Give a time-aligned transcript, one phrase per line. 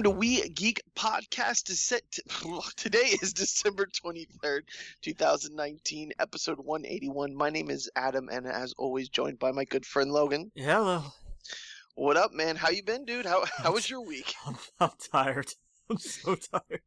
[0.00, 1.64] Welcome to We Geek Podcast.
[2.76, 4.62] Today is December 23rd,
[5.02, 7.34] 2019, episode 181.
[7.34, 10.52] My name is Adam, and as always, joined by my good friend Logan.
[10.56, 11.02] Hello.
[11.96, 12.56] What up, man?
[12.56, 13.26] How you been, dude?
[13.26, 14.32] How how was your week?
[14.46, 15.48] I'm, I'm tired.
[15.90, 16.80] I'm so tired.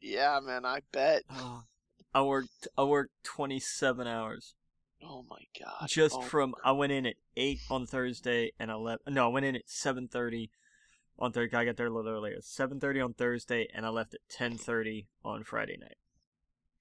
[0.00, 1.22] Yeah, man, I bet.
[1.30, 1.62] Oh,
[2.14, 2.66] I worked.
[2.76, 4.56] I worked 27 hours.
[5.04, 5.88] Oh my god.
[5.88, 9.02] Just oh, from I went in at eight on Thursday and I left.
[9.08, 10.48] No, I went in at 7:30
[11.18, 11.56] on Thursday.
[11.56, 12.40] I got there a little earlier.
[12.40, 15.98] 7:30 on Thursday and I left at 10:30 on Friday night.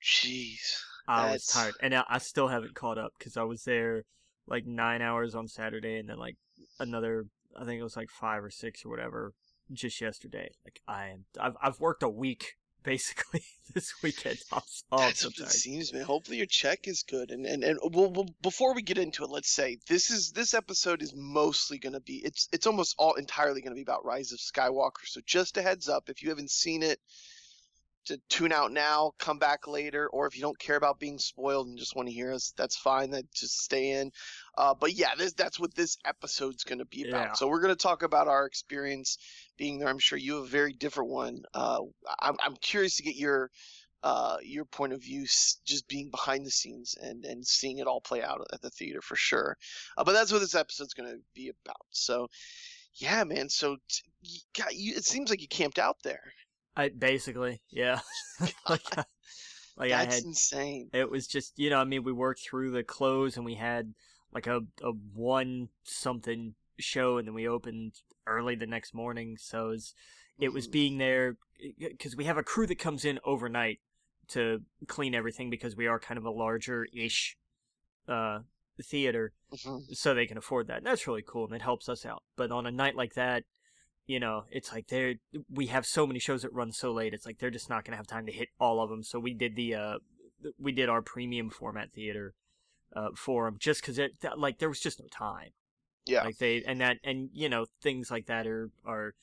[0.01, 0.81] Jeez.
[1.07, 4.03] I was tired, and I, I still haven't caught up because I was there
[4.47, 6.37] like nine hours on Saturday, and then like
[6.79, 7.25] another.
[7.59, 9.33] I think it was like five or six or whatever
[9.71, 10.51] just yesterday.
[10.63, 11.25] Like I am.
[11.39, 14.39] I've I've worked a week basically this weekend.
[14.91, 16.01] Oh, That's what it seems, man.
[16.01, 17.29] Hopefully your check is good.
[17.29, 20.55] And and and we'll, we'll, before we get into it, let's say this is this
[20.55, 24.03] episode is mostly going to be it's it's almost all entirely going to be about
[24.03, 25.05] Rise of Skywalker.
[25.05, 26.99] So just a heads up, if you haven't seen it,
[28.05, 31.67] to tune out now, come back later, or if you don't care about being spoiled
[31.67, 33.11] and just want to hear us, that's fine.
[33.11, 34.11] That just stay in.
[34.57, 37.27] Uh, but yeah, this that's what this episode's going to be about.
[37.27, 37.33] Yeah.
[37.33, 39.17] So we're going to talk about our experience
[39.57, 39.89] being there.
[39.89, 41.43] I'm sure you have a very different one.
[41.53, 41.81] Uh,
[42.19, 43.51] I'm I'm curious to get your
[44.01, 48.01] uh, your point of view, just being behind the scenes and and seeing it all
[48.01, 49.57] play out at the theater for sure.
[49.97, 51.85] Uh, but that's what this episode's going to be about.
[51.91, 52.27] So.
[52.95, 53.47] Yeah, man.
[53.47, 56.33] So, t- you got, you, it seems like you camped out there.
[56.79, 57.99] I basically, yeah.
[58.69, 59.05] like, I-
[59.77, 60.89] like I had, insane.
[60.93, 63.93] it was just you know, I mean, we worked through the close and we had
[64.33, 67.93] like a a one something show, and then we opened
[68.27, 69.37] early the next morning.
[69.39, 69.93] So it was,
[70.39, 70.71] it was Mhm.
[70.71, 71.37] being there
[71.79, 73.79] because we have a crew that comes in overnight
[74.29, 77.37] to clean everything because we are kind of a larger ish
[78.07, 78.39] uh
[78.83, 79.89] theater Mhm.
[79.93, 80.77] so they can afford that.
[80.77, 82.23] And that's really cool and it helps us out.
[82.37, 83.43] But on a night like that,
[84.09, 85.13] you know, it's like they're
[85.53, 87.13] we have so many shows that run so late.
[87.13, 89.03] It's like they're just not going to have time to hit all of them.
[89.03, 89.97] So we did the uh
[90.57, 92.33] we did our premium format theater
[92.95, 95.51] uh for them just cuz it like there was just no time.
[96.07, 96.23] Yeah.
[96.23, 99.13] Like they and that and you know, things like that are are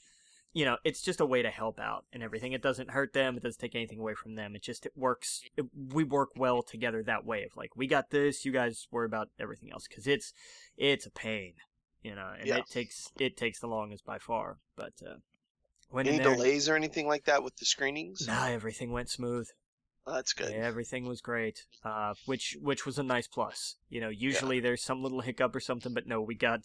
[0.53, 2.53] you know, it's just a way to help out and everything.
[2.53, 3.37] It doesn't hurt them.
[3.37, 4.55] It doesn't take anything away from them.
[4.55, 5.43] It just it works.
[5.57, 7.43] It, we work well together that way.
[7.43, 8.45] Of like, we got this.
[8.45, 10.33] You guys worry about everything else because it's
[10.77, 11.55] it's a pain,
[12.03, 12.59] you know, and Yeah.
[12.59, 14.59] it takes it takes the longest by far.
[14.77, 15.17] But uh,
[15.91, 18.27] went Any there, delays or anything like that with the screenings?
[18.27, 19.49] nah, everything went smooth.
[20.09, 20.53] Oh, that's good.
[20.53, 23.75] Yeah, everything was great, uh, which which was a nice plus.
[23.89, 26.61] You know, usually there's some little hiccup or something, but no, we got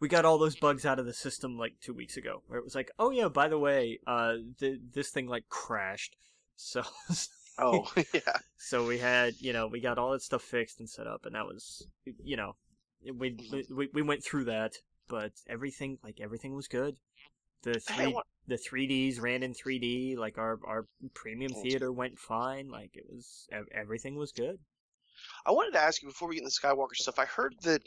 [0.00, 2.64] we got all those bugs out of the system like two weeks ago, where it
[2.64, 6.16] was like, oh yeah, by the way, uh, th- this thing like crashed,
[6.56, 6.82] so
[7.58, 8.38] Oh, yeah.
[8.56, 11.34] so we had you know we got all that stuff fixed and set up, and
[11.36, 11.86] that was
[12.24, 12.56] you know
[13.06, 13.18] Mm-hmm.
[13.18, 14.72] we we we went through that,
[15.08, 16.96] but everything like everything was good.
[17.62, 18.16] The three
[18.46, 20.16] the 3ds ran in 3D.
[20.16, 22.68] Like our our premium theater went fine.
[22.68, 24.58] Like it was everything was good.
[25.44, 27.18] I wanted to ask you before we get into Skywalker stuff.
[27.18, 27.82] I heard that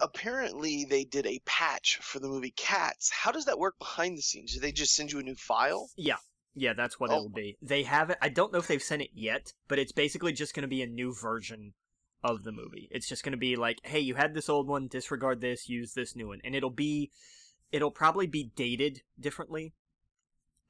[0.00, 3.10] apparently they did a patch for the movie Cats.
[3.10, 4.52] How does that work behind the scenes?
[4.54, 5.88] Do they just send you a new file?
[5.96, 6.16] Yeah.
[6.54, 7.14] Yeah, that's what Oh.
[7.16, 7.56] it'll be.
[7.62, 8.18] They have it.
[8.20, 10.82] I don't know if they've sent it yet, but it's basically just going to be
[10.82, 11.72] a new version
[12.24, 12.88] of the movie.
[12.90, 15.92] It's just going to be like, hey, you had this old one, disregard this, use
[15.92, 17.10] this new one, and it'll be,
[17.70, 19.74] it'll probably be dated differently,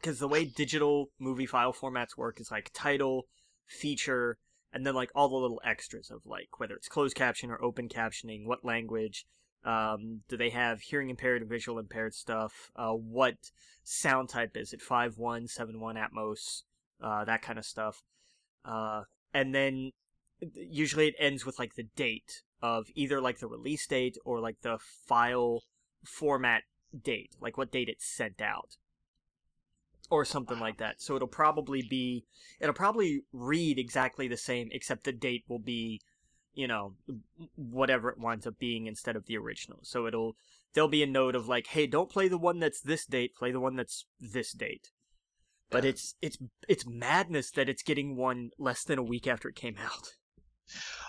[0.00, 3.28] because the way digital movie file formats work is like title,
[3.66, 4.36] feature,
[4.72, 7.88] and then like all the little extras of like whether it's closed caption or open
[7.88, 9.24] captioning, what language,
[9.64, 13.36] um, do they have hearing impaired and visual impaired stuff, uh, what
[13.84, 16.64] sound type is it, five one, seven one Atmos,
[17.00, 18.02] uh, that kind of stuff,
[18.64, 19.02] uh,
[19.32, 19.92] and then
[20.54, 24.60] usually it ends with like the date of either like the release date or like
[24.62, 25.62] the file
[26.04, 26.62] format
[27.02, 28.76] date, like what date it's sent out
[30.10, 31.00] or something like that.
[31.00, 32.24] So it'll probably be
[32.60, 36.00] it'll probably read exactly the same except the date will be
[36.54, 36.94] you know
[37.56, 39.78] whatever it winds up being instead of the original.
[39.82, 40.36] So it'll
[40.74, 43.50] there'll be a note of like hey don't play the one that's this date play
[43.50, 44.90] the one that's this date.
[45.70, 45.90] But Yeah.
[45.90, 46.38] it's it's
[46.68, 50.14] it's madness that it's getting one less than a week after it came out.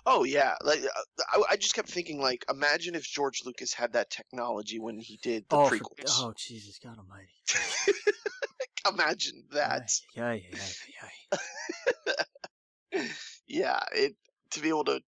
[0.06, 3.94] Oh yeah, like uh, I, I just kept thinking, like, imagine if George Lucas had
[3.94, 6.20] that technology when he did the oh, for- prequels.
[6.20, 7.32] oh Jesus God Almighty!
[8.92, 9.92] imagine that.
[10.16, 10.58] Yeah, yeah,
[10.94, 11.08] yeah,
[12.94, 13.04] yeah.
[13.48, 14.16] yeah, it
[14.52, 15.02] to be able to.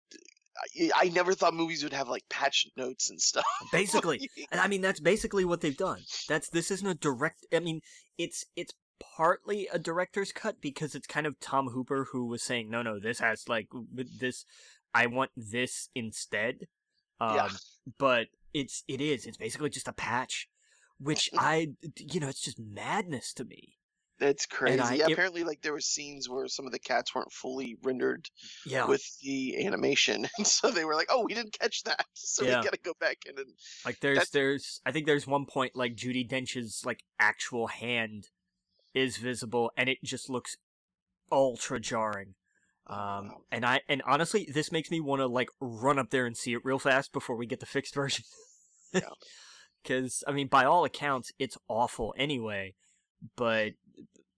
[0.80, 3.44] I, I never thought movies would have like patch notes and stuff.
[3.72, 6.00] Basically, and I mean that's basically what they've done.
[6.28, 7.46] That's this isn't a direct.
[7.52, 7.80] I mean,
[8.18, 12.70] it's it's partly a director's cut because it's kind of Tom Hooper who was saying,
[12.70, 14.44] no, no, this has like this.
[14.94, 16.66] I want this instead.
[17.20, 17.48] Um, Yeah.
[17.98, 20.48] But it's it is it's basically just a patch
[20.98, 23.74] which I, you know, it's just madness to me.
[24.18, 24.80] That's crazy.
[24.80, 27.76] I- yeah, it- apparently, like there were scenes where some of the cats weren't fully
[27.82, 28.30] rendered
[28.64, 32.44] Yeah, with the animation, and so they were like, "Oh, we didn't catch that, so
[32.46, 32.60] Yeah.
[32.60, 33.52] we gotta go back in and."
[33.84, 38.28] like there's there's I think there's one point like Judi Dench's like actual hand
[38.96, 40.56] is visible and it just looks
[41.30, 42.34] ultra jarring.
[42.88, 43.42] Um, Wow.
[43.50, 46.52] and I and honestly, this makes me want to like run up there and see
[46.54, 48.24] it real fast before we get the fixed version.
[48.92, 49.00] Yeah.
[49.82, 52.74] Because I mean, by all accounts, it's awful anyway.
[53.36, 53.72] But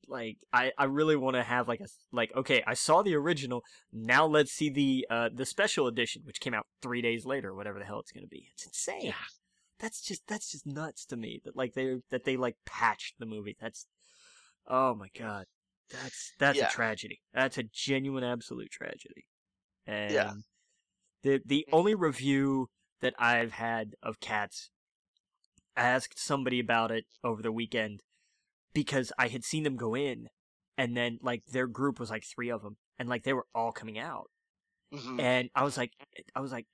[0.08, 3.62] like, I I really want to have like a like okay, I saw the original.
[3.93, 7.78] Now let's see the uh the special edition, which came out three days later, whatever
[7.78, 8.49] the hell it's gonna be.
[8.54, 9.02] It's insane.
[9.06, 9.12] Yeah.
[9.78, 13.26] That's just that's just nuts to me that like they that they like patched the
[13.26, 13.56] movie.
[13.61, 13.87] That's
[14.69, 15.47] oh my god.
[15.91, 16.67] That's that's Yeah.
[16.67, 17.20] a tragedy.
[17.32, 19.26] That's a genuine absolute tragedy.
[19.87, 20.35] And Yeah.
[21.23, 22.69] the the only review
[23.00, 24.70] that I've had of cats
[25.76, 28.03] I asked somebody about it over the weekend
[28.75, 30.29] because I had seen them go in
[30.79, 33.73] and then like their group was like 3 of them and like they were all
[33.73, 34.31] coming out
[34.93, 35.19] Mhm.
[35.19, 35.93] and I was like,
[36.35, 36.67] I was like,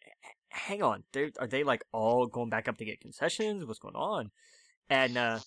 [0.51, 1.05] hang on,
[1.41, 3.67] are they like all going back up to get concessions?
[3.67, 4.31] What's going on?
[4.91, 5.41] And uh,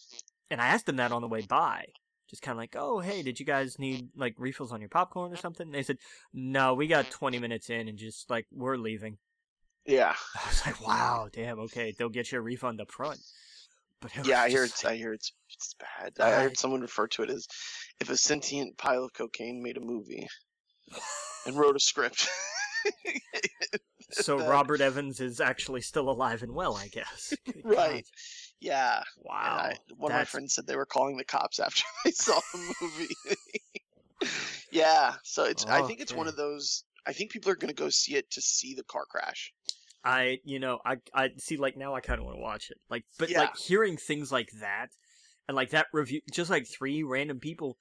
[0.52, 1.88] and I asked them that on the way by,
[2.30, 5.32] just kind of like, oh hey, did you guys need like refills on your popcorn
[5.34, 5.68] or something?
[5.68, 5.98] And they said,
[6.34, 9.18] no, we got 20 minutes in and just like we're leaving.
[9.86, 13.20] Yeah, I was like, wow, damn, okay, they'll get you a refund up front.
[14.02, 14.84] But yeah, I hear it's.
[14.84, 15.32] like- I hear it's.
[15.54, 16.14] It's bad.
[16.20, 17.48] I I- heard someone refer to it as
[18.00, 20.28] if a sentient pile of cocaine made a movie
[21.48, 22.28] and wrote a script.
[24.12, 27.34] so Robert Evans is actually still alive and well, I guess.
[27.64, 28.06] Right.
[28.59, 29.04] Yeah.
[29.18, 29.33] Wow.
[29.36, 32.74] I, one of my friends said they were calling the cops after they saw the
[32.81, 33.15] movie.
[34.71, 35.65] yeah, so it's.
[35.65, 36.83] I think it's one of those.
[37.06, 39.54] I think people are going to go see it to see the car crash.
[40.04, 41.57] I, you know, I, I see.
[41.57, 42.77] Like now, I kind of want to watch it.
[42.89, 43.39] Like, but Yeah.
[43.39, 44.88] like hearing things like that,
[45.48, 47.77] and like that review, just like three random people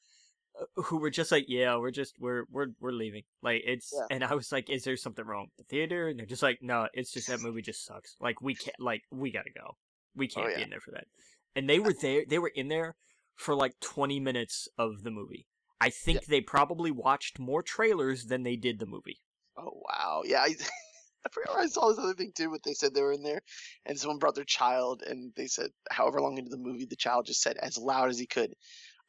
[0.60, 4.06] uh, who were just like, "Yeah, we're just we're we're we're leaving." Like it's, Yeah.
[4.10, 6.58] and I was like, "Is there something wrong with the theater?" And they're just like,
[6.62, 8.16] "No, it's just that movie just sucks.
[8.20, 9.76] Like we can't, like we gotta go.
[10.16, 10.64] We oh, can't be Oh, yeah.
[10.64, 11.06] in there for that."
[11.54, 12.24] And they were there.
[12.28, 12.96] They were in there
[13.34, 15.46] for like twenty minutes of the movie.
[15.80, 19.20] I think they probably watched more trailers than they did the movie.
[19.56, 20.40] Oh wow, yeah.
[20.40, 20.54] I,
[21.26, 23.22] I forgot where I saw this other thing too, but they said they were in
[23.22, 23.42] there,
[23.84, 27.26] and someone brought their child, and they said, however long into the movie, the child
[27.26, 28.54] just said as loud as he could,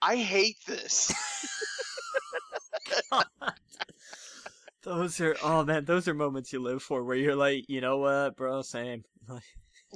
[0.02, 1.14] "I hate this."
[4.84, 7.98] those are oh man, those are moments you live for where you're like, you know
[7.98, 9.04] what, bro, same.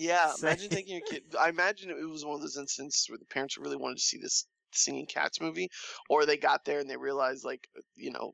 [0.01, 1.23] Yeah, imagine taking your kid.
[1.39, 4.17] I imagine it was one of those instances where the parents really wanted to see
[4.17, 5.69] this singing cats movie,
[6.09, 8.33] or they got there and they realized, like, you know.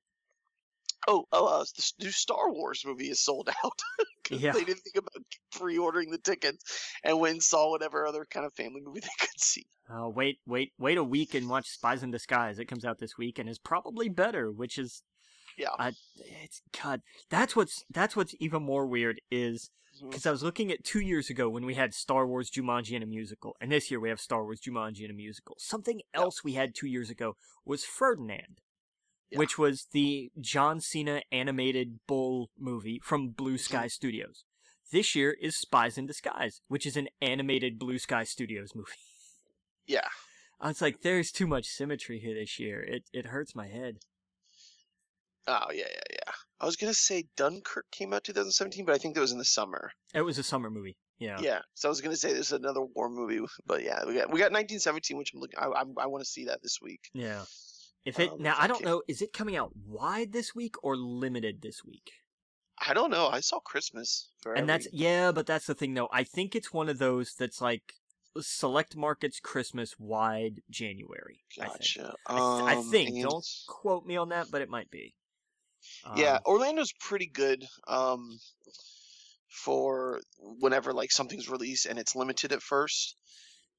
[1.09, 3.79] Oh, oh, uh, the new Star Wars movie is sold out.
[4.29, 4.51] Yeah.
[4.53, 8.53] They didn't think about pre-ordering the tickets, and went and saw whatever other kind of
[8.53, 9.65] family movie they could see.
[9.89, 12.59] uh, wait, wait, wait a week and watch Spies in Disguise.
[12.59, 15.03] It comes out this week and is probably better, which is
[15.57, 15.69] Yeah.
[15.77, 15.91] I,
[16.43, 17.01] it's God.
[17.29, 19.69] That's what's that's what's even more weird is.
[19.97, 20.09] Mm-hmm.
[20.09, 23.03] because I was looking at two years ago when we had Star Wars Jumanji and
[23.03, 25.55] a musical, and this year we have Star Wars Jumanji and a musical.
[25.59, 27.35] Something else we had two years ago
[27.65, 28.61] was Ferdinand,
[29.31, 29.39] Yeah.
[29.39, 33.57] which was the John Cena animated bull movie from Blue mm-hmm.
[33.57, 34.43] Sky Studios.
[34.91, 38.91] This year is Spies in Disguise, which is an animated Blue Sky Studios movie.
[39.85, 40.07] Yeah.
[40.59, 42.81] I was like, there's too much symmetry here this year.
[42.81, 43.97] It it hurts my head.
[45.47, 46.33] Oh yeah, yeah, yeah.
[46.59, 49.45] I was gonna say Dunkirk came out 2017, but I think that was in the
[49.45, 49.91] summer.
[50.13, 50.97] It was a summer movie.
[51.19, 51.39] Yeah.
[51.39, 51.59] Yeah.
[51.75, 54.51] So I was gonna say there's another war movie, but yeah, we got we got
[54.51, 55.59] 1917, which I'm looking.
[55.59, 57.01] I I, I want to see that this week.
[57.13, 57.43] Yeah.
[58.05, 59.01] If it Um, now, I don't know.
[59.07, 62.09] Is it coming out wide this week or limited this week?
[62.79, 63.27] I don't know.
[63.27, 66.07] I saw Christmas for And that's yeah, but that's the thing though.
[66.11, 67.93] I think it's one of those that's like
[68.39, 71.41] select markets Christmas wide January.
[71.59, 71.73] I think.
[71.79, 72.13] gotcha.
[72.27, 73.21] I, th- I Um, think.
[73.23, 75.15] Don't quote me on that, but it might be.
[76.15, 77.65] Yeah, Um, Orlando's pretty good.
[77.87, 78.39] Um,
[79.49, 83.15] for whenever like something's released and it's limited at first.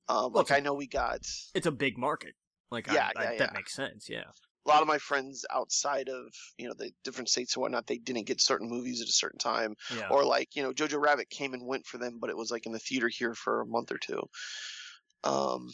[0.09, 1.21] Um, Well, like I know we got
[1.55, 2.35] it's a big market.
[2.71, 3.55] Like I- Yeah, I, yeah, that yeah.
[3.55, 4.09] makes sense.
[4.09, 4.25] Yeah.
[4.67, 6.27] a lot of my friends outside of
[6.59, 7.87] you know the different states and whatnot.
[7.87, 9.77] They didn't get certain movies at a certain time.
[9.97, 10.09] Yeah.
[10.11, 12.67] or like you know Jojo Rabbit came and went for them, but it was like
[12.67, 14.23] in the theater here for a month or two.
[15.25, 15.69] Um,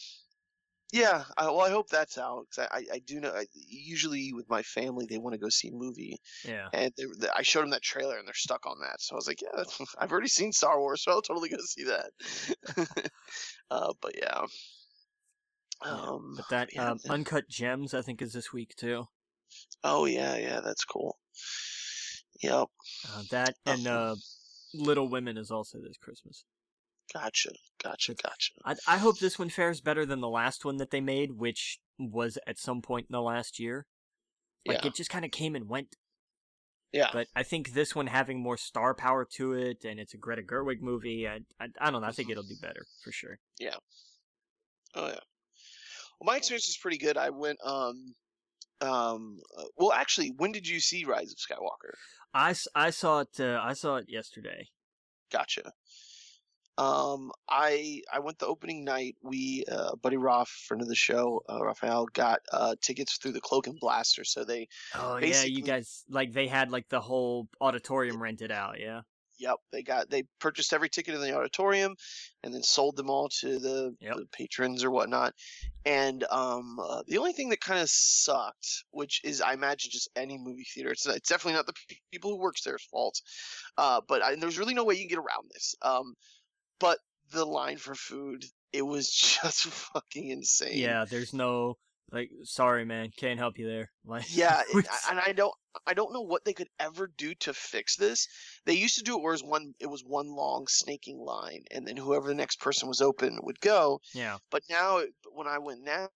[0.95, 3.31] yeah, I, well, I hope that's out because I, I, I do know.
[3.31, 6.69] I, usually with my family, they want to go see a movie, yeah.
[6.73, 9.01] and they, they, I showed them that trailer, and they're stuck on that.
[9.01, 9.65] So I was like, yeah,
[9.99, 13.11] I've already seen Star Wars, so I'll totally go see that.
[13.73, 14.43] uh, but yeah.
[15.85, 19.07] Yeah, Um, But that yeah, um, Uncut Gems, I think, is this week too.
[19.83, 21.19] oh yeah, yeah, that's cool.
[22.41, 22.69] Yep.
[23.13, 24.15] Uh, that and uh,
[24.73, 26.45] Little Women is also this Christmas.
[27.13, 27.51] Gotcha,
[27.83, 28.53] gotcha, gotcha.
[28.65, 31.79] I, I hope this one fares better than the last one that they made, which
[31.99, 33.87] was at some point in the last year.
[34.67, 35.95] Like yeah, it just kind of came and went.
[36.93, 37.11] yeah.
[37.13, 40.43] But I think this one having more star power to it, and it's a Greta
[40.43, 41.29] Gerwig movie.
[41.29, 42.09] I, I, I don't know.
[42.09, 43.39] I think it'll do better for sure.
[43.61, 43.77] Yeah.
[44.95, 45.21] Oh yeah.
[46.19, 47.17] Well, my experience was pretty good.
[47.19, 48.15] I went um
[48.81, 51.93] um uh, well actually when did you see Rise of Skywalker?
[52.33, 53.39] I, I saw it.
[53.39, 54.69] Uh, I saw it yesterday.
[55.31, 55.73] Gotcha.
[56.77, 59.17] Um I I went the opening night.
[59.23, 63.41] We uh Buddy Roth, friend of the show, uh, Raphael got uh tickets through the
[63.41, 64.25] Cloak and Blaster.
[64.25, 68.81] So they Oh yeah, you guys like they had like the whole auditorium rented out.
[68.81, 69.03] Yeah.
[69.39, 71.95] yep, they got they purchased every ticket in the auditorium
[72.43, 74.17] and then sold them all to the, Yep.
[74.17, 75.35] the patrons or whatnot.
[75.85, 80.09] And um uh, the only thing that kind of sucked, which is I imagine just
[80.17, 83.21] any movie theater, it's, it's definitely not the pe- people who works there's fault.
[83.77, 85.75] Uh but I, there's really no way you can get around this.
[85.83, 86.15] Um
[86.79, 86.99] but
[87.33, 89.11] the line for food, it was
[89.43, 90.79] just fucking insane.
[90.79, 91.05] Yeah.
[91.05, 91.77] There's no
[92.13, 92.31] like.
[92.45, 93.11] Sorry, man.
[93.17, 93.91] Can't help you there.
[94.07, 94.37] Like.
[94.37, 94.61] Yeah,
[95.11, 95.55] and I don't,
[95.87, 98.29] I don't know what they could ever do to fix this.
[98.67, 101.63] They used to do it where it was one, it was one long snaking line,
[101.71, 104.03] and then whoever the next person was open would go.
[104.13, 104.37] yeah.
[104.51, 105.01] But now,
[105.33, 106.11] when I went now,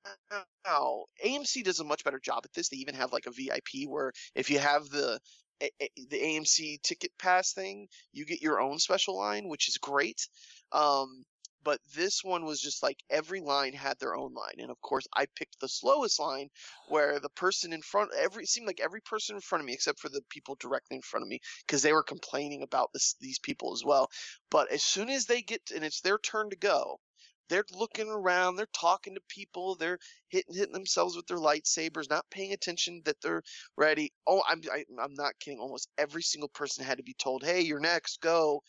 [1.24, 2.68] AMC does a much better job at this.
[2.68, 5.18] They even have like a VIP where if you have the
[5.60, 10.28] The AMC ticket pass thing, you get your own special line, which is great.
[10.72, 11.24] Um,
[11.64, 15.06] but this one was just like every line had their own line, and of course
[15.14, 16.50] I picked the slowest line,
[16.88, 19.74] where the person in front, every it seemed like every person in front of me,
[19.74, 23.16] except for the people directly in front of me, because they were complaining about this
[23.20, 24.08] these people as well.
[24.50, 27.00] But as soon as they get and it's their turn to go,
[27.48, 32.30] they're looking around, they're talking to people, they're hitting hitting themselves with their lightsabers, not
[32.30, 33.42] paying attention that they're
[33.76, 34.12] ready.
[34.26, 35.58] Oh, I'm I, I'm not kidding.
[35.58, 38.62] Almost every single person had to be told, "Hey, you're next, go."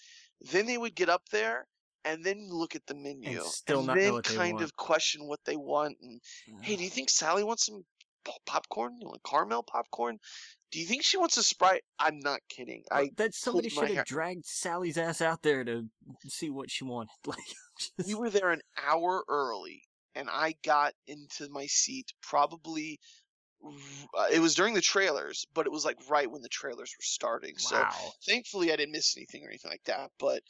[0.51, 1.67] Then they would get up there
[2.05, 4.63] and then look at the menu still not know then kind want.
[4.63, 5.97] of question what they want.
[6.01, 6.21] And
[6.61, 6.77] hey, mm-hmm.
[6.77, 7.83] do you think Sally wants some
[8.45, 8.97] popcorn?
[8.99, 10.19] You want caramel popcorn?
[10.71, 11.83] Do you think she wants a sprite?
[11.97, 12.83] I'm not kidding.
[12.91, 15.85] I that somebody should have dragged Sally's ass out there to
[16.27, 17.09] see what she wanted.
[17.25, 17.39] Like,
[17.79, 19.81] just- we were there an hour early
[20.15, 22.99] and i got into my seat probably
[23.63, 27.03] uh, it was during the trailers but it was like right when the trailers were
[27.03, 27.77] starting so
[28.25, 30.41] thankfully i didn't miss anything or anything like that but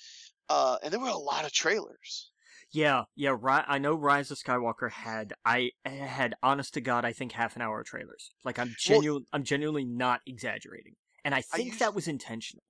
[0.49, 2.31] uh and there were a lot of trailers
[2.71, 3.35] Yeah, yeah.
[3.39, 7.55] Ri- I know Rise of Skywalker had I had honest to God, I think half
[7.55, 8.31] an hour of trailers.
[8.43, 12.63] Like I'm Well- genuine, I'm genuinely not exaggerating, and I think used- that was intentional.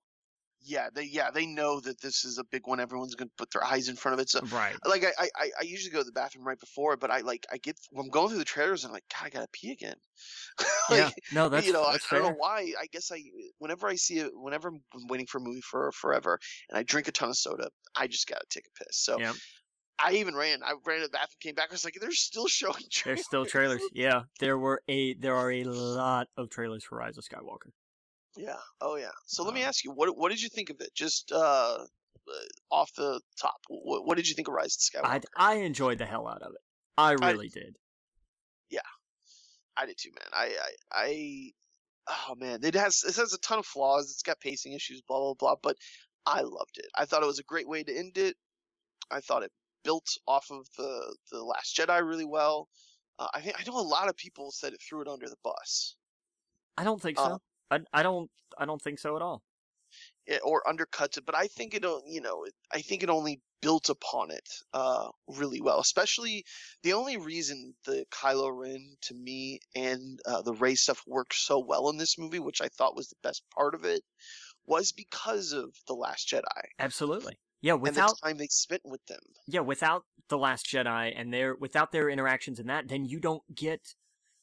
[0.61, 3.63] yeah they yeah they know that this is a big one everyone's gonna put their
[3.63, 4.75] eyes in front of it so Right.
[4.85, 7.45] like I, I I- I usually go to the bathroom right before but I like
[7.49, 9.71] I get when I'm going through the trailers and I'm like God I gotta pee
[9.71, 9.95] again.
[10.89, 11.05] yeah.
[11.05, 12.73] like, No, that's you know, I- that's I, don't know why.
[12.77, 13.23] I guess I,
[13.59, 16.37] whenever I see it, whenever I'm waiting for a movie for forever,
[16.67, 18.97] and I drink a ton of soda, I just gotta take a piss.
[18.97, 19.31] So Yeah.
[20.03, 20.63] I even ran.
[20.63, 21.67] I ran to the bathroom, came back.
[21.69, 23.81] I was like, "They're still showing trailers." There's still trailers.
[23.93, 27.71] Yeah, there were a there are a lot of trailers for Rise of Skywalker.
[28.37, 28.55] Yeah.
[28.79, 29.11] Oh yeah.
[29.25, 30.93] So let me Uh, ask you, what what did you think of it?
[30.95, 32.31] Just uh, uh,
[32.71, 35.23] off the top, what, what did you think of Rise of Skywalker?
[35.37, 36.61] I I enjoyed the hell out of it.
[36.97, 37.75] I really did.
[38.69, 38.81] Yeah,
[39.75, 40.29] I did too, man.
[40.31, 40.55] I,
[40.93, 41.51] I, I,
[42.29, 44.11] oh man, it has it has a ton of flaws.
[44.11, 45.55] It's got pacing issues, blah blah blah.
[45.61, 45.77] But
[46.25, 46.87] I loved it.
[46.95, 48.35] I thought it was a great way to end it.
[49.09, 49.51] I thought it
[49.83, 52.69] built off of the the Last Jedi really well.
[53.17, 55.35] Uh, I think I know a lot of people said it threw it under the
[55.43, 55.95] bus,
[56.77, 57.39] I don't think so.
[57.69, 59.43] I I don't I don't think so at all.
[60.25, 61.25] it, or undercuts it.
[61.25, 65.09] But I think it, you know, it, I think it only built upon it uh,
[65.27, 65.79] really well.
[65.79, 66.45] Especially
[66.83, 71.59] the only reason the Kylo Ren to me and uh, the Rey stuff worked so
[71.59, 74.01] well in this movie, which I thought was the best part of it,
[74.65, 76.43] was because of the Last Jedi
[76.79, 77.37] Absolutely.
[77.61, 79.19] Yeah, and without the time they spent with them.
[79.47, 83.43] yeah, without the Last Jedi and their without their interactions in that, then you don't
[83.53, 83.95] get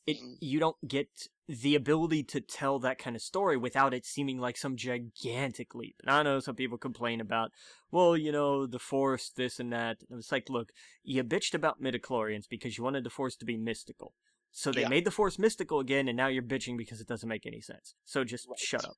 [0.07, 0.19] it.
[0.19, 0.37] Mhm.
[0.41, 1.09] You don't get
[1.49, 5.97] the ability to tell that kind of story without it seeming like some gigantic leap.
[6.03, 7.53] And I know some people complain about,
[7.93, 10.03] well, you know, the Force, this and that.
[10.11, 10.73] And it's like, look,
[11.05, 14.15] you bitched about midichlorians because you wanted the Force to be mystical.
[14.51, 14.89] So they Yeah.
[14.89, 17.95] made the Force mystical again, and now you're bitching because it doesn't make any sense.
[18.05, 18.59] So just Right.
[18.59, 18.97] shut up.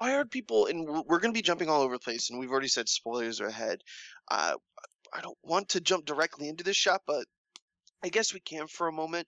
[0.00, 2.38] I heard people, and w- we're going to be jumping all over the place, and
[2.38, 3.82] we've already said spoilers are ahead.
[4.30, 4.54] Uh,
[5.12, 7.26] I don't want to jump directly into this shot, but
[8.02, 9.26] I guess we can for a moment.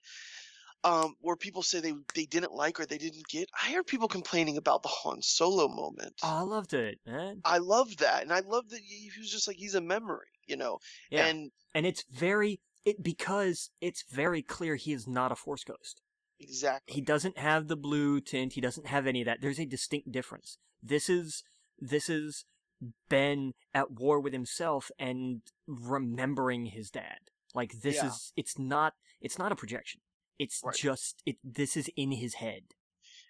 [0.83, 3.49] Um, where people say they they didn't like or they didn't get.
[3.59, 6.13] I heard people complaining about the Han Solo moment.
[6.21, 7.41] Oh, I loved it, man.
[7.43, 10.27] I love that, and I love that he, he was just like he's a memory,
[10.45, 10.77] you know.
[11.09, 11.25] Yeah.
[11.25, 16.01] And and it's very it because it's very clear he is not a force ghost
[16.39, 19.65] exactly, he doesn't have the blue tint he doesn't have any of that there's a
[19.65, 21.43] distinct difference this is
[21.79, 22.45] this is
[23.09, 27.19] Ben at war with himself and remembering his dad.
[27.53, 28.07] Like this Yeah.
[28.07, 30.01] is it's not it's not a projection.
[30.37, 30.75] It's Right.
[30.75, 32.73] just it this is in his head.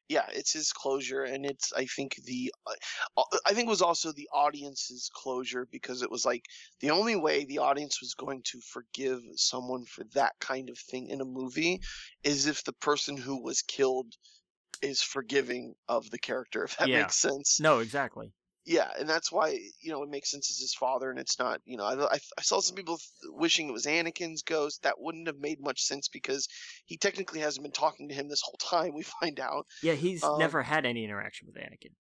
[0.08, 4.12] Yeah, it's his closure, and it's I think the uh, I think it was also
[4.12, 6.46] the audience's closure because it was like
[6.80, 11.10] the only way the audience was going to forgive someone for that kind of thing
[11.10, 11.80] in a movie
[12.24, 14.14] is if the person who was killed
[14.82, 17.00] is forgiving of the character, if that Yeah.
[17.00, 17.60] makes sense.
[17.60, 18.34] No, exactly.
[18.66, 21.62] Yeah, and that's why you know it makes sense as his father, and it's not.
[21.66, 24.84] You know, I, I, I saw some people wishing it was Anakin's ghost.
[24.84, 26.48] That wouldn't have made much sense because
[26.86, 28.94] he technically hasn't been talking to him this whole time.
[28.96, 29.68] We find out.
[29.84, 31.94] Yeah, he's Um, never had any interaction with Anakin.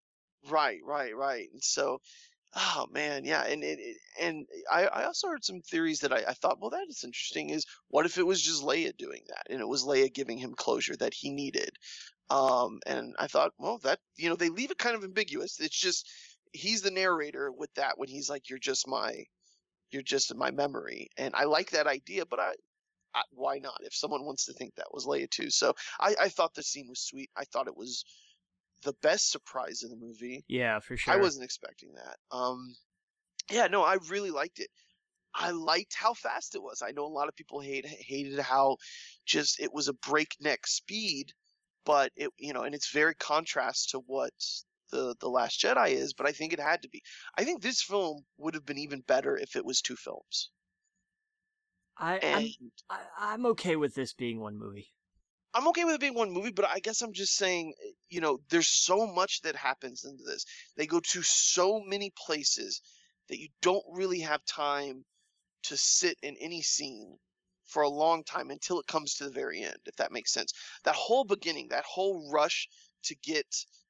[0.50, 1.48] Right, right, right.
[1.54, 2.00] And so,
[2.56, 3.44] oh man, yeah.
[3.44, 6.72] And it, it and I, I also heard some theories that I, I thought, well,
[6.72, 7.52] that is interesting.
[7.52, 10.56] Is what if it was just Leia doing that, and it was Leia giving him
[10.56, 11.78] closure that he needed?
[12.30, 15.60] Um, and I thought, well, that you know, they leave it kind of ambiguous.
[15.60, 16.10] It's just
[16.56, 19.26] he's the narrator with that when he's like, you're just my,
[19.92, 22.54] you're just my memory, and I like that idea, but I.
[23.18, 23.78] I, why not?
[23.80, 26.88] If someone wants to think that was Leia too, so I, I thought the scene
[26.90, 27.30] was sweet.
[27.38, 28.04] I thought it was
[28.84, 30.44] the best surprise in the movie.
[30.50, 31.14] Yeah, for sure.
[31.14, 32.18] I wasn't expecting that.
[32.36, 32.76] Um,
[33.50, 34.70] yeah, no, I really liked it.
[35.34, 36.82] I liked how fast it was.
[36.82, 38.78] I know a lot of people hate hated how
[39.26, 41.34] just it was a breakneck speed,
[41.86, 44.34] but it you know, and it's very contrast to what
[44.92, 46.14] the the Last Jedi is.
[46.14, 47.02] But I think it had to be.
[47.38, 50.50] I think this film would have been even better if it was two films.
[51.98, 54.92] I, And I'm I, I'm okay with this being one movie.
[55.54, 58.20] I'm okay with it being one movie, but I guess I'm just saying, eh, you
[58.20, 60.46] know, there's so much that happens into this.
[60.76, 62.82] They go to so many places
[63.30, 65.06] that you don't really have time
[65.64, 67.18] to sit in any scene
[67.66, 70.54] for a long time until it comes to the very end, if that makes sense.
[70.84, 72.68] That whole beginning, that whole rush
[73.06, 73.46] to get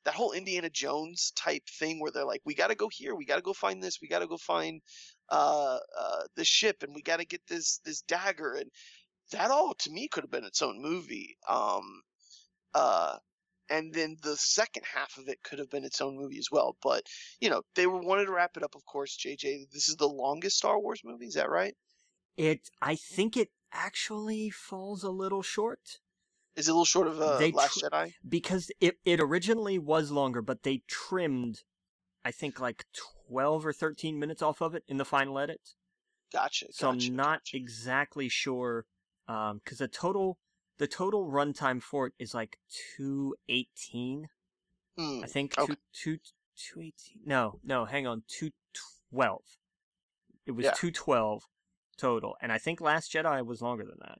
[0.06, 3.26] that whole Indiana Jones type thing where they're like, we got to go here, we
[3.26, 4.82] got to go find this, we got to go find
[5.30, 8.70] uh, uh, the ship, and we got to get this this dagger, and
[9.32, 11.36] that all to me could have been its own movie.
[11.50, 12.02] Um,
[12.74, 13.18] uh,
[13.70, 16.78] and then the second half of it could have been its own movie as well.
[16.84, 17.04] But
[17.40, 18.76] you know, they were wanted to wrap it up.
[18.76, 19.72] Of course, JJ.
[19.72, 21.26] This is the longest Star Wars movie.
[21.26, 21.76] Is that right?
[22.38, 26.00] It I think it actually falls a little short
[26.56, 28.14] Is it a little short of uh, They Last tr- Jedi?
[28.28, 31.64] because it it originally was longer, but they trimmed
[32.24, 32.86] I think like
[33.30, 35.62] 12 or 13 minutes off of it in the final edit.
[36.34, 36.68] Gotcha.
[36.72, 37.58] So gotcha, I'm not gotcha.
[37.58, 38.86] exactly sure
[39.28, 40.38] um cuz the total
[40.78, 42.58] the total runtime for it is like
[42.98, 44.28] 218.
[44.98, 45.76] Hmm, I think okay.
[45.94, 46.20] two, two,
[46.74, 47.22] 218.
[47.26, 48.24] No, no, hang on.
[48.28, 49.42] 212.
[50.46, 50.72] It was Yeah.
[50.72, 51.44] 212
[51.98, 52.36] total.
[52.42, 54.20] And I think Last Jedi was longer than that.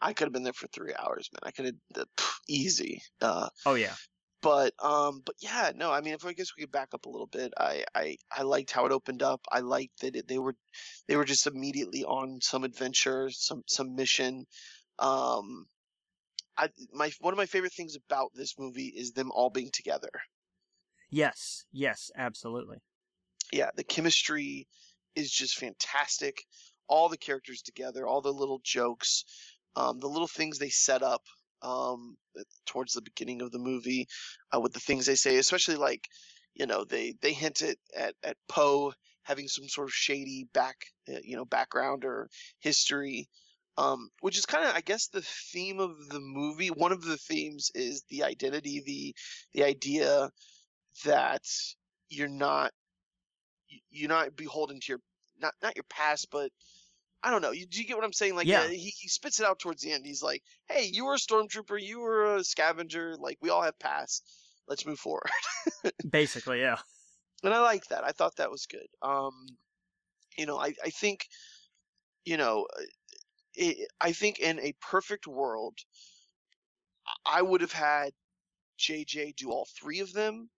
[0.00, 1.40] I could have been there for three hours, man.
[1.42, 2.06] I could have
[2.48, 3.02] easy.
[3.20, 3.94] Uh, Oh yeah.
[4.42, 5.92] but um, but yeah, no.
[5.92, 8.42] I mean, if I guess we could back up a little bit, I I, I
[8.42, 9.40] liked how it opened up.
[9.50, 10.54] I liked that it, they were
[11.08, 14.46] they were just immediately on some adventure, some some mission.
[14.98, 15.66] Um,
[16.56, 20.10] I my one of my favorite things about this movie is them all being together.
[21.10, 21.64] Yes.
[21.72, 22.78] Yes, absolutely.
[23.52, 24.66] yeah, the chemistry
[25.14, 26.44] is just fantastic.
[26.88, 29.24] All the characters together, all the little jokes,
[29.76, 31.22] um, the little things they set up
[31.62, 32.16] um,
[32.66, 34.06] towards the beginning of the movie
[34.54, 36.06] uh, with the things they say, especially like,
[36.54, 40.76] you know, they they hint at at, at Poe having some sort of shady back,
[41.08, 42.28] uh, you know, background or
[42.60, 43.28] history.
[43.78, 46.68] Um, which is kind of, I guess, the theme of the movie.
[46.68, 49.14] One of the themes is the identity, the
[49.54, 50.28] the idea
[51.06, 51.42] that
[52.10, 52.70] you're not
[53.90, 55.00] you're not beholden to your
[55.40, 56.50] not not your past, but
[57.24, 57.52] I don't know.
[57.52, 58.34] You, do you get what I'm saying?
[58.34, 58.62] Like, Yeah.
[58.62, 60.04] uh, he, he spits it out towards the end.
[60.04, 61.80] He's like, "Hey, you were a stormtrooper.
[61.80, 63.16] You were a scavenger.
[63.16, 64.24] Like, we all have past.
[64.66, 65.30] Let's move forward."
[66.10, 66.78] Basically, yeah.
[67.44, 68.04] and I like that.
[68.04, 68.86] I thought that was good.
[69.02, 69.32] Um,
[70.36, 71.26] you know, I I think,
[72.24, 72.82] you know, uh,
[73.54, 75.78] it, I think in a perfect world,
[77.26, 78.12] I would have had
[78.78, 80.50] JJ do all three of them,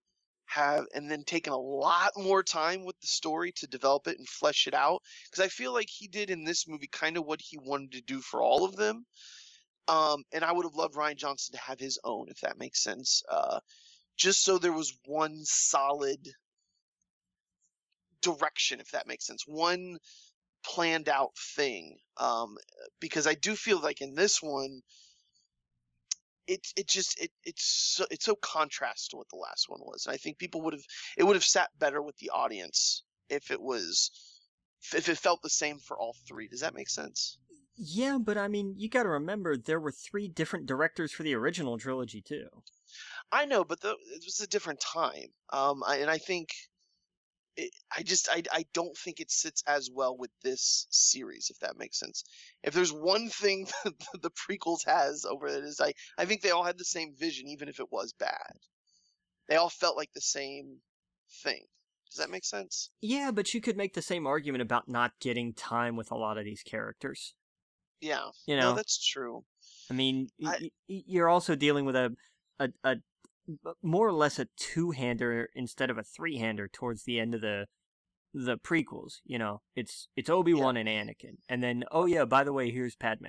[0.46, 4.28] have and then taken a lot more time with the story to develop it and
[4.28, 5.02] flesh it out.
[5.30, 8.02] Because I feel like he did in this movie kind of what he wanted to
[8.02, 9.04] do for all of them.
[9.88, 12.82] Um, and I would have loved Rian Johnson to have his own, if that makes
[12.82, 13.22] sense.
[13.30, 13.60] Uh,
[14.16, 16.18] just so there was one solid
[18.22, 19.44] direction, if that makes sense.
[19.46, 19.98] One
[20.64, 21.98] planned out thing.
[22.16, 22.56] Um,
[23.00, 24.80] because I do feel like in this one,
[26.46, 30.06] it it just it it's so, it's so contrast to what the last one was.
[30.06, 30.84] And I think people would have
[31.16, 34.10] it would have sat better with the audience if it was
[34.94, 36.48] if it felt the same for all three.
[36.48, 37.38] Does that make sense?
[37.76, 41.34] Yeah, but I mean, you got to remember there were three different directors for the
[41.34, 42.46] original trilogy too.
[43.32, 45.28] I know, but the, it was a different time.
[45.52, 46.50] Um, I, and I think
[47.56, 51.58] it, I just I I don't think it sits as well with this series, if
[51.60, 52.24] that makes sense.
[52.62, 53.66] If there's one thing
[54.14, 57.48] the prequels has over it is I I think they all had the same vision,
[57.48, 58.58] even if it was bad.
[59.48, 60.80] They all felt like the same
[61.42, 61.66] thing.
[62.10, 62.90] Does that make sense?
[63.00, 66.38] Yeah, but you could make the same argument about not getting time with a lot
[66.38, 67.34] of these characters.
[68.00, 69.44] Yeah, You know, no, that's true.
[69.90, 72.14] I mean, y- I- y- y- you're also dealing with a,
[72.58, 72.96] a, a
[73.82, 77.66] more or less a two-hander instead of a three-hander towards the end of the
[78.32, 79.20] the prequels.
[79.24, 82.70] You know, it's it's Obi Wan and Anakin, and then oh yeah, by the way,
[82.70, 83.26] here's Padme,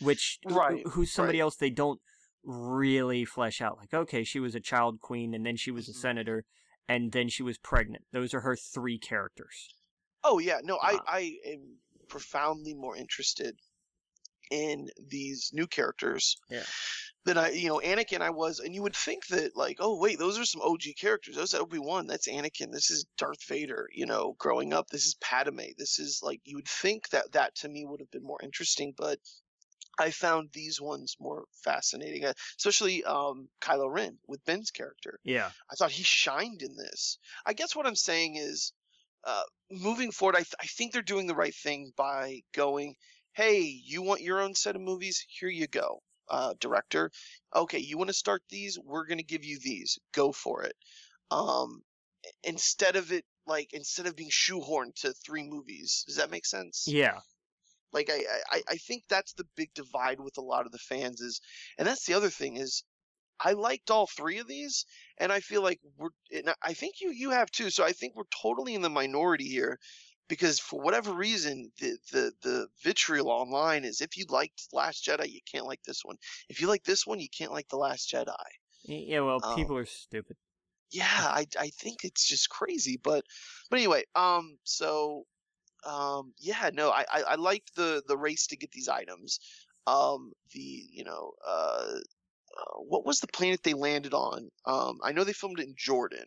[0.00, 1.42] which Right, who's somebody right.
[1.44, 2.00] else they don't
[2.42, 3.76] really flesh out.
[3.78, 5.96] Like okay, she was a child queen, and then she was a Mhm.
[5.96, 6.44] senator,
[6.88, 8.04] and then she was pregnant.
[8.12, 9.74] Those are her three characters.
[10.22, 13.58] Oh yeah, no, I Uh, I am profoundly more interested
[14.50, 16.36] in these new characters.
[16.50, 16.64] Yeah.
[17.24, 18.20] Than I, you know, Anakin.
[18.20, 21.36] I was, and you would think that like, oh wait, those are some OG characters.
[21.36, 22.06] Those Obi Wan.
[22.06, 22.70] That's Anakin.
[22.70, 23.88] This is Darth Vader.
[23.92, 25.60] You know, growing up, this is Padme.
[25.78, 28.92] This is like you would think that that to me would have been more interesting,
[28.96, 29.18] but
[29.98, 35.18] I found these ones more fascinating, uh, especially um, Kylo Ren with Ben's character.
[35.24, 37.18] Yeah, I thought he shined in this.
[37.46, 38.72] I guess what I'm saying is,
[39.24, 42.96] uh, moving forward, I, th- I think they're doing the right thing by going,
[43.32, 45.24] hey, you want your own set of movies?
[45.28, 47.10] Here you go, uh, director.
[47.54, 48.78] Okay, you want to start these?
[48.78, 49.98] We're going to give you these.
[50.12, 50.74] Go for it.
[51.30, 51.82] Um,
[52.44, 56.04] instead of it, like, instead of being shoehorned to three movies.
[56.06, 56.86] Does that make sense?
[56.88, 57.20] yeah,
[57.92, 61.20] Like I, I, I think that's the big divide with a lot of the fans
[61.20, 61.40] is,
[61.78, 62.84] and that's the other thing is,
[63.40, 64.86] I liked all three of these,
[65.18, 67.70] and I feel like we're, and I- I think you you have too.
[67.70, 69.78] So I think we're totally in the minority here,
[70.28, 75.30] because for whatever reason, the the the vitriol online is if you liked Last Jedi,
[75.30, 76.16] you can't like this one.
[76.48, 78.34] If you like this one, you can't like the Last Jedi.
[78.84, 79.20] Yeah.
[79.20, 80.36] Well, Um, people are stupid.
[80.90, 83.24] Yeah, I I think it's just crazy, but
[83.70, 85.26] but anyway, um, so
[85.84, 89.40] um, yeah, no, I I, I liked the the race to get these items.
[89.86, 91.98] Um, the you know uh,
[92.58, 94.50] uh, what was the planet they landed on?
[94.64, 96.24] Um, I know they filmed it in Jordan,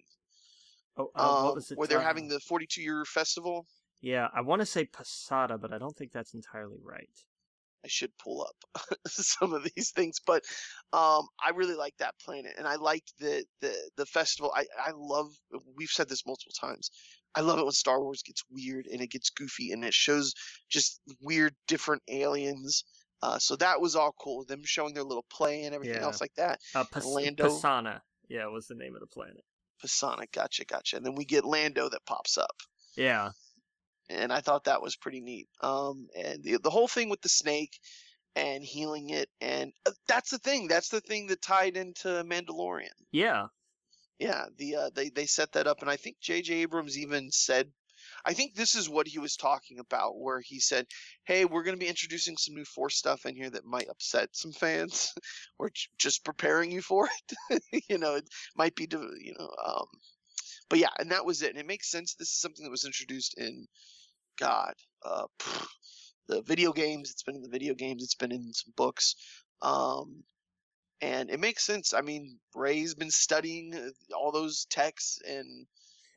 [0.97, 1.77] Oh, uh, what um, was it?
[1.77, 3.65] where they're uh, having the 42 year festival.
[4.01, 7.10] Yeah, I want to say Posada, but I don't think that's entirely right.
[7.86, 10.43] I should pull up some of these things, but
[10.93, 14.51] um, I really like that planet, and I liked the the the festival.
[14.55, 15.27] I I love.
[15.75, 16.89] We've said this multiple times.
[17.36, 20.33] I love it when Star Wars gets weird and it gets goofy and it shows
[20.69, 22.83] just weird, different aliens.
[23.21, 24.43] Uh, so that was all cool.
[24.45, 26.03] Them showing their little play and everything Yeah.
[26.03, 26.60] else like that.
[26.73, 27.45] Uh, Pas- Lando.
[27.47, 29.43] Pasaana, yeah, was the name of the planet.
[29.83, 30.97] Pasaana, gotcha, gotcha.
[30.97, 32.55] And then we get Lando that pops up.
[32.95, 33.31] Yeah,
[34.09, 35.47] and I thought that was pretty neat.
[35.61, 37.79] Um, and the the whole thing with the snake
[38.35, 40.67] and healing it, and uh, that's the thing.
[40.67, 42.89] That's the thing that tied into Mandalorian.
[43.11, 43.47] yeah,
[44.19, 46.53] Yeah, the uh, they they set that up, and I think J.J.
[46.55, 47.71] Abrams even said,
[48.25, 50.87] I think this is what he was talking about, where he said,
[51.25, 54.35] "Hey, we're going to be introducing some new Force stuff in here that might upset
[54.35, 55.13] some fans.
[55.59, 57.09] we're j- just preparing you for
[57.49, 57.63] it.
[57.89, 59.85] you know, it might be, you know, um,
[60.69, 61.51] but yeah, and that was it.
[61.51, 62.15] And it makes sense.
[62.15, 63.67] This is something that was introduced in
[64.38, 64.73] God,
[65.04, 65.26] uh,
[66.28, 67.12] the video games.
[67.12, 68.04] It's been in the video games.
[68.04, 69.15] It's been in some books.
[69.62, 70.23] Um,
[71.02, 71.93] and it makes sense.
[71.93, 75.67] I mean, Rey's been studying uh, all those texts, and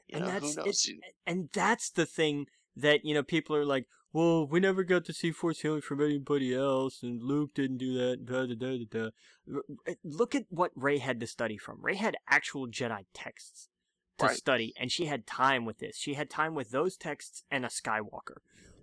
[0.09, 0.91] you and know that's who knows.
[1.27, 5.13] and that's the thing that you know people are like, well, we never got to
[5.13, 8.25] see Force healing from anybody else, and Luke didn't do that.
[8.25, 9.95] Da, da, da, da, da.
[10.03, 11.79] Look at what Rey had to study from.
[11.81, 13.69] Rey had actual Jedi texts
[14.21, 14.37] to Right.
[14.37, 15.97] study, and she had time with this.
[15.97, 18.39] She had time with those texts and a Skywalker.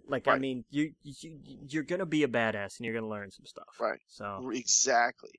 [0.07, 3.45] Like I mean, you, you you're gonna be a badass, and you're gonna learn some
[3.45, 3.75] stuff.
[3.79, 3.99] Right.
[4.07, 5.31] So Exactly.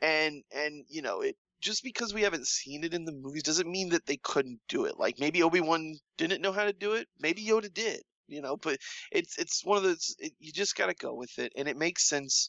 [0.00, 3.70] And and you know, it just because we haven't seen it in the movies doesn't
[3.70, 4.98] mean that they couldn't do it.
[4.98, 8.78] Like maybe Obi-Wan didn't know how to do it, maybe Yoda did, you know, but
[9.10, 11.76] it's it's one of those it, you just got to go with it and it
[11.76, 12.48] makes sense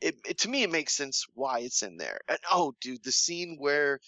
[0.00, 2.20] it, it to me it makes sense why it's in there.
[2.28, 4.00] And oh dude, the scene where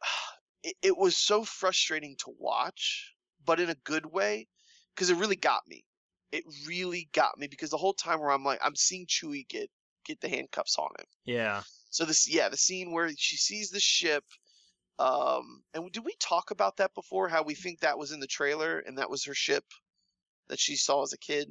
[0.68, 4.48] it, it was so frustrating to watch, but in a good way
[4.94, 5.84] because it really got me.
[6.32, 9.70] It really got me because the whole time where I'm like I'm seeing Chewie get
[10.04, 11.06] get the handcuffs on him.
[11.24, 14.24] yeah, So this, yeah, the scene where she sees the ship.
[14.98, 17.28] Um, and did we talk about that before?
[17.28, 19.64] How we think that was in the trailer and that was her ship
[20.48, 21.48] that she saw as a kid.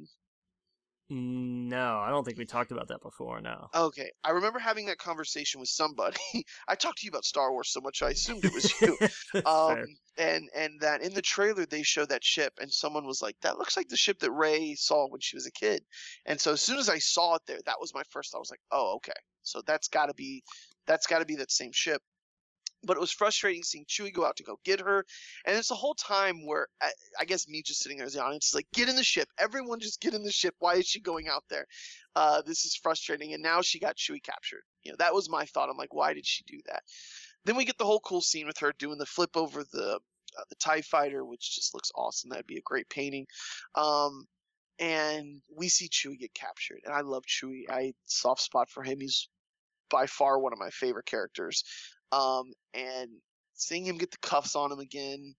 [1.10, 3.40] No, I don't think we talked about that before.
[3.40, 3.68] No.
[3.74, 6.18] Okay, I remember having that conversation with somebody.
[6.68, 8.98] I talked to you about Star Wars so much, I assumed it was you.
[9.46, 9.86] Um, fair.
[10.18, 13.56] and and that in the trailer they show that ship, and someone was like, "That
[13.58, 15.82] looks like the ship that Rey saw when she was a kid."
[16.26, 18.30] And so as soon as I saw it there, that was my first.
[18.32, 18.38] thought.
[18.38, 20.42] I was like, "Oh, okay, so that's got to be
[20.86, 22.02] that's got to be that same ship."
[22.84, 25.04] But it was frustrating seeing Chewie go out to go get her,
[25.46, 28.22] and it's the whole time where I, I guess me just sitting there as the
[28.22, 29.28] audience is like, "Get in the ship!
[29.38, 30.54] Everyone, just get in the ship!
[30.58, 31.66] Why is she going out there?
[32.14, 34.62] Uh, this is frustrating." And now she got Chewie captured.
[34.82, 35.68] You know, that was my thought.
[35.70, 36.82] I'm like, why did she do that?
[37.44, 39.98] Then we get the whole cool scene with her doing the flip over the
[40.38, 42.30] uh, the Tie Fighter, which just looks awesome.
[42.30, 43.26] That'd be a great painting.
[43.74, 44.26] Um,
[44.78, 47.64] and we see Chewie get captured, and I love Chewie.
[47.68, 49.00] I soft spot for him.
[49.00, 49.28] He's
[49.90, 51.64] by far one of my favorite characters.
[52.12, 53.10] Um, and
[53.54, 55.34] seeing him get the cuffs on him again,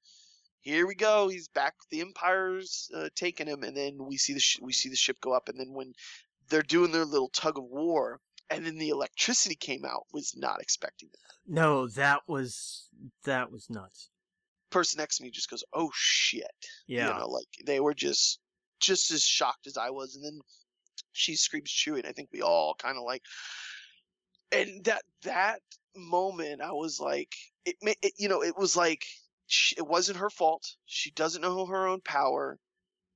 [0.61, 1.27] here we go.
[1.27, 1.73] He's back.
[1.89, 5.17] The Empire's uh, taking him, and then we see the sh- we see the ship
[5.21, 5.93] go up, and then when
[6.49, 10.61] they're doing their little tug of war, and then the electricity came out, was not
[10.61, 11.53] expecting that.
[11.53, 12.89] No, that was
[13.23, 14.09] that was nuts.
[14.69, 16.43] Person next to me just goes, "Oh shit!"
[16.87, 18.39] Yeah, You know, like they were just
[18.79, 20.39] just as shocked as I was, and then
[21.13, 23.23] she screams Chewie, and I think we all kind of like,
[24.51, 25.59] and that that
[25.95, 27.33] moment, I was like,
[27.65, 29.03] it, it you know, it was like
[29.47, 30.63] she, it wasn't her fault.
[30.85, 32.57] She doesn't know her own power,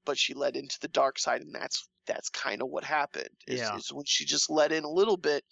[0.05, 3.29] but she led into the dark side, and that's that's kind of what happened.
[3.47, 3.75] Is, Yeah.
[3.77, 5.43] is when she just let in a little bit.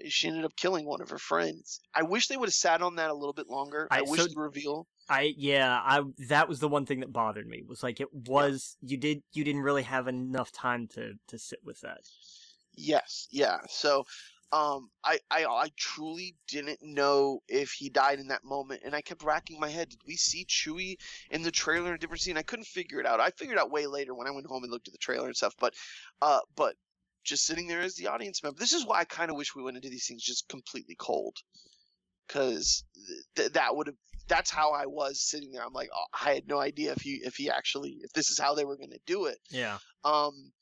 [0.00, 1.80] Eh, she ended up killing one of her friends.
[1.94, 3.88] I wish they would have sat on that a little bit longer.
[3.90, 4.86] I, I- wish so- the reveal.
[5.08, 8.76] I yeah, I that was the one thing that bothered me was like it was
[8.80, 11.98] you did you didn't really have enough time to to sit with that.
[12.76, 13.58] Yes, yeah.
[13.68, 14.04] So,
[14.52, 19.00] um, I, I, I truly didn't know if he died in that moment, and I
[19.00, 19.88] kept racking my head.
[19.88, 20.96] Did we see Chewie
[21.30, 22.36] in the trailer in a different scene?
[22.36, 23.20] I couldn't figure it out.
[23.20, 25.36] I figured out way later when I went home and looked at the trailer and
[25.36, 25.54] stuff.
[25.60, 25.74] But,
[26.20, 26.74] uh, but
[27.24, 29.62] just sitting there as the audience member, this is why I kind of wish we
[29.62, 31.36] went into these things just completely cold,
[32.26, 32.84] because
[33.36, 33.96] th- that would have.
[34.28, 35.64] That's how I was sitting there.
[35.64, 38.38] I'm like, oh, I had no idea if he, if he actually, if this is
[38.38, 39.38] how they were going to do it.
[39.50, 39.78] Yeah.
[40.04, 40.52] Um,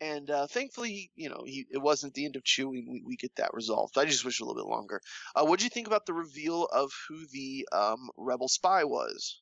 [0.00, 2.86] and uh, thankfully, you know, he it wasn't the end of Chewie.
[2.88, 3.96] We, we get that resolved.
[3.98, 5.00] I just wish a little bit longer.
[5.34, 9.40] Uh, what do you think about the reveal of who the um, rebel spy was?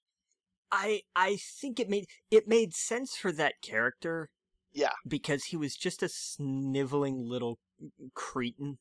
[0.72, 4.30] I I think it made it made sense for that character.
[4.72, 4.92] Yeah.
[5.06, 7.60] Because he was just a sniveling little
[8.14, 8.78] cretin.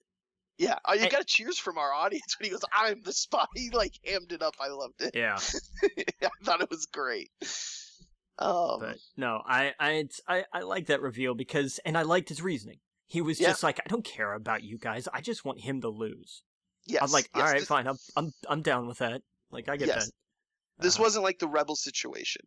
[0.57, 3.45] Yeah, uh, you And- got cheers from our audience when he goes, "I'm the spy."
[3.55, 4.55] He like hammed it up.
[4.59, 5.15] I loved it.
[5.15, 5.37] Yeah.
[6.23, 7.31] I thought it was great.
[8.39, 12.29] Um, But no, I I it's- I I like that reveal because and I liked
[12.29, 12.79] his reasoning.
[13.07, 13.49] He was Yeah.
[13.49, 15.07] just like, I don't care about you guys.
[15.13, 16.41] I just want him to lose.
[16.85, 17.87] yes, I'm like, yes, all right, this, fine.
[17.87, 19.21] I'm I'm I'm down with that.
[19.51, 20.05] Like I get Yes.
[20.07, 20.11] that.
[20.79, 21.03] this Uh-huh.
[21.03, 22.41] wasn't like the rebel situation.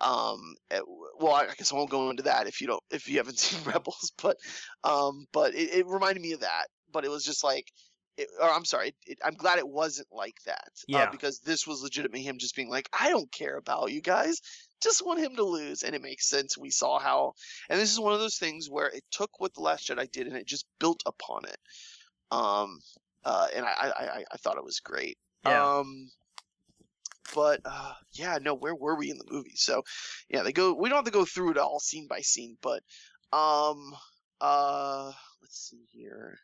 [0.00, 0.82] Um, it-
[1.18, 3.62] well, I guess I won't go into that if you don't if you haven't seen
[3.64, 4.38] Rebels, but
[4.84, 6.68] um, but it, it reminded me of that.
[6.90, 7.66] But it was just like,
[8.16, 10.70] it, or I'm sorry, it, it, I'm glad it wasn't like that.
[10.86, 11.02] Yeah.
[11.04, 14.40] Uh, because this was legitimately him just being like, I don't care about you guys,
[14.82, 16.56] just want him to lose, and it makes sense.
[16.56, 17.34] We saw how,
[17.68, 20.26] and this is one of those things where it took what the Last Jedi did
[20.26, 21.58] and it just built upon it.
[22.30, 22.78] Um,
[23.24, 25.18] uh, and I I, I, I thought it was great.
[25.44, 25.78] Yeah.
[25.78, 26.10] Um,
[27.34, 29.56] but uh, yeah, no, where were we in the movie?
[29.56, 29.82] So
[30.28, 30.74] yeah, they go.
[30.74, 32.82] We don't have to go through it all scene by scene, but
[33.32, 33.94] um,
[34.40, 35.12] uh,
[35.42, 36.38] let's see here.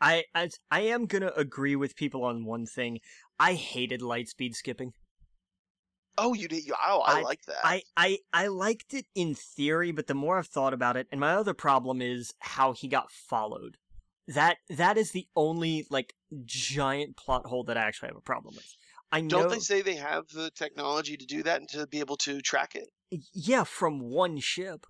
[0.00, 2.98] I I I am gonna agree with people on one thing.
[3.38, 4.92] I hated light speed skipping.
[6.18, 6.64] Oh, you did.
[6.64, 7.64] You, oh, I, I- like that.
[7.64, 11.20] I, I I liked it in theory, but the more I've thought about it, and
[11.20, 13.76] my other problem is how he got followed.
[14.28, 18.54] That that is the only like giant plot hole that I actually have a problem
[18.54, 18.76] with.
[19.10, 22.00] I know, don't they say they have the technology to do that and to be
[22.00, 22.88] able to track it
[23.32, 24.86] yeah, from one ship.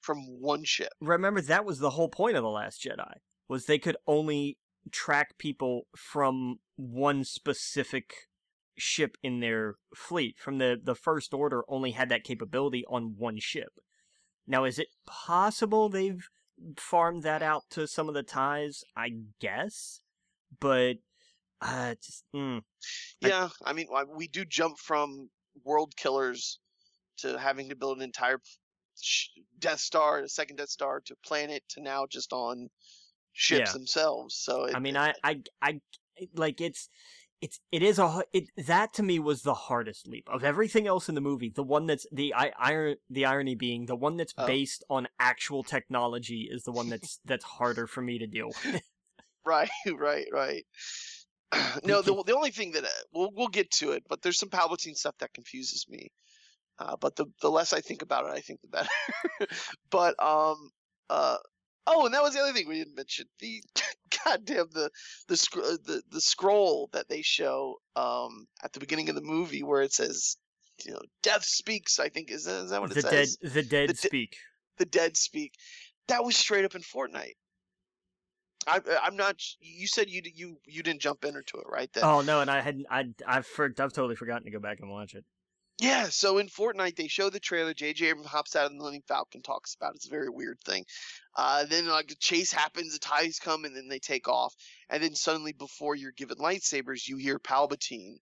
[0.00, 0.92] from one ship?
[1.00, 3.12] Remember that was the whole point of the Last Jedi
[3.48, 4.58] was they could only
[4.90, 8.27] track people from one specific
[8.78, 10.36] ship in their fleet.
[10.38, 13.80] From the the First Order only had that capability on one ship.
[14.46, 16.26] Now, is it possible they've
[16.76, 18.82] farmed that out to some of the ties?
[18.96, 19.10] I
[19.40, 20.00] guess,
[20.60, 20.94] but
[21.60, 22.62] uh, just mm,
[23.20, 25.28] Yeah, I mean, we do jump from
[25.64, 26.60] world killers
[27.18, 28.40] to having to build an entire
[29.58, 32.68] Death Star, a second Death Star, to planet, to now just on
[33.32, 33.72] ships Yeah.
[33.72, 34.36] themselves.
[34.36, 35.80] So it, I mean, I, I, I,
[36.34, 36.88] like it's,
[37.40, 41.08] it's, it is a, it that to me was the hardest leap of everything else
[41.08, 41.50] in the movie.
[41.54, 44.46] The one that's the I, iron, the irony being the one that's Oh.
[44.46, 48.82] based on actual technology is the one that's that's harder for me to deal with.
[49.46, 50.66] Right, right, right.
[51.84, 54.50] no, the the only thing that uh, we'll we'll get to it, but there's some
[54.50, 56.10] Palpatine stuff that confuses me.
[56.78, 58.88] Uh, but the the less I think about it, I think the better.
[59.90, 60.70] but um
[61.08, 61.38] uh
[61.88, 63.62] oh, and that was the other thing we didn't mention the
[64.24, 64.90] goddamn the
[65.26, 69.62] the uh, the the scroll that they show um at the beginning of the movie
[69.62, 70.36] where it says
[70.84, 71.98] you know death speaks.
[71.98, 73.38] I think is that, is that what the it dead, says?
[73.42, 74.36] the dead The de- speak.
[74.78, 75.52] the dead speak.
[76.08, 77.34] That was straight up in Fortnite.
[78.66, 79.36] I, I'm not.
[79.60, 81.90] You said you you you didn't jump into it, right?
[81.94, 82.86] That, oh no, and I hadn't.
[82.90, 85.24] I I've for, I've totally forgotten to go back and watch it.
[85.80, 87.72] Yeah, so in Fortnite they show the trailer.
[87.72, 88.06] J.J.
[88.08, 89.96] Abrams hops out of the Millennium Falcon, talks about it.
[89.96, 90.84] It's a very weird thing.
[91.38, 94.52] Uh, then like a chase happens, the ties come, and then they take off.
[94.90, 98.16] And then suddenly, before you're given lightsabers, you hear Palpatine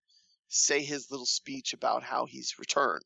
[0.48, 3.04] say his little speech about how he's returned.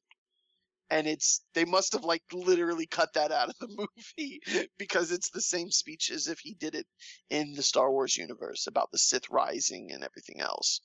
[0.90, 3.68] And it's they must have like literally cut that out of the
[4.18, 4.40] movie
[4.76, 6.86] because it's the same speech as if he did it
[7.30, 10.80] in the Star Wars universe about the Sith rising and everything else.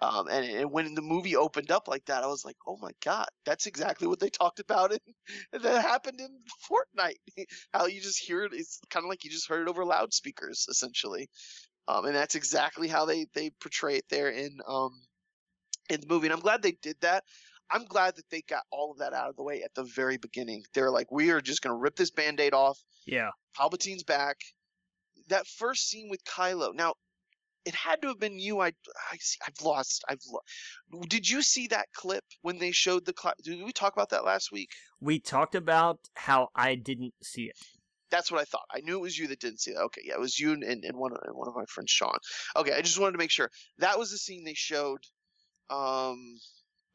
[0.00, 2.90] Um, and, and when the movie opened up like that, I was like, oh my
[3.04, 4.92] God, that's exactly what they talked about.
[5.52, 7.20] And that happened in Fortnite.
[7.72, 10.66] How you just hear it, it's kind of like you just heard it over loudspeakers,
[10.68, 11.28] essentially.
[11.86, 14.92] Um, and that's exactly how they, they portray it there in um,
[15.90, 16.26] in the movie.
[16.26, 17.24] And I'm glad they did that.
[17.70, 20.16] I'm glad that they got all of that out of the way at the very
[20.16, 20.64] beginning.
[20.74, 22.78] They're like, we are just going to rip this band aid off.
[23.06, 23.30] Yeah.
[23.58, 24.36] Palpatine's back.
[25.28, 26.74] That first scene with Kylo.
[26.74, 26.94] Now,
[27.64, 28.60] it had to have been you.
[28.60, 30.04] I, I I've lost.
[30.08, 30.20] I've.
[30.30, 33.14] Lo- Did you see that clip when they showed the?
[33.20, 34.70] Cl- Did we talk about that last week?
[35.00, 37.56] We talked about how I didn't see it.
[38.10, 38.66] That's what I thought.
[38.70, 39.80] I knew it was you that didn't see that.
[39.84, 42.16] Okay, yeah, it was you and, and one and one of my friends, Sean.
[42.56, 45.00] Okay, I just wanted to make sure that was the scene they showed,
[45.70, 46.38] um,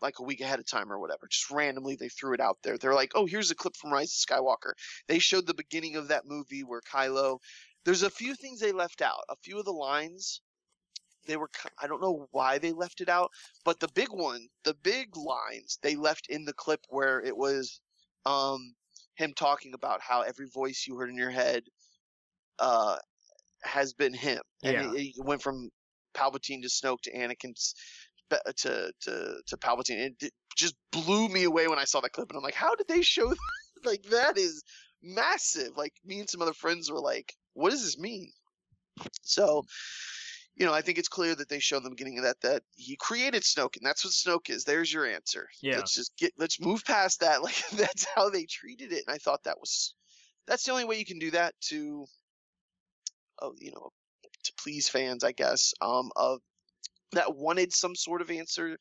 [0.02, 1.28] like a week ahead of time or whatever.
[1.30, 2.78] Just randomly they threw it out there.
[2.78, 4.74] They're like, oh, here's a clip from Rise of Skywalker.
[5.08, 7.40] They showed the beginning of that movie where Kylo.
[7.84, 9.24] There's a few things they left out.
[9.30, 10.42] A few of the lines
[11.28, 11.50] they were
[11.82, 13.32] I don't know why they left it out,
[13.66, 17.82] but the big one, the big lines they left in the clip where it was
[18.26, 18.76] um
[19.16, 21.64] him talking about how every voice you heard in your head
[22.60, 22.98] uh
[23.64, 24.42] has been him.
[24.64, 24.92] And Yeah.
[24.94, 25.70] it, it went from
[26.14, 27.54] Palpatine to Snoke to Anakin
[28.30, 30.06] to to to, to Palpatine.
[30.06, 32.76] And it just blew me away when I saw that clip and I'm like, how
[32.76, 33.40] did they show that?
[33.86, 34.64] like that is
[35.02, 35.78] massive.
[35.78, 38.32] Like me and some other friends were like, what does this mean?
[39.22, 39.64] So
[40.58, 42.96] you know, I think it's clear that they show the beginning of that that he
[42.96, 44.64] created Snoke, and that's what Snoke is.
[44.64, 45.48] There's your answer.
[45.62, 45.78] Yeah.
[45.78, 47.42] Let's just get let's move past that.
[47.48, 49.94] Like that's how they treated it, and I thought that was
[50.48, 52.06] that's the only way you can do that to,
[53.42, 53.92] oh, you know,
[54.46, 55.74] to please fans, I guess.
[55.80, 56.40] Um, of
[57.12, 58.78] that wanted some sort of answer.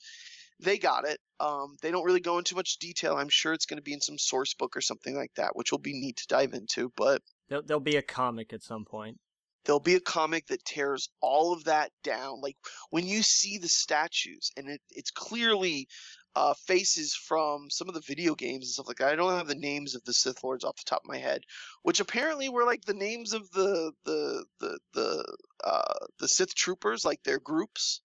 [0.61, 1.19] They got it.
[1.39, 3.17] Um, they don't really go into much detail.
[3.17, 5.71] I'm sure it's going to be in some source book or something like that, which
[5.71, 6.91] will be neat to dive into.
[6.97, 9.19] But There'll, there'll be a comic at some point.
[9.67, 12.41] There'll be a comic that tears all of that down.
[12.41, 12.57] Like
[12.91, 15.89] when you see the statues, and it, it's clearly
[16.37, 19.09] uh, faces from some of the video games and stuff like that.
[19.13, 21.43] I don't have the names of the Sith Lords off the top of my head,
[21.83, 27.05] which apparently were like the names of the the the the uh, the Sith troopers,
[27.05, 28.03] like their groups.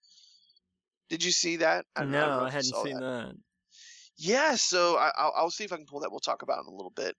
[1.10, 1.86] Did you see that?
[1.95, 3.36] don't know No, if I hadn't seen that.
[4.17, 6.12] yeah, so I, I'll, I'll see if I can pull that.
[6.12, 7.17] We'll talk about it in a little bit.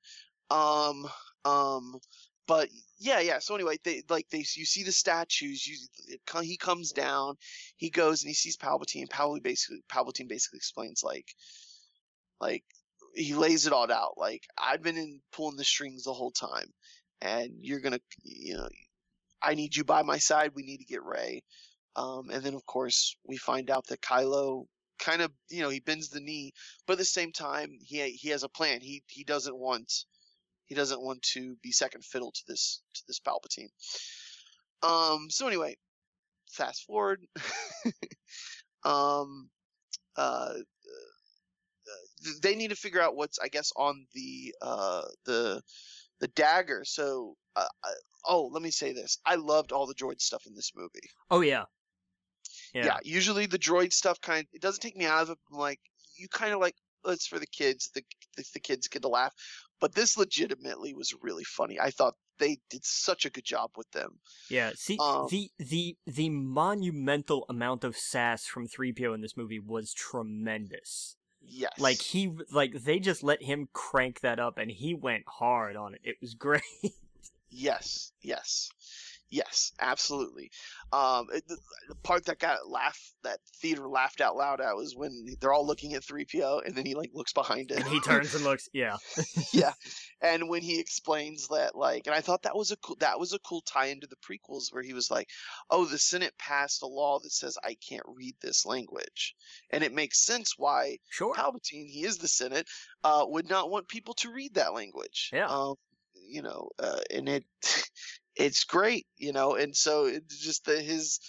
[0.50, 1.06] Um,
[1.44, 2.00] um,
[2.46, 3.38] but yeah, yeah.
[3.38, 5.66] So anyway, they like they you see the statues.
[5.66, 5.76] You
[6.42, 7.36] he comes down,
[7.76, 9.08] he goes and he sees Palpatine.
[9.08, 11.26] Palpatine basically Palpatine basically explains like,
[12.40, 12.64] like
[13.14, 14.14] he lays it all out.
[14.16, 16.66] Like I've been in pulling the strings the whole time,
[17.20, 18.68] and you're gonna, you know,
[19.42, 20.52] I need you by my side.
[20.54, 21.42] We need to get Rey.
[21.96, 24.64] Um, and then of course we find out that Kylo
[24.98, 26.52] kind of you know he bends the knee
[26.86, 30.04] but at the same time he he has a plan he he doesn't want
[30.66, 33.70] he doesn't want to be second fiddle to this to this palpatine.
[34.82, 35.76] Um so anyway
[36.50, 37.24] fast forward.
[38.84, 39.48] Um
[40.16, 40.54] uh
[42.24, 45.62] th- they need to figure out what's i guess on the uh the
[46.22, 46.84] the dagger.
[46.84, 47.88] So uh, uh,
[48.26, 49.18] oh let me say this.
[49.26, 51.10] I loved all the droid stuff in this movie.
[51.30, 51.64] Oh yeah.
[52.86, 52.98] yeah.
[53.02, 55.80] usually the droid stuff kind it doesn't take me out of it I'm like
[56.16, 57.90] you kind of like oh, it's for the kids.
[57.94, 58.02] The,
[58.36, 59.34] the the kids get to laugh
[59.82, 63.90] but this legitimately was really funny i thought they did such a good job with
[63.92, 64.18] them
[64.48, 69.60] Yeah, see Um, the the the monumental amount of sass from 3PO in this movie
[69.60, 71.16] was tremendous.
[71.40, 75.76] yes Like he like they just let him crank that up and he went hard
[75.76, 76.00] on it.
[76.04, 76.62] It was great.
[77.50, 78.70] yes yes
[79.32, 80.50] yes absolutely
[80.92, 81.56] um it, the,
[81.88, 85.66] the part that got laugh that theater laughed out loud at was when they're all
[85.66, 88.68] looking at 3po and then he like looks behind it and he turns and looks,
[88.74, 88.96] yeah.
[89.52, 89.72] yeah
[90.20, 93.32] and when he explains that like and i thought that was a cool that was
[93.32, 95.28] a cool tie into the prequels where he was like
[95.70, 99.34] oh the senate passed a law that says i can't read this language
[99.70, 101.32] and it makes sense why Sure.
[101.34, 102.68] palpatine he is the senate
[103.02, 105.46] uh would not want people to read that language Yeah.
[105.46, 105.76] um
[106.28, 107.44] you know uh, and it
[108.36, 111.20] it's great you know and so it's just the his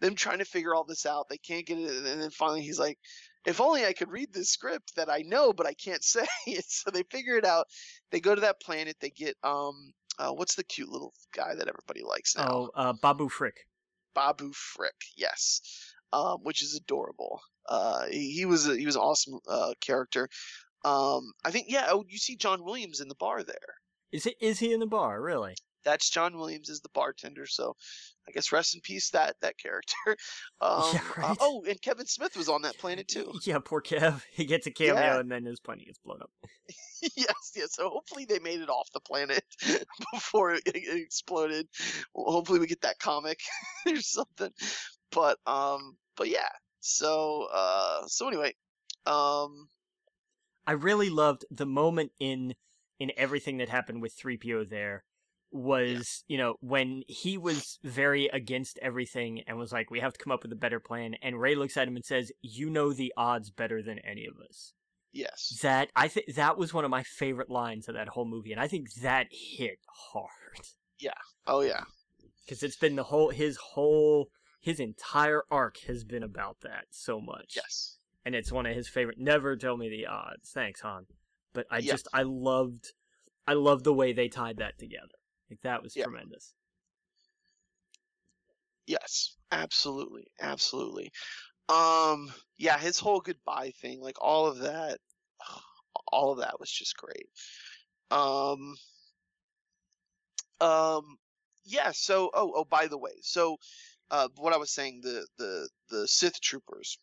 [0.00, 2.78] them trying to figure all this out they can't get it and then finally he's
[2.78, 2.98] like
[3.44, 6.64] if only I could read this script that I know but I can't say it.
[6.68, 7.66] So they figure it out.
[8.10, 8.96] They go to that planet.
[9.00, 12.48] They get um uh, what's the cute little guy that everybody likes now?
[12.50, 13.56] Oh, uh, Babu Frick.
[14.14, 15.62] Babu Frick, yes,
[16.12, 17.40] um, which is adorable.
[17.66, 20.28] Uh, he, he was a, he was an awesome uh, character.
[20.84, 21.86] Um, I think yeah.
[21.88, 23.56] Oh, you see John Williams in the bar there.
[24.12, 24.34] Is it?
[24.38, 25.22] Is he in the bar?
[25.22, 25.54] Really?
[25.84, 27.46] That's John Williams as the bartender.
[27.46, 27.76] So,
[28.28, 29.94] I guess rest in peace that that character.
[30.60, 33.32] Um, Yeah, uh, oh, and Kevin Smith was on that planet too.
[33.44, 34.22] Yeah, poor Kev.
[34.32, 35.18] He gets a cameo Yeah.
[35.20, 36.30] and then his planet gets blown up.
[37.16, 37.68] yes, yes.
[37.74, 39.42] So hopefully they made it off the planet
[40.12, 41.66] before it, it exploded.
[42.14, 43.40] Well, hopefully we get that comic
[43.88, 44.50] or something.
[45.10, 46.48] But um, but yeah.
[46.80, 48.54] So uh, so anyway,
[49.06, 49.68] um,
[50.66, 52.54] I really loved the moment in
[53.00, 55.02] in everything that happened with 3PO there
[55.52, 60.18] was, you know, when he was very against everything and was like, we have to
[60.18, 61.14] come up with a better plan.
[61.22, 64.34] And Rey looks at him and says, You know the odds better than any of
[64.48, 64.72] us.
[65.12, 68.52] yes, That, I think that was one of my favorite lines of that whole movie.
[68.52, 69.78] And I think that hit
[70.12, 70.30] hard.
[70.98, 71.10] Yeah.
[71.48, 71.82] Oh yeah,
[72.44, 74.28] Because it's been the whole, his whole,
[74.60, 77.54] his entire arc has been about that so much.
[77.56, 79.18] yes, and it's one of his favorite.
[79.18, 80.50] Never tell me the odds.
[80.54, 81.06] Thanks, Han.
[81.52, 81.90] But I Yeah.
[81.94, 82.92] just I loved
[83.48, 85.18] I loved the way they tied that together.
[85.52, 86.04] Like that was Yeah.
[86.04, 86.54] tremendous.
[88.86, 89.36] yes.
[89.50, 91.12] Absolutely, absolutely.
[91.68, 94.98] Um, yeah, his whole goodbye thing, like all of that,
[96.10, 97.28] all of that was just great.
[98.10, 98.76] Um,
[100.62, 101.18] um,
[101.64, 101.90] yeah.
[101.92, 103.58] So, oh, oh, by the way, so,
[104.10, 106.98] uh, what I was saying, the the the Sith troopers,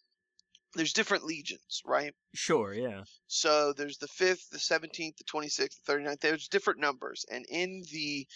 [0.76, 2.14] there's different legions, right?
[2.34, 3.04] Sure, yeah.
[3.28, 6.20] So there's the fifth, the seventeenth, the twenty-sixth, the 39th.
[6.20, 8.28] There's different numbers, and in the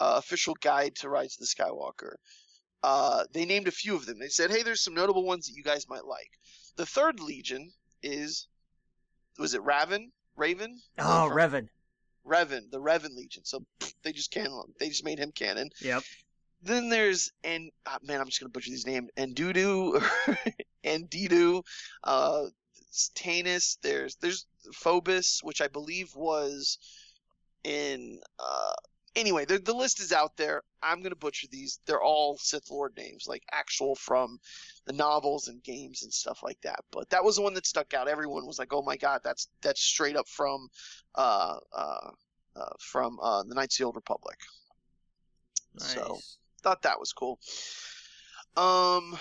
[0.00, 2.14] uh, official guide to Rise of the Skywalker,
[2.82, 4.18] uh, they named a few of them.
[4.18, 6.30] They said, "Hey, there's some notable ones that you guys might like."
[6.76, 7.70] The third legion
[8.02, 8.48] is,
[9.38, 10.12] was it Raven?
[10.36, 10.80] Raven?
[10.98, 11.68] Oh, From- Revan.
[12.26, 13.44] Revan, the Revan Legion.
[13.44, 14.74] So pff, they just canon.
[14.80, 15.70] They just made him canon.
[15.80, 16.02] Yep.
[16.62, 19.10] Then there's and ah, man, I'm just gonna butcher these names.
[19.16, 20.02] Endudu,
[20.84, 21.62] Endidu,
[22.04, 22.44] uh,
[23.14, 23.78] Tanus.
[23.82, 26.78] There's there's Phobos, which I believe was
[27.62, 28.20] in.
[28.38, 28.72] Uh,
[29.14, 30.62] anyway, the the list is out there.
[30.82, 31.78] I'm gonna butcher these.
[31.86, 34.38] They're all Sith Lord names, like actual from
[34.86, 36.80] the novels and games and stuff like that.
[36.90, 38.08] But that was the one that stuck out.
[38.08, 40.68] Everyone was like, "Oh my god, that's that's straight up from."
[41.14, 42.10] Uh, uh,
[42.56, 44.38] uh, from uh, the Knights of the Old Republic.
[45.78, 45.92] Nice.
[45.94, 46.18] So-
[46.66, 47.38] thought that was cool.
[48.56, 49.16] Um,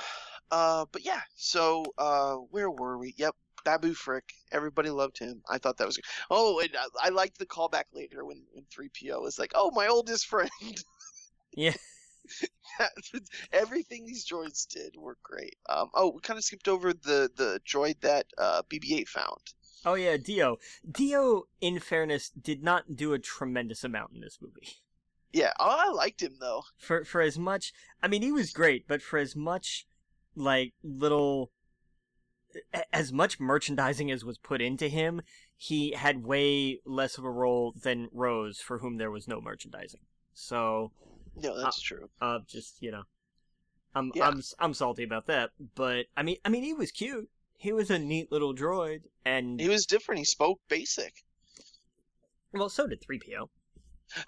[0.49, 1.21] uh, but yeah.
[1.35, 3.13] So, uh, where were we?
[3.17, 4.33] Yep, Babu Frick.
[4.51, 5.43] Everybody loved him.
[5.47, 5.99] I thought that was.
[6.31, 9.69] Oh, and I, I liked the callback later when when three PO was like, "Oh,
[9.71, 10.49] my oldest friend."
[11.57, 11.73] Yeah.
[13.53, 15.55] Everything these droids did were great.
[15.69, 19.39] Um, oh, we kind of skipped over the the droid that uh, BB-8 found.
[19.85, 20.57] Oh yeah, D-O.
[20.91, 24.67] D-O, in fairness, did not do a tremendous amount in this movie.
[25.35, 26.63] Yeah, oh, I liked him though.
[26.77, 29.85] For for as much, I mean, he was great, but for as much
[30.33, 31.51] like little,
[32.93, 35.21] as much merchandising as was put into him,
[35.57, 39.99] he had way less of a role than Rose, for whom there was no merchandising.
[40.33, 40.93] So,
[41.35, 42.09] No, that's true.
[42.21, 43.03] uh, just you know,
[43.93, 44.29] I'm Yeah.
[44.29, 45.49] I'm I'm salty about that.
[45.75, 47.29] But I mean, I mean, he was cute.
[47.57, 50.19] He was a neat little droid, and He was different.
[50.19, 51.25] He spoke basic.
[52.53, 53.49] well, so did three PO.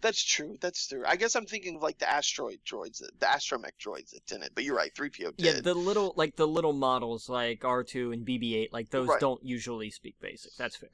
[0.01, 0.57] That's true.
[0.59, 1.03] That's true.
[1.05, 4.53] I guess I'm thinking of like the asteroid droids, the astromech droids that didn't.
[4.55, 4.93] But you're right.
[4.95, 5.39] Three PO did.
[5.39, 9.07] Yeah, the little like the little models like R two and BB eight, like those
[9.07, 9.19] Right.
[9.19, 10.53] don't usually speak basic.
[10.57, 10.89] That's fair.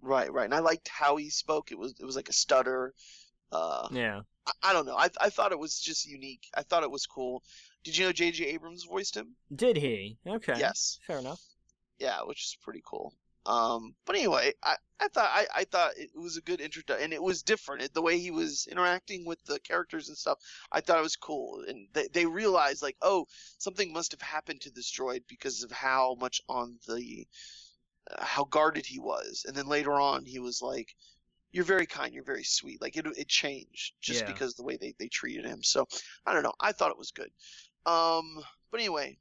[0.00, 0.44] Right, right.
[0.44, 1.72] And I liked how he spoke.
[1.72, 2.94] It was it was like a stutter.
[3.50, 4.22] Uh, Yeah.
[4.46, 4.96] I, I don't know.
[4.96, 6.48] I I thought it was just unique.
[6.56, 7.42] I thought it was cool.
[7.84, 8.46] Did you know J.J.
[8.46, 9.34] Abrams voiced him?
[9.54, 10.16] Did he?
[10.26, 10.54] Okay.
[10.56, 10.98] Yes.
[11.06, 11.40] Fair enough.
[11.98, 13.12] Yeah, which is pretty cool.
[13.44, 17.12] Um, but anyway, I, I thought I, I thought it was a good introduction, and
[17.12, 17.82] it was different.
[17.82, 20.38] It, the way he was interacting with the characters and stuff,
[20.70, 21.64] I thought it was cool.
[21.66, 23.26] And they they realized like, oh,
[23.58, 27.26] something must have happened to this droid because of how much on the
[28.10, 29.44] uh, how guarded he was.
[29.46, 30.94] And then later on, he was like,
[31.52, 32.14] "You're very kind.
[32.14, 34.26] You're very sweet." Like it it changed just Yeah.
[34.26, 35.62] because the way they they treated him.
[35.62, 35.86] So
[36.26, 36.54] I don't know.
[36.60, 37.30] I thought it was good.
[37.86, 39.18] Um, but anyway,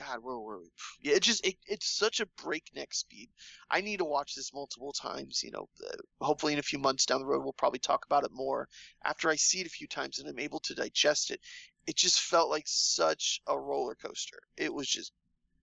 [0.00, 0.70] God, where were we?
[1.02, 3.28] Yeah, it just it, it's such a breakneck speed.
[3.70, 5.42] I need to watch this multiple times.
[5.42, 8.24] You know, uh, hopefully in a few months down the road we'll probably talk about
[8.24, 8.68] it more.
[9.04, 11.40] After I see it a few times and I'm able to digest it,
[11.86, 14.38] it just felt like such a roller coaster.
[14.56, 15.12] It was just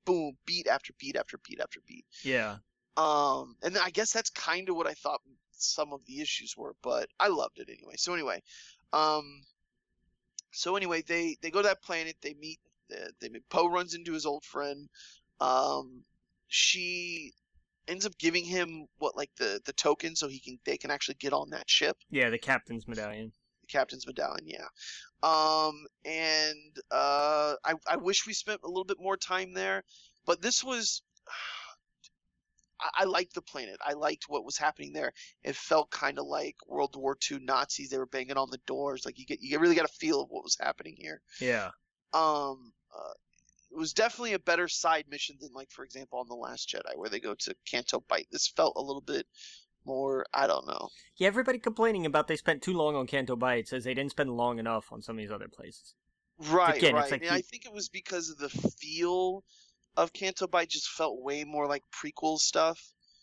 [0.05, 2.05] boom, beat after beat after beat after beat.
[2.23, 2.57] Yeah.
[2.95, 5.21] Um, and I guess that's kind of what I thought
[5.51, 7.95] some of the issues were, but I loved it anyway.
[7.97, 8.41] So anyway,
[8.93, 9.41] um,
[10.51, 12.15] so anyway, they they go to that planet.
[12.21, 12.59] They meet.
[13.19, 14.87] They meet, Poe runs into his old friend.
[15.39, 16.03] Um,
[16.47, 17.33] she
[17.87, 21.15] ends up giving him what like the the token so he can they can actually
[21.19, 23.31] get on that ship Yeah, the captain's medallion.
[23.61, 24.67] the captain's medallion yeah
[25.23, 29.83] um and uh i i wish we spent a little bit more time there
[30.25, 31.01] but this was
[32.79, 33.77] I, I liked the planet.
[33.85, 35.11] I liked what was happening there.
[35.43, 37.89] It felt kind of like World War II Nazis.
[37.89, 39.03] They were banging on the doors.
[39.03, 41.21] Like you get, you really got a feel of what was happening here.
[41.41, 41.69] Yeah.
[42.13, 43.13] Um, uh,
[43.71, 46.95] it was definitely a better side mission than, like, for example, on the Last Jedi,
[46.97, 48.27] where they go to Canto Bight.
[48.31, 49.27] This felt a little bit
[49.85, 50.25] more.
[50.33, 50.89] I don't know.
[51.17, 54.31] Yeah, everybody complaining about they spent too long on Canto Bight says they didn't spend
[54.35, 55.93] long enough on some of these other places.
[56.39, 57.11] Right, Again, right.
[57.11, 59.43] like and I think it was because of the feel
[59.95, 62.79] of Canto Bight just felt way more like prequel stuff.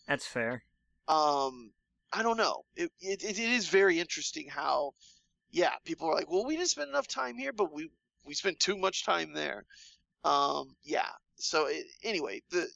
[0.07, 0.63] That's fair.
[1.07, 1.71] um
[2.13, 4.91] i don't know it, it, it is very interesting how
[5.51, 7.89] yeah people are like well we didn't spend enough time here but we
[8.25, 9.65] we spent too much time there.
[10.23, 11.09] Um yeah.
[11.37, 12.67] So it, anyway the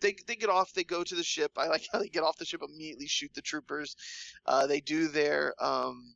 [0.00, 1.52] they, they get off they go to the ship.
[1.56, 3.96] I like how they get off the ship immediately shoot the troopers.
[4.44, 6.14] Uh they do their um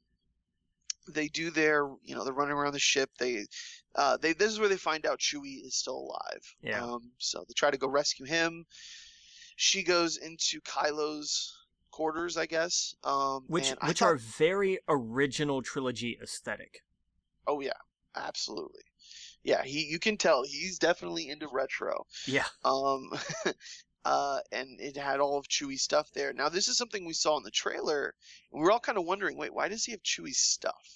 [1.08, 3.10] they do their you know they're running around the ship.
[3.18, 3.46] They
[3.94, 6.54] uh they this is where they find out chewie is still alive.
[6.62, 6.84] Yeah.
[6.84, 8.66] um so they try to go rescue him.
[9.56, 11.54] She goes into Kylo's
[11.90, 12.94] quarters, I guess.
[13.04, 16.82] Um, Which which thought- are very original trilogy aesthetic.
[17.46, 17.72] oh yeah,
[18.16, 18.82] absolutely,
[19.42, 19.62] yeah.
[19.62, 22.06] He you can tell he's definitely into retro.
[22.26, 22.46] Yeah.
[22.64, 23.10] Um,
[24.04, 26.32] uh, and it had all of Chewie's stuff there.
[26.32, 28.14] Now this is something we saw in the trailer,
[28.52, 30.88] and we we're all kind of wondering, wait, why does he have Chewie's stuff?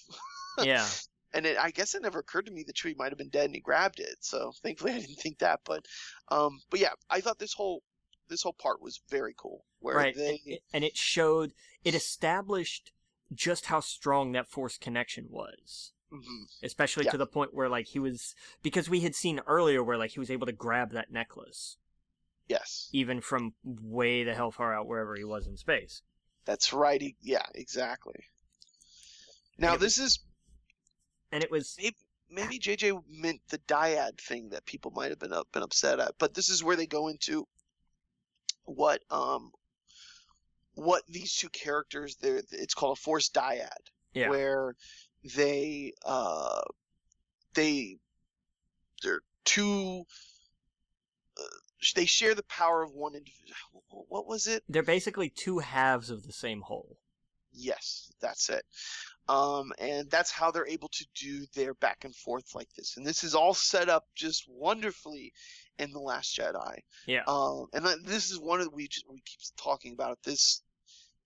[0.61, 0.87] Yeah.
[1.35, 3.45] and it, I guess it never occurred to me that Chewie might have been dead
[3.45, 4.15] and he grabbed it.
[4.21, 5.59] So thankfully I didn't think that.
[5.65, 5.85] But,
[6.29, 7.83] um, but yeah, I thought this whole
[8.27, 9.65] this whole part was very cool.
[9.79, 10.15] Where right.
[10.15, 11.51] they And, and it showed
[11.83, 12.91] it established
[13.33, 15.91] just how strong that force connection was.
[16.15, 16.63] Mhm.
[16.63, 17.11] Especially Yeah.
[17.11, 20.19] to the point where like he was because we had seen earlier where like he
[20.19, 21.77] was able to grab that necklace
[22.47, 26.01] yes, even from way the hell far out wherever he was in space.
[26.45, 27.01] that's right.
[27.01, 28.25] He, yeah, exactly.
[29.57, 30.19] Now this is
[31.31, 31.77] And it was
[32.29, 36.17] maybe JJ meant the dyad thing that people might have been up been upset at,
[36.17, 37.47] but this is where they go into
[38.63, 39.51] what um
[40.73, 43.69] what these two characters they're it's called a force dyad
[44.13, 44.29] yeah.
[44.29, 44.75] where
[45.35, 46.61] they uh
[47.53, 47.97] they
[49.03, 50.05] they're two
[51.37, 51.57] uh,
[51.95, 56.25] they share the power of one individual what was it They're basically two halves of
[56.25, 56.97] the same whole.
[57.55, 58.63] Yes, that's it.
[59.27, 62.97] Um, and that's how they're able to do their back and forth like this.
[62.97, 65.31] And this is all set up just wonderfully
[65.79, 66.79] in the Last Jedi.
[67.07, 67.23] Yeah.
[67.27, 70.19] Um, and this is one of the, we just, we keep talking about it.
[70.23, 70.61] This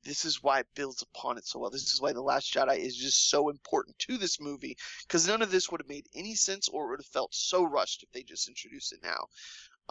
[0.04, 1.70] this is why it builds upon it so well.
[1.70, 4.78] This is why the Last Jedi is just so important to this movie
[5.08, 7.64] because none of this would have made any sense or it would have felt so
[7.64, 9.28] rushed if they just introduced it now.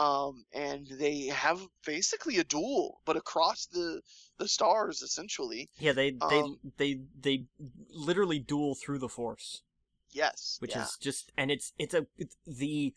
[0.03, 4.01] Um, and they have basically a duel, but across the
[4.39, 5.69] the stars essentially.
[5.81, 7.47] Yeah, they they Um, they they
[7.91, 9.63] literally duel through the force,
[10.11, 10.85] Yes, which yeah.
[10.85, 12.95] is just and it's it's a it's the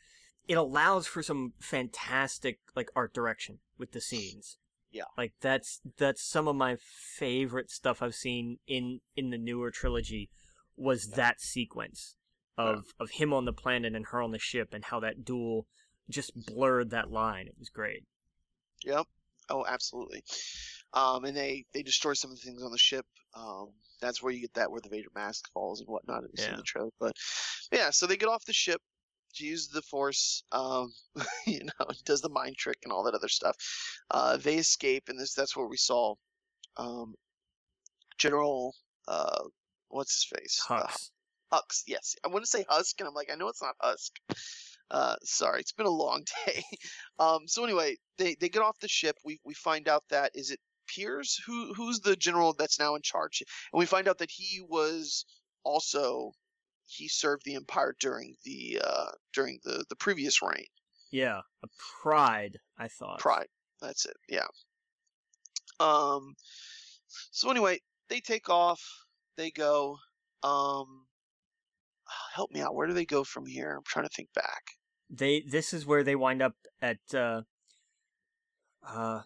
[0.47, 4.57] it allows for some fantastic like art direction with the scenes.
[4.91, 5.03] Yeah.
[5.17, 6.77] Like that's that's some of my
[7.17, 10.29] favorite stuff I've seen in in the newer trilogy
[10.75, 12.15] was that sequence
[12.57, 15.65] of of him on the planet and her on the ship and how that duel
[16.09, 17.47] just blurred that line.
[17.47, 18.03] It was great.
[18.83, 19.05] Yep.
[19.49, 20.23] Oh, absolutely.
[20.93, 23.05] Um, and they they destroy some of the things on the ship.
[23.33, 23.69] Um,
[24.01, 26.23] that's where you get that where the Vader mask falls and whatnot.
[26.23, 26.57] It was in Yeah.
[26.57, 27.13] the trailer, but
[27.71, 27.89] yeah.
[27.91, 28.81] So they get off the ship
[29.35, 30.43] to use the Force.
[30.51, 30.91] Um,
[31.47, 33.55] you know, does the mind trick and all that other stuff.
[34.09, 36.15] Uh, they escape, and this that's where we saw
[36.77, 37.15] um,
[38.17, 38.75] General.
[39.07, 39.43] Uh,
[39.89, 40.65] what's his face?
[40.69, 41.09] Uh, Hux.
[41.53, 42.15] Hux, yes.
[42.23, 44.13] I want to say Husk, and I'm like, I know it's not Husk.
[44.89, 46.63] Uh, sorry, it's been a long day.
[47.19, 49.15] um, so anyway, they, they get off the ship.
[49.23, 53.01] We we find out that is it Piers who who's the general that's now in
[53.01, 55.25] charge, and we find out that he was
[55.63, 56.33] also
[56.91, 60.65] he served the Empire during the uh, during the the previous reign.
[61.11, 61.67] yeah, a
[62.01, 62.57] Pryde.
[62.77, 63.19] I thought.
[63.19, 63.47] Pryde.
[63.81, 64.17] That's it.
[64.29, 64.47] Yeah.
[65.79, 66.35] Um.
[67.31, 67.79] So anyway,
[68.09, 68.81] they take off.
[69.37, 69.97] They go.
[70.43, 71.05] Um.
[72.35, 72.75] Help me out.
[72.75, 73.75] Where do they go from here?
[73.77, 74.63] I'm trying to think back.
[75.09, 77.41] they this is where they wind up at uh
[78.87, 79.21] uh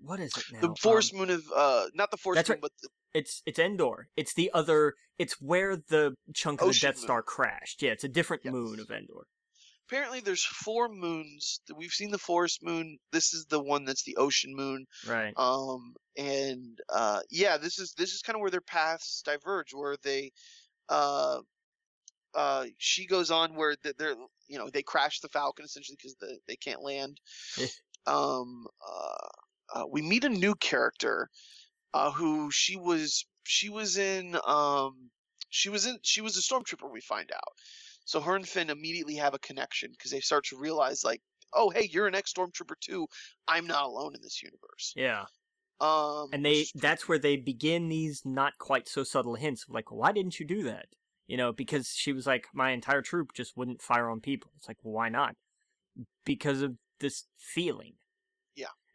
[0.00, 2.60] what is it now The Force Um, Moon of uh, not the Force Moon, right.
[2.60, 6.92] but the, it's it's endor it's the other it's where the chunk of Ocean the
[6.92, 7.24] death star moon.
[7.26, 8.52] crashed yeah it's a different Yes.
[8.52, 9.26] moon of endor
[9.88, 11.60] apparently there's four moons.
[11.76, 12.98] We've seen the Forest Moon.
[13.12, 14.84] This is the one that's the Ocean Moon.
[15.06, 19.72] right Um, and uh, yeah, this is this is kind of where their paths diverge,
[19.72, 20.32] where they,
[20.88, 21.38] uh,
[22.34, 24.16] uh, she goes on where they're
[24.48, 27.20] you know they crash the Falcon essentially because the, they can't land.
[27.60, 27.66] Eh.
[28.08, 29.28] um, uh,
[29.74, 31.28] uh, we meet a new character
[31.94, 35.10] uh, who she was she was in um
[35.50, 37.52] she was in she was a stormtrooper we find out
[38.04, 41.20] so her and finn immediately have a connection because they start to realize like
[41.54, 43.06] oh hey you're an ex stormtrooper too
[43.48, 45.24] i'm not alone in this universe Yeah.
[45.80, 49.90] um And they that's where they begin these not quite so subtle hints of like,
[49.92, 50.86] why didn't you do that?
[51.26, 54.52] You know, because she was like, my entire troop just wouldn't fire on people.
[54.56, 55.34] It's like, well, why not?
[56.24, 57.94] Because of this feeling.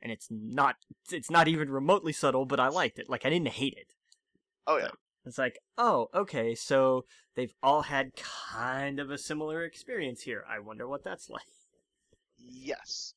[0.02, 0.76] And it's not
[1.12, 3.10] it's not even remotely subtle, but I liked it.
[3.10, 3.94] Like I didn't hate it.
[4.68, 4.90] oh yeah
[5.26, 10.44] It's like, oh, okay, so they've all had kind of a similar experience here.
[10.50, 11.44] I wonder what that's like.
[12.38, 13.14] Yes,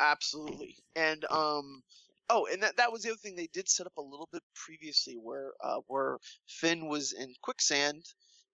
[0.00, 0.76] absolutely.
[0.96, 1.82] And um,
[2.30, 4.42] oh, and that that was the other thing they did set up a little bit
[4.54, 8.04] previously, where uh, where Finn was in quicksand,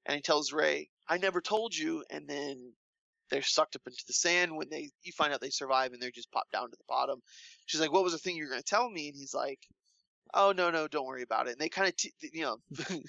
[0.06, 2.72] and he tells Rey, "I never told you," and then
[3.30, 6.10] they're sucked up into the sand when they you find out they survive and they're
[6.10, 7.20] just popped down to the bottom.
[7.66, 9.58] She's like, "What was the thing you were going to tell me?" And he's like.
[10.32, 11.52] Oh no no don't worry about it.
[11.54, 12.58] And they kind of te- you know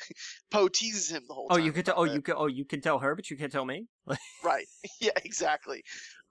[0.52, 1.66] Poe teases him the whole Oh, time.
[1.68, 1.94] you could tell.
[1.98, 2.14] Oh, it.
[2.14, 2.34] you could.
[2.36, 3.86] Oh, you can tell her, but you can't tell me.
[4.44, 4.66] Right.
[5.00, 5.84] Yeah, exactly.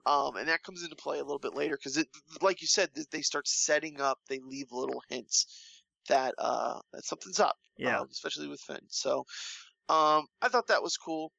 [0.05, 2.07] Um, and that comes into play a little bit later because it,
[2.41, 4.19] like you said, they start setting up.
[4.27, 5.45] They leave little hints
[6.09, 7.55] that uh that something's up.
[7.77, 8.01] Yeah.
[8.01, 8.81] um, especially with Finn.
[8.89, 9.19] So,
[9.87, 11.31] um, I thought that was cool.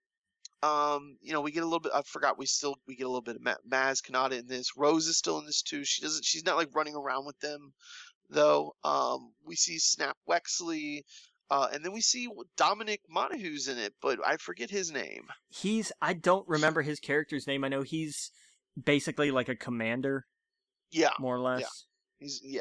[0.62, 1.92] Um, you know, we get a little bit.
[1.94, 4.76] I forgot we still we get a little bit of Ma- Maz Kanata in this.
[4.76, 5.84] Rose is still in this too.
[5.84, 6.24] She doesn't.
[6.24, 7.72] She's not like running around with them,
[8.30, 8.74] though.
[8.84, 11.02] Um, we see Snap Wexley.
[11.50, 15.26] Uh, and then we see Dominic Monaghan's in it, but I forget his name.
[15.50, 15.92] He's.
[16.00, 17.62] I don't remember his character's name.
[17.62, 18.30] I know he's
[18.82, 20.26] basically like a commander,
[20.90, 21.86] Yeah, more or less.
[22.18, 22.60] He's yeah.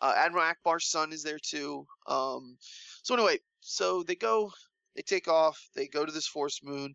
[0.00, 1.86] Uh, Admiral Ackbar's son is there too.
[2.06, 2.56] Um,
[3.02, 4.50] so anyway, so they go,
[4.94, 6.94] they take off, they go to this force moon.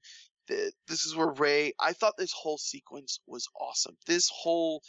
[0.51, 1.73] The, this is where Rey.
[1.79, 3.95] I thought this whole sequence was awesome.
[4.05, 4.81] This whole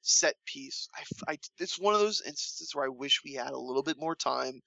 [0.00, 0.88] set piece.
[1.28, 1.36] I.
[1.58, 4.60] it's one of those instances where I wish we had a little bit more time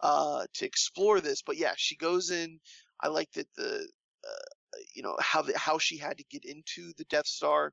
[0.00, 1.42] uh, to explore this.
[1.42, 2.60] But yeah, she goes in.
[3.00, 3.88] I like that the
[4.24, 7.72] uh, you know how the, how she had to get into the Death Star.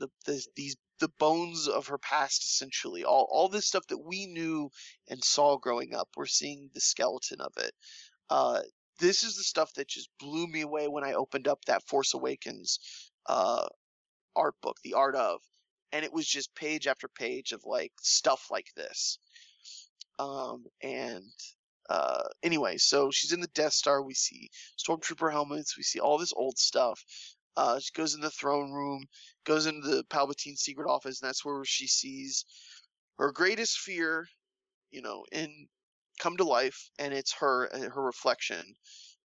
[0.00, 4.26] The, the these the bones of her past essentially all all this stuff that we
[4.26, 4.70] knew
[5.08, 7.72] and saw growing up we're seeing the skeleton of it
[8.28, 8.60] uh
[9.00, 12.14] this is the stuff that just blew me away when i opened up that force
[12.14, 12.78] awakens
[13.26, 13.66] uh
[14.36, 15.40] art book the art of
[15.92, 19.18] and it was just page after page of like stuff like this.
[20.18, 21.24] Um and
[21.88, 26.18] uh anyway so she's in the death star we see stormtrooper helmets we see all
[26.18, 27.02] this old stuff
[27.56, 29.04] uh she goes in the throne room
[29.44, 32.44] goes into the Palpatine secret office, and that's where she sees
[33.18, 34.26] her greatest fear,
[34.90, 35.68] you know, in
[36.20, 38.62] come to life, and it's her uh, her reflection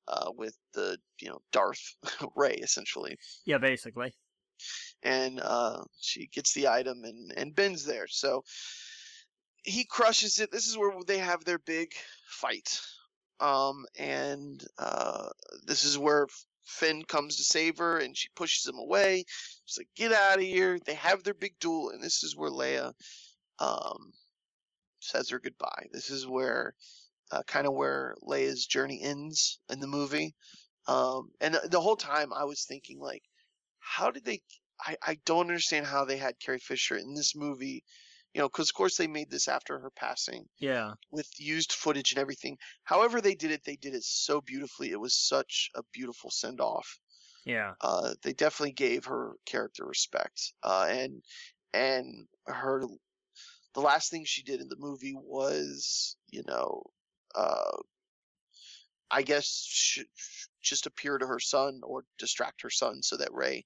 [0.08, 1.96] uh, with the you know Darth
[2.36, 4.14] Rey essentially, Yeah, basically.
[5.04, 8.44] and uh, she gets the item, and and Ben's there, so
[9.64, 10.52] he crushes it.
[10.52, 11.92] This is where they have their big
[12.30, 12.80] fight,
[13.40, 15.30] um, and uh,
[15.66, 16.28] this is where
[16.66, 19.24] Finn comes to save her, and she pushes him away.
[19.66, 22.50] She's like, "Get out of here!" They have their big duel, and this is where
[22.52, 22.94] Leia
[23.60, 24.14] um,
[25.06, 25.88] says her goodbye.
[25.92, 26.74] This is where
[27.32, 30.36] uh, kind of where Leia's journey ends in the movie.
[30.88, 33.24] Um, and the- the whole time I was thinking, like,
[33.80, 34.42] how did they?
[34.80, 37.84] I, I don't understand how they had Carrie Fisher in this movie.
[38.34, 40.96] You know, because of course they made this after her passing Yeah.
[41.10, 42.58] with used footage and everything.
[42.84, 44.92] However they did it, they did it so beautifully.
[44.92, 47.00] It was such a beautiful send off.
[47.46, 47.76] Yeah.
[47.80, 50.52] Uh, they definitely gave her character respect.
[50.62, 51.24] Uh, and
[51.74, 52.84] and her
[53.76, 56.84] the last thing she did in the movie was, you know,
[57.36, 57.78] uh,
[59.12, 60.00] I guess
[60.64, 63.66] just appear to her son or distract her son so that Rey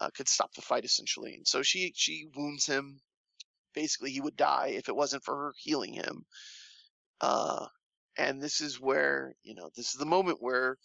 [0.00, 1.34] uh, could stop the fight essentially.
[1.34, 3.00] And so she she wounds him.
[3.74, 6.24] Basically, he would die if it wasn't for her healing him.
[7.20, 7.66] Uh,
[8.18, 10.76] and this is where you know this is the moment where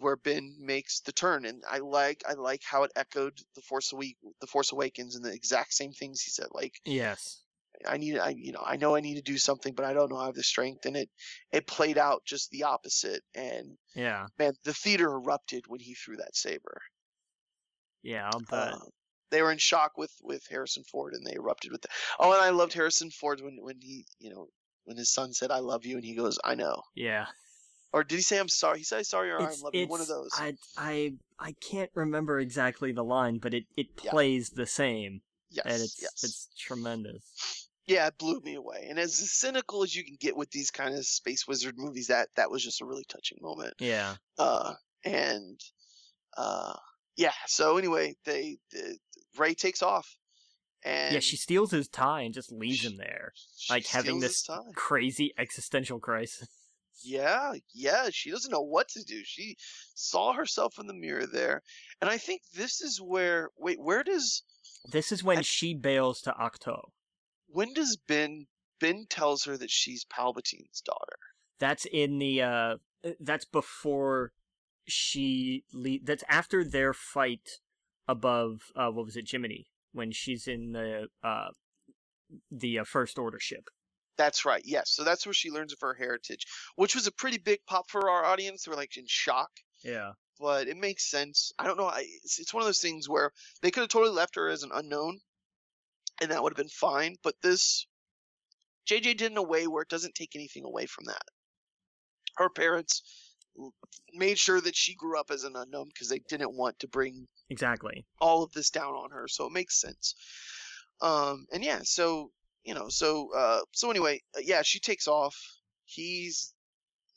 [0.00, 3.90] where Ben makes the turn, and I like I like how it echoed the Force
[3.90, 6.48] the Force Awakens and the exact same things he said.
[6.52, 7.44] Like Yes.
[7.86, 10.10] I need I you know I know I need to do something, but I don't
[10.10, 11.10] know I have the strength, and it
[11.52, 13.22] it played out just the opposite.
[13.34, 14.28] And Yeah.
[14.38, 16.82] man, the theater erupted when he threw that saber.
[18.02, 18.30] Yeah.
[18.48, 18.78] But Uh,
[19.30, 21.88] they were in shock with with Harrison Ford, and they erupted with the.
[22.18, 24.48] Oh, and I loved Harrison Ford when when he you know
[24.84, 27.26] when his son said "I love you," and he goes "I know," yeah.
[27.92, 28.78] Or did he say "I'm sorry"?
[28.78, 30.30] He said "Sorry" or "I love you." One of those.
[30.34, 34.10] I I I can't remember exactly the line, but it it Yeah.
[34.12, 36.22] plays the same, yes, and it's yes.
[36.22, 37.68] it's tremendous.
[37.86, 38.86] yeah, it blew me away.
[38.88, 42.28] And as cynical as you can get with these kind of space wizard movies, that
[42.36, 43.74] that was just a really touching moment.
[43.80, 44.14] Yeah.
[44.38, 44.74] Uh,
[45.04, 45.58] and
[46.36, 46.76] uh,
[47.16, 47.32] yeah.
[47.46, 48.98] So anyway, they, the
[49.36, 50.16] Rey takes off,
[50.84, 53.32] And yeah, she steals his tie and just leaves him there,
[53.68, 56.46] like having this crazy existential crisis.
[57.02, 59.22] Yeah, yeah, she doesn't know what to do.
[59.24, 59.56] She
[59.94, 61.62] saw herself in the mirror there.
[62.00, 64.42] And I think this is where wait, where does
[64.90, 66.76] This is when I- she bails to Ahch-To.
[67.46, 68.46] when does Ben
[68.78, 71.18] Ben tells her that she's Palpatine's daughter?
[71.58, 72.76] That's in the uh
[73.18, 74.32] that's before
[74.86, 77.60] she le- that's after their fight
[78.08, 81.48] above uh what was it Jiminy when she's in the uh
[82.50, 83.68] the uh, first order ship.
[84.20, 84.60] That's right.
[84.66, 84.90] Yes.
[84.90, 86.44] So that's where she learns of her heritage,
[86.76, 88.64] which was a pretty big pop for our audience.
[88.64, 89.48] They were like in shock,
[89.82, 90.12] Yeah.
[90.38, 91.52] but it makes sense.
[91.58, 91.86] I don't know.
[91.86, 94.62] I, it's, it's one of those things where they could have totally left her as
[94.62, 95.20] an unknown,
[96.20, 97.16] and that would have been fine.
[97.22, 97.86] But this,
[98.86, 101.22] JJ did in a way where it doesn't take anything away from that.
[102.36, 103.02] Her parents
[104.12, 107.26] made sure that she grew up as an unknown because they didn't want to bring
[107.48, 108.04] Exactly.
[108.20, 110.14] all of this down on her, so it makes sense.
[111.00, 112.32] Um, and yeah, so
[112.64, 115.36] you know, so uh, so anyway, uh, yeah, she takes off.
[115.84, 116.54] He's,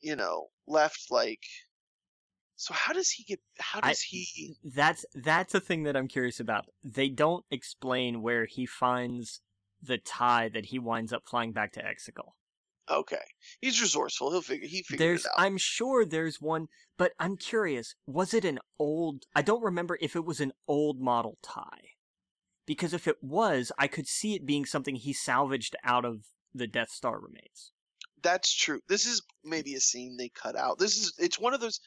[0.02, 1.42] you know, left like.
[2.56, 3.40] So how does he get?
[3.60, 4.56] How I- does he?
[4.64, 6.66] That's that's a thing that I'm curious about.
[6.84, 9.42] They don't explain where he finds
[9.82, 12.32] the tie that he winds up flying back to Exegol.
[12.90, 13.24] Okay,
[13.62, 14.32] he's resourceful.
[14.32, 14.68] He'll figure.
[14.68, 15.44] He figured There's it out.
[15.46, 16.68] I'm sure there's one,
[16.98, 21.00] but I'm curious, was it an old I don't remember if it was an old
[21.00, 21.93] model tie.
[22.66, 26.68] Because if it was, I could see it being something he salvaged out of the
[26.68, 27.72] Death Star remains.
[28.22, 28.80] That's true.
[28.88, 30.80] This is maybe a scene they cut out.
[30.80, 31.14] This is.
[31.20, 31.80] It's one of those.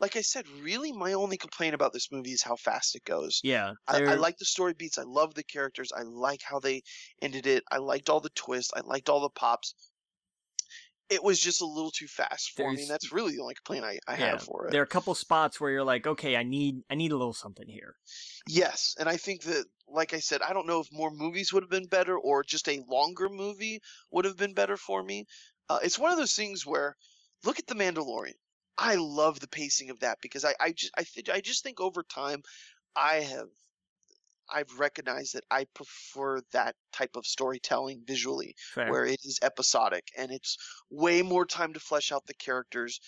[0.00, 3.40] Like I said, really, my only complaint about this movie is how fast it goes.
[3.44, 3.74] Yeah.
[3.86, 4.98] I, I like the story beats.
[4.98, 5.92] I love the characters.
[5.96, 6.82] I like how they
[7.22, 7.62] ended it.
[7.70, 8.72] I liked all the twists.
[8.76, 9.72] I liked all the pops.
[11.10, 12.76] It was just a little too fast for me.
[12.76, 14.72] There's- And that's really the only complaint I, I yeah, have for it.
[14.72, 17.32] There are a couple spots where you're like, okay, I need I need a little
[17.32, 17.94] something here.
[18.48, 21.62] Yes, and I think that, like I said, I don't know if more movies would
[21.62, 23.80] have been better or just a longer movie
[24.10, 25.26] would have been better for me.
[25.68, 26.96] Uh, it's one of those things where,
[27.44, 28.34] look at the Mandalorian.
[28.76, 31.80] I love the pacing of that because I, I just I, th- I just think
[31.80, 32.42] over time,
[32.96, 33.48] I have
[34.52, 38.90] I've recognized that I prefer that type of storytelling visually Fair.
[38.90, 40.58] where it is episodic and it's
[40.90, 43.00] way more time to flesh out the characters.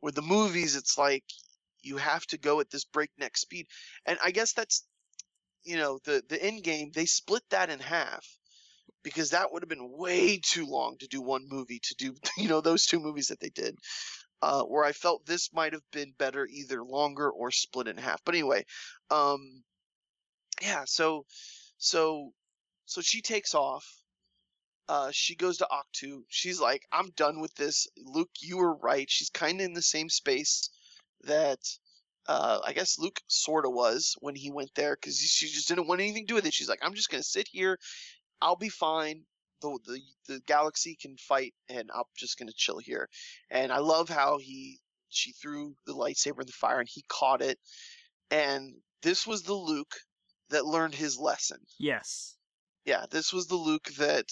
[0.00, 1.24] With the movies, it's like
[1.82, 3.66] you have to go at this breakneck speed,
[4.06, 4.84] and I guess that's
[5.66, 6.90] you know the the end game.
[6.94, 8.26] They split that in half
[9.02, 12.48] because that would have been way too long to do one movie to do you
[12.48, 13.76] know those two movies that they did.
[14.42, 18.22] Uh, where I felt this might have been better either longer or split in half.
[18.24, 18.64] But anyway,
[19.10, 19.62] um,
[20.62, 20.84] yeah.
[20.86, 21.24] So
[21.78, 22.32] so
[22.84, 23.84] so she takes off
[24.88, 26.24] uh, she goes to Ahch-To.
[26.28, 27.88] She's like, I'm done with this.
[27.96, 29.10] Luke, you were right.
[29.10, 30.70] She's kind of in the same space
[31.22, 31.58] that
[32.28, 35.86] uh, I guess Luke sort of was when he went there because she just didn't
[35.86, 36.54] want anything to do with it.
[36.54, 37.78] She's like, I'm just going to sit here.
[38.40, 39.22] I'll be fine.
[39.62, 43.08] The, the, the galaxy can fight, and I'm just going to chill here.
[43.50, 47.40] And I love how he she threw the lightsaber in the fire and he caught
[47.40, 47.58] it.
[48.30, 49.94] And this was the Luke
[50.50, 52.36] that learned his lesson yes.
[52.84, 54.26] yeah, this was the Luke that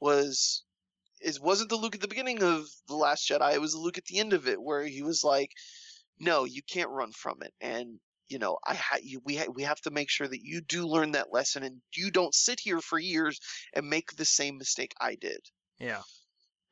[0.00, 0.64] was
[1.20, 3.54] it wasn't the Luke at the beginning of the Last Jedi.
[3.54, 5.50] It was the Luke at the end of it, where he was like,
[6.22, 9.64] "No, you can't run from it." And you know, I ha- you, we ha- we
[9.64, 12.80] have to make sure that you do learn that lesson, and you don't sit here
[12.80, 13.38] for years
[13.74, 15.40] and make the same mistake I did.
[15.78, 16.02] Yeah.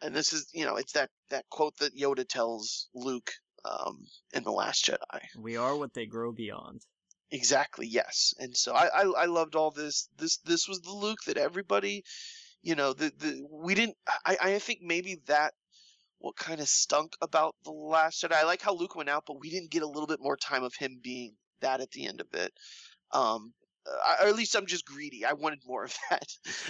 [0.01, 3.31] And this is, you know, it's that that quote that Yoda tells Luke
[3.65, 3.99] um,
[4.33, 5.21] in the Last Jedi.
[5.37, 6.81] We are what they grow beyond.
[7.31, 7.87] Exactly.
[7.87, 8.33] Yes.
[8.39, 10.09] And so I, I I loved all this.
[10.17, 12.03] This this was the Luke that everybody,
[12.63, 13.97] you know, the the we didn't.
[14.25, 15.53] I I think maybe that
[16.21, 18.35] what kind of stunk about the Last Jedi.
[18.35, 20.63] I like how Luke went out, but we didn't get a little bit more time
[20.63, 22.53] of him being that at the end of it.
[23.11, 23.53] Um,
[23.87, 25.25] uh, or at least I'm just greedy.
[25.25, 26.27] I wanted more of that.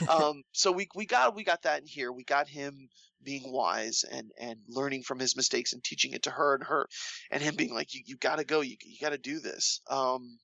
[0.08, 2.12] um, so we we got we got that in here.
[2.12, 2.88] We got him
[3.22, 6.86] being wise and and learning from his mistakes and teaching it to her and her,
[7.30, 8.60] and him being like, you you got to go.
[8.60, 9.80] You you got to do this.
[9.90, 10.38] Um,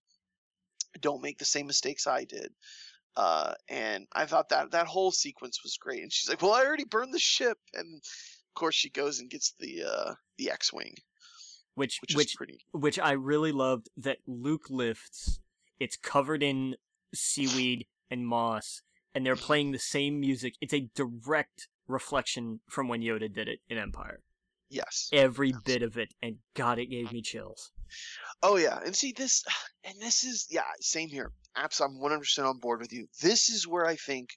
[1.00, 2.52] don't make the same mistakes I did.
[3.16, 6.02] Uh, and I thought that that whole sequence was great.
[6.02, 8.02] And she's like, "Well, I already burned the ship," and
[8.57, 10.94] course she goes and gets the uh, the X-wing,
[11.74, 12.59] Which which, which is pretty.
[12.72, 15.38] which I really loved that Luke lifts.
[15.78, 16.76] It's covered in
[17.14, 18.82] seaweed and moss,
[19.14, 20.54] and they're playing the same music.
[20.61, 24.20] It's a direct reflection from when Yoda did it in Empire.
[24.68, 25.09] Yes.
[25.12, 27.70] Every bit of it, and God, it gave me chills.
[28.42, 29.44] Oh yeah, and see this,
[29.84, 31.30] and this is yeah, same here.
[31.57, 33.07] Apps, I'm 100% on board with you.
[33.22, 34.30] This is where I think,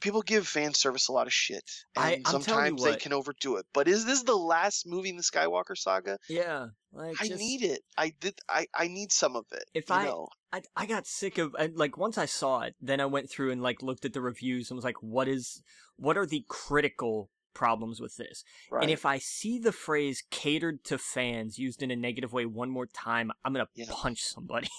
[0.00, 1.62] people give fan service a lot of shit,
[1.96, 3.66] and I- I'm sometimes they can overdo it.
[3.72, 6.18] But is this the last movie in the Skywalker saga?
[6.28, 7.82] Yeah, like I just- need it.
[7.96, 8.38] I did.
[8.48, 9.64] I I need some of it.
[9.74, 10.28] If I- know?
[10.52, 13.50] I I got sick of and like once I saw it, then I went through
[13.52, 15.62] and like looked at the reviews and was like, what is
[15.96, 18.42] what are the critical problems with this?
[18.70, 18.82] right.
[18.82, 22.68] And if I see the phrase catered to fans used in a negative way one
[22.70, 23.86] more time, I'm gonna Yeah.
[23.90, 24.68] punch somebody.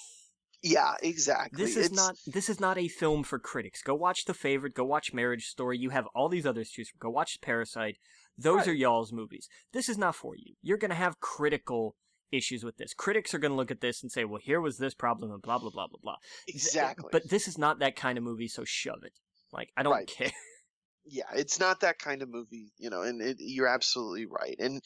[0.63, 1.63] yeah, exactly.
[1.63, 3.81] This is It's- not this is not a film for critics.
[3.81, 5.77] Go watch The Favorite, go watch Marriage Story.
[5.77, 6.99] You have all these others to choose from.
[6.99, 7.97] Go watch Parasite.
[8.37, 8.67] Those Right.
[8.69, 9.47] are y'all's movies.
[9.71, 10.55] This is not for you.
[10.61, 11.95] You're gonna have critical
[12.31, 12.93] issues with this.
[12.93, 15.57] Critics are gonna look at this and say, well, here was this problem and blah
[15.57, 16.17] blah blah blah blah.
[16.47, 17.09] Eh, exactly.
[17.11, 19.13] But this is not that kind of movie, so shove it.
[19.51, 20.07] Like I don't Right.
[20.07, 20.31] care.
[21.05, 23.03] yeah, it's not that kind of movie, you know.
[23.03, 24.55] And it, you're absolutely right.
[24.59, 24.81] And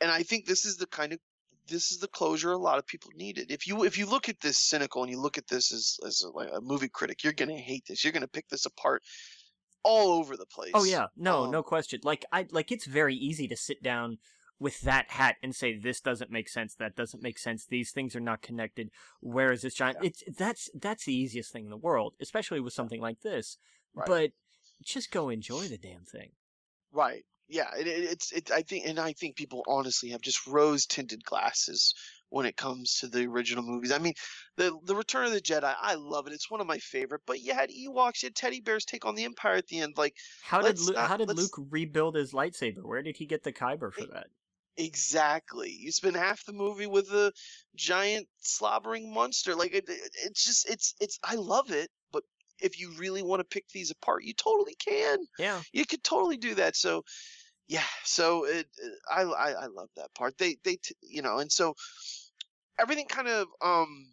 [0.00, 1.18] and I think this is the kind of
[1.70, 3.50] this is the closure a lot of people needed.
[3.50, 6.22] If you if you look at this cynical and you look at this as as
[6.22, 8.04] a, like a movie critic, you're gonna hate this.
[8.04, 9.02] You're gonna pick this apart
[9.82, 10.72] all over the place.
[10.74, 12.00] Oh yeah, no, Um, no question.
[12.04, 14.18] Like I like it's very easy to sit down
[14.58, 18.14] with that hat and say this doesn't make sense, that doesn't make sense, these things
[18.14, 18.90] are not connected.
[19.20, 19.98] Where is this giant?
[20.02, 20.08] Yeah.
[20.08, 23.56] It's that's that's the easiest thing in the world, especially with something like this.
[23.94, 24.06] Right.
[24.06, 24.30] But
[24.84, 26.32] just go enjoy the damn thing.
[26.92, 27.24] Right.
[27.50, 27.68] Yeah.
[27.78, 28.50] It, it, it's it.
[28.50, 31.92] I think, and I think people honestly have just rose tinted glasses
[32.30, 33.90] when it comes to the original movies.
[33.92, 34.14] I mean,
[34.56, 35.74] the the Return of the Jedi.
[35.80, 36.32] I love it.
[36.32, 37.22] It's one of my favorite.
[37.26, 39.94] But you had Ewoks, you had teddy bears take on the Empire at the end.
[39.96, 42.84] Like How did Lu- not- how did Luke rebuild his lightsaber?
[42.84, 44.28] Where did he get the kyber for It- that?
[44.76, 45.70] exactly.
[45.78, 47.32] You spend half the movie with a
[47.74, 49.54] giant slobbering monster.
[49.54, 51.18] Like it, it, it's just it's it's.
[51.24, 51.90] I love it.
[52.12, 52.22] But
[52.60, 55.18] if you really want to pick these apart, you totally can.
[55.38, 57.02] Yeah, you could totally do that so
[57.70, 61.38] yeah so it, it- I, I i love that part they they t- you know
[61.38, 61.74] and so
[62.78, 64.12] everything kind of um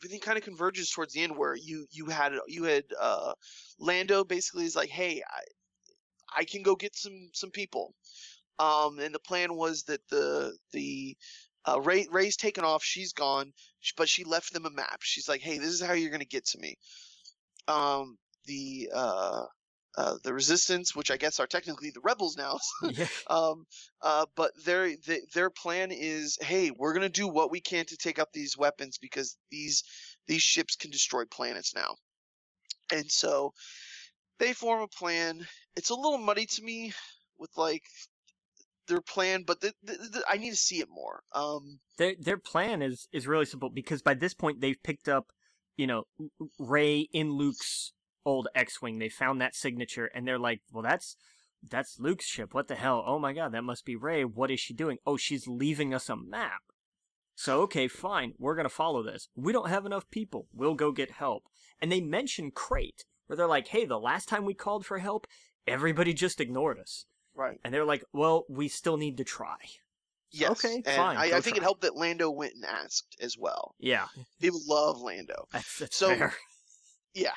[0.00, 3.32] everything kind of converges towards the end where you you had you had uh
[3.78, 5.40] lando basically is like hey i
[6.40, 7.94] i can go get some some people
[8.58, 11.16] um and the plan was that the the
[11.66, 12.84] uh, Rey, Rey's taken off.
[12.84, 13.52] She's gone,
[13.96, 15.00] but she left them a map.
[15.02, 16.76] She's like, "Hey, this is how you're gonna get to me."
[17.68, 19.44] Um, the uh,
[19.96, 22.58] uh, the resistance, which I guess are technically the rebels now.
[22.90, 23.06] yeah.
[23.28, 23.66] um,
[24.02, 27.96] uh, but their th- their plan is, hey, we're gonna do what we can to
[27.96, 29.84] take up these weapons because these
[30.26, 31.94] these ships can destroy planets now.
[32.92, 33.52] And so
[34.38, 35.46] they form a plan.
[35.76, 36.92] It's a little muddy to me
[37.38, 37.82] with like
[38.86, 41.22] their plan, but th- th- th- I need to see it more.
[41.32, 45.32] Um, Their their plan is is really simple because by this point they've picked up,
[45.76, 46.04] you know,
[46.58, 47.92] Rey in Luke's
[48.24, 48.98] old X-wing.
[48.98, 51.16] They found that signature and they're like, "Well, that's
[51.68, 52.52] that's Luke's ship.
[52.54, 53.02] What the hell?
[53.06, 54.24] Oh my god, that must be Rey.
[54.24, 54.98] What is she doing?
[55.06, 56.62] Oh, she's leaving us a map."
[57.36, 58.34] So, okay, fine.
[58.38, 59.28] We're going to follow this.
[59.34, 60.46] We don't have enough people.
[60.52, 61.42] We'll go get help.
[61.80, 65.26] And they mention Crait, where they're like, "Hey, the last time we called for help,
[65.66, 67.58] everybody just ignored us." right.
[67.64, 69.56] And they're like, "Well, we still need to try."
[70.30, 70.50] Yes.
[70.64, 73.76] Okay, and fine, I, I think it helped that Lando went and asked as well.
[73.78, 74.06] Yeah,
[74.40, 75.46] People love Lando.
[75.52, 76.34] that's, that's So- fair.
[77.14, 77.34] Yeah.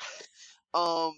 [0.74, 1.12] Um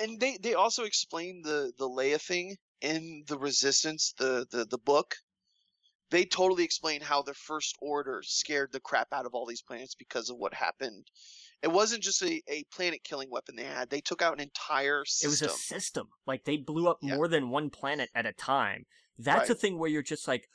[0.00, 4.78] and they they also explain the the Leia thing in the Resistance, the the the
[4.78, 5.16] book.
[6.10, 9.94] They totally explain how the First Order scared the crap out of all these planets
[9.94, 11.06] because of what happened.
[11.62, 13.90] It wasn't just a, a planet killing weapon they had.
[13.90, 16.08] They took out an entire It was a system.
[16.26, 17.14] Like they blew up Yeah.
[17.14, 18.86] more than one planet at a time.
[19.18, 20.48] That's a thing where you're just like,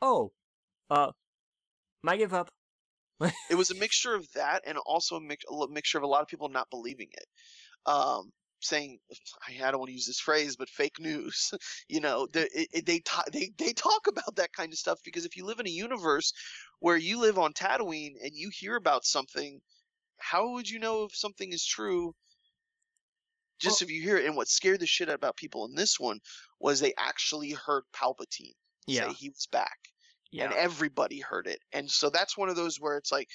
[0.00, 0.32] oh,
[0.88, 1.12] uh,
[2.06, 2.50] I give up.
[3.50, 6.22] it was a mixture of that and also a, mix, a mixture of a lot
[6.22, 7.26] of people not believing it.
[7.86, 8.30] Um
[8.60, 8.98] saying
[9.48, 11.52] I don't want to use this phrase, but fake news.
[11.88, 12.48] you know, they
[12.84, 15.66] they ta- they they talk about that kind of stuff because if you live in
[15.66, 16.32] a universe
[16.80, 19.60] where you live on Tatooine and you hear about something,
[20.18, 22.14] how would you know if something is true?
[23.60, 26.00] Just if you hear it, and what scared the shit out about people in this
[26.00, 26.18] one
[26.58, 28.54] was they actually heard Palpatine
[28.88, 29.78] Yeah, say he was back
[30.32, 30.44] yeah.
[30.44, 31.60] and everybody heard it.
[31.72, 33.28] And so that's one of those where it's like,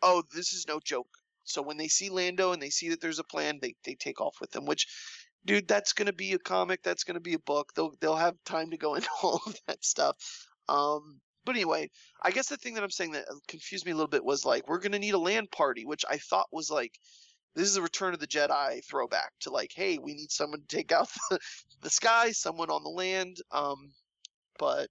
[0.00, 1.08] oh, this is no joke.
[1.44, 4.20] So when they see Lando and they see that there's a plan, they, they take
[4.20, 4.86] off with them, Which,
[5.44, 6.82] dude, that's gonna be a comic.
[6.82, 7.72] That's gonna be a book.
[7.74, 10.16] They'll they'll have time to go into all of that stuff.
[10.68, 11.90] Um, but anyway,
[12.22, 14.44] I guess the thing that I'm saying that uh, confused me a little bit was
[14.44, 16.94] like we're gonna need a land party, which I thought was like.
[17.56, 20.66] This is a Return of the Jedi throwback to like, hey, we need someone to
[20.76, 21.38] take out the,
[21.82, 23.38] the sky, someone on the land.
[23.52, 23.92] Um,
[24.58, 24.88] but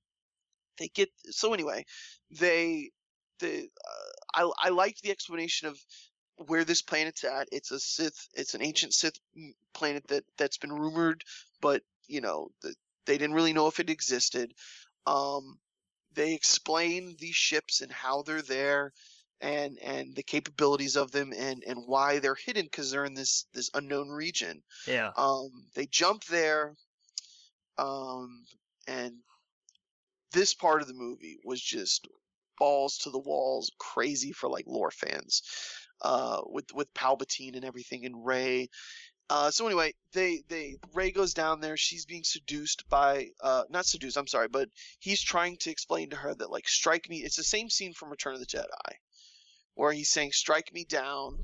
[0.80, 1.86] they get so anyway
[2.32, 2.92] they
[3.40, 5.80] the uh, I I liked the explanation of
[6.38, 7.48] where this planet's at.
[7.52, 8.28] It's a Sith.
[8.34, 9.20] It's an ancient Sith
[9.74, 11.24] planet that that's been rumored,
[11.62, 12.74] but you know the,
[13.06, 14.54] they didn't really know if it existed.
[15.06, 15.58] Um,
[16.14, 18.94] they explain these ships and how they're there,
[19.42, 23.46] and and the capabilities of them and and why they're hidden because they're in this
[23.54, 24.64] this unknown region.
[24.88, 25.12] Yeah.
[25.18, 26.76] Um, they jump there,
[27.78, 28.46] um,
[28.88, 29.14] and
[30.32, 32.08] this part of the movie was just
[32.58, 35.42] balls to the walls, crazy for like lore fans,
[36.02, 38.70] uh, with with Palpatine and everything and Rey.
[39.30, 41.78] Uh, so anyway, they they Rey goes down there.
[41.78, 44.18] She's being seduced by uh, not seduced.
[44.18, 44.70] I'm sorry, but
[45.00, 47.18] he's trying to explain to her that like strike me.
[47.18, 48.96] It's the same scene from Return of the Jedi,
[49.76, 51.40] where he's saying strike me down,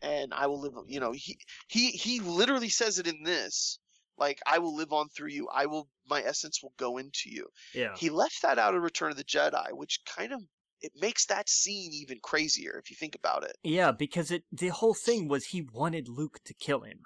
[0.00, 0.74] and I will live.
[0.86, 3.78] You know, he he he literally says it in this.
[4.16, 5.48] Like I will live on through you.
[5.52, 5.88] I will.
[6.08, 7.48] My essence will go into you.
[7.74, 7.94] Yeah.
[7.96, 10.42] He left that out of Return of the Jedi, which kind of
[10.82, 13.56] it makes that scene even crazier if you think about it.
[13.62, 17.00] Yeah, because it the whole thing was he wanted Luke to kill him.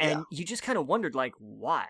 [0.00, 1.86] And you just kind of wondered like why?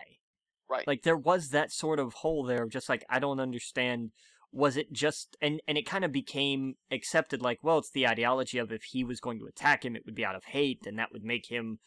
[0.70, 0.86] Right.
[0.86, 4.12] Like there was that sort of hole there of just like I don't understand
[4.50, 8.56] was it just and and it kind of became accepted like well it's the ideology
[8.56, 10.98] of if he was going to attack him it would be out of hate and
[10.98, 11.78] that would make him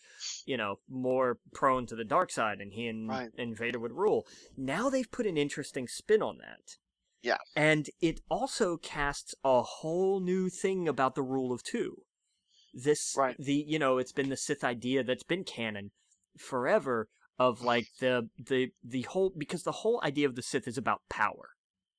[0.45, 3.30] you know more prone to the dark side and he and, Right.
[3.36, 4.28] and Vader would rule.
[4.56, 6.78] Now they've put an interesting spin on that.
[7.22, 7.38] Yeah.
[7.56, 12.04] And it also casts a whole new thing about the rule of two.
[12.74, 13.36] This Right.
[13.38, 15.92] the you know, it's been the Sith idea that's been canon
[16.38, 20.78] forever of like the the the whole because the whole idea of the Sith is
[20.78, 21.50] about power.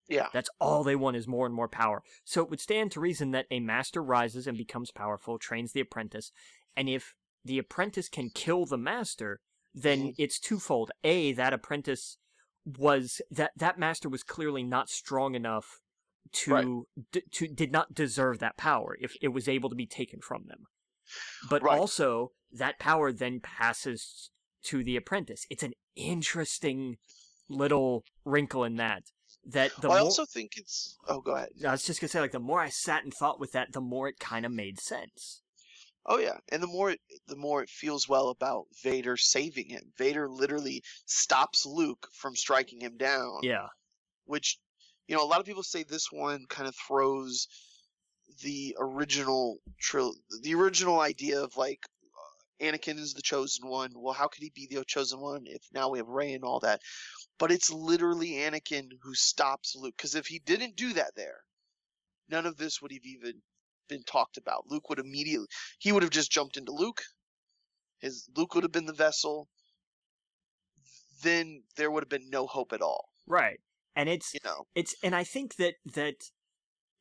[0.09, 0.29] Yeah.
[0.33, 2.03] That's all they want is more and more power.
[2.25, 5.81] So it would stand to reason that a master rises and becomes powerful, trains the
[5.81, 6.33] apprentice,
[6.77, 7.14] and if
[7.45, 9.41] the apprentice can kill the master,
[9.75, 10.14] then Mhm.
[10.18, 10.91] it's twofold.
[11.05, 12.18] A, that apprentice
[12.64, 15.80] was that that master was clearly not strong enough
[16.32, 20.20] to d- to did not deserve that power if it was able to be taken
[20.20, 20.64] from them.
[21.50, 21.78] But Right.
[21.78, 24.30] also that power then passes
[24.64, 25.44] to the apprentice.
[25.50, 26.96] It's an interesting
[27.48, 29.02] little wrinkle in that.
[29.44, 30.96] That the Well, I more also think it's.
[31.08, 31.48] Oh, go ahead.
[31.66, 33.80] I was just gonna say, like, the more I sat and thought with that, the
[33.80, 35.41] more it kind of made sense.
[36.05, 39.92] Oh yeah, and the more it, the more it feels well about Vader saving him.
[39.96, 43.38] Vader literally stops Luke from striking him down.
[43.42, 43.68] Yeah,
[44.24, 44.59] Which,
[45.07, 47.46] you know, a lot of people say this one kind of throws
[48.42, 51.80] the original tril- the original idea of like
[52.61, 53.90] uh, Anakin is the chosen one.
[53.94, 56.61] Well, how could he be the chosen one if now we have Rey and all
[56.61, 56.80] that?
[57.38, 59.94] But it's literally Anakin who stops Luke.
[59.96, 61.38] Because if he didn't do that there,
[62.28, 63.42] none of this would have even
[63.93, 64.64] been talked about.
[64.68, 65.47] Luke would immediately
[65.78, 67.03] he would have just jumped into Luke.
[68.01, 69.49] His Luke would have been the vessel.
[71.22, 73.11] Then there would have been no hope at all.
[73.26, 73.61] right.
[73.95, 74.66] And it's You know.
[74.74, 76.16] it's and I think that that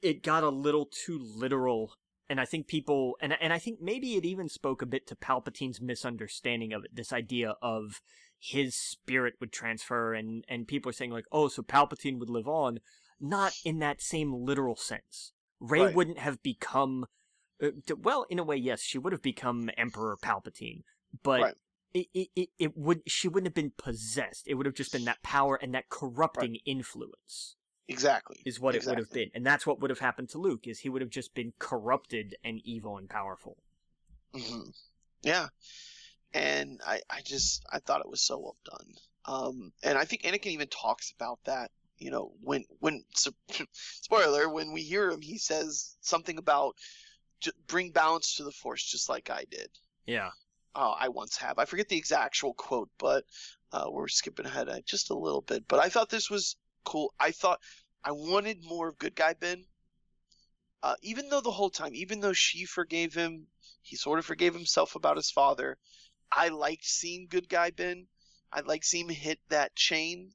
[0.01, 1.93] it got a little too literal,
[2.29, 5.15] and I think people and and I think maybe it even spoke a bit to
[5.15, 6.95] Palpatine's misunderstanding of it.
[6.95, 8.01] This idea of
[8.37, 12.47] his spirit would transfer, and and people are saying like, oh, so Palpatine would live
[12.47, 12.79] on,
[13.19, 15.33] not in that same literal sense.
[15.61, 15.95] Rey Right.
[15.95, 17.05] wouldn't have become.
[17.63, 20.81] Uh, well, in a way, yes, she would have become Emperor Palpatine,
[21.23, 21.55] but Right.
[21.93, 24.47] it, it, it, would she wouldn't have been possessed.
[24.47, 27.55] It would have just been that power and that corrupting influence
[27.87, 28.37] Exactly.
[28.45, 30.67] is what it would have been, and that's what would have happened to Luke.
[30.67, 33.57] Is he would have just been corrupted and evil and powerful.
[34.33, 34.69] hmm
[35.21, 35.49] Yeah,
[36.33, 38.93] and I, I just, I thought it was so well done.
[39.25, 41.71] Um, and I think Anakin even talks about that.
[42.01, 43.03] You know, when, when,
[43.71, 46.75] spoiler, when we hear him, he says something about
[47.67, 49.69] bring balance to the Force, just like I did.
[50.05, 50.31] Yeah,
[50.75, 51.59] Uh, I once have.
[51.59, 53.23] I forget the exact actual quote, but
[53.71, 55.67] uh, we're skipping ahead uh, just a little bit.
[55.67, 57.13] But I thought this was cool.
[57.19, 57.59] I thought
[58.03, 59.65] I wanted more of Good Guy Ben.
[60.83, 63.45] Uh, even though the whole time, even though she forgave him,
[63.83, 65.77] he sort of forgave himself about his father.
[66.31, 68.07] I liked seeing Good Guy Ben.
[68.51, 70.33] I liked seeing him hit that chain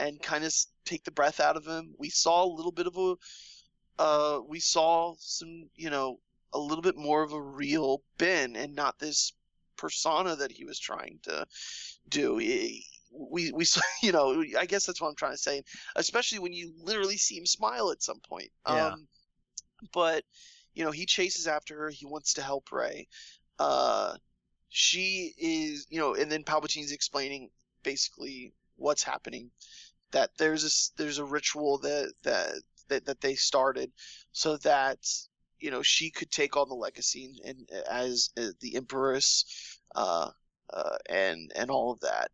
[0.00, 0.52] and kind of
[0.84, 1.94] take the breath out of him.
[1.98, 3.14] We saw a little bit of a,
[4.02, 6.18] uh, we saw some, you know,
[6.52, 9.32] a little bit more of a real Ben and not this
[9.76, 11.46] persona that he was trying to
[12.08, 12.36] do.
[12.38, 15.62] He- We we saw, you know, I guess that's what I'm trying to say.
[15.96, 18.50] Especially when you literally see him smile at some point.
[18.68, 18.88] Yeah.
[18.92, 19.08] Um,
[19.92, 20.24] but
[20.74, 21.90] you know, he chases after her.
[21.90, 23.08] He wants to help Rey.
[23.58, 24.16] Uh,
[24.68, 27.50] she is, you know, and then Palpatine's explaining
[27.82, 29.50] basically what's happening.
[30.12, 32.54] That there's a there's a ritual that that
[32.88, 33.92] that, that they started
[34.32, 34.98] so that
[35.58, 40.30] you know she could take on the legacy and, and as uh, the empress uh,
[40.72, 42.30] uh, and and all of that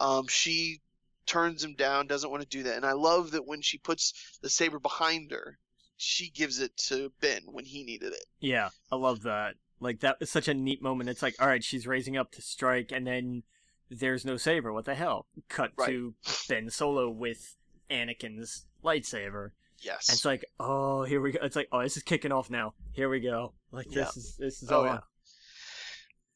[0.00, 0.80] um, she
[1.26, 4.38] turns him down doesn't want to do that and i love that when she puts
[4.42, 5.58] the saber behind her
[5.96, 9.54] she gives it to ben when he needed it yeah, I love that.
[9.80, 11.10] Like that was such a neat moment.
[11.10, 13.42] It's like, all right, she's raising up to strike, and then
[13.90, 14.72] there's no saber.
[14.72, 15.26] What the hell?
[15.48, 15.88] Cut Right.
[15.88, 16.14] to
[16.48, 17.56] Ben Solo with
[17.90, 19.50] Anakin's lightsaber.
[19.78, 20.08] Yes.
[20.08, 21.40] And it's like, oh, here we go.
[21.42, 22.74] It's like, oh, this is kicking off now.
[22.92, 23.54] Here we go.
[23.72, 24.04] Like Yeah.
[24.04, 24.86] this is this is Oh, on.
[24.86, 25.00] yeah.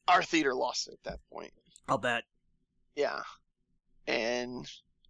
[0.08, 1.52] Our theater lost it at that point.
[1.88, 2.24] I'll bet.
[2.96, 3.22] Yeah.
[4.06, 4.66] And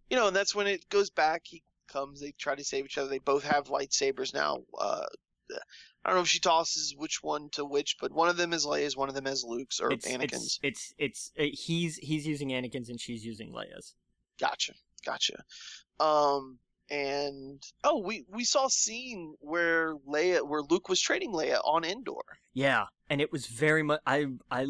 [0.09, 1.41] you know, and that's when it goes back.
[1.45, 2.19] He comes.
[2.21, 3.09] They try to save each other.
[3.09, 4.63] They both have lightsabers now.
[4.77, 5.05] Uh,
[5.51, 8.65] I don't know if she tosses which one to which, but one of them is
[8.65, 10.59] Leia's, one of them is Luke's or It's, Anakin's.
[10.61, 13.95] it's it's it's uh, he's he's using Anakin's and she's using Leia's.
[14.39, 14.73] Gotcha,
[15.05, 15.43] gotcha.
[15.99, 16.59] Um,
[16.91, 21.83] and oh, we we saw a scene where Leia, where Luke was training Leia on
[21.83, 22.21] Endor.
[22.53, 24.67] Yeah, and it was very much I I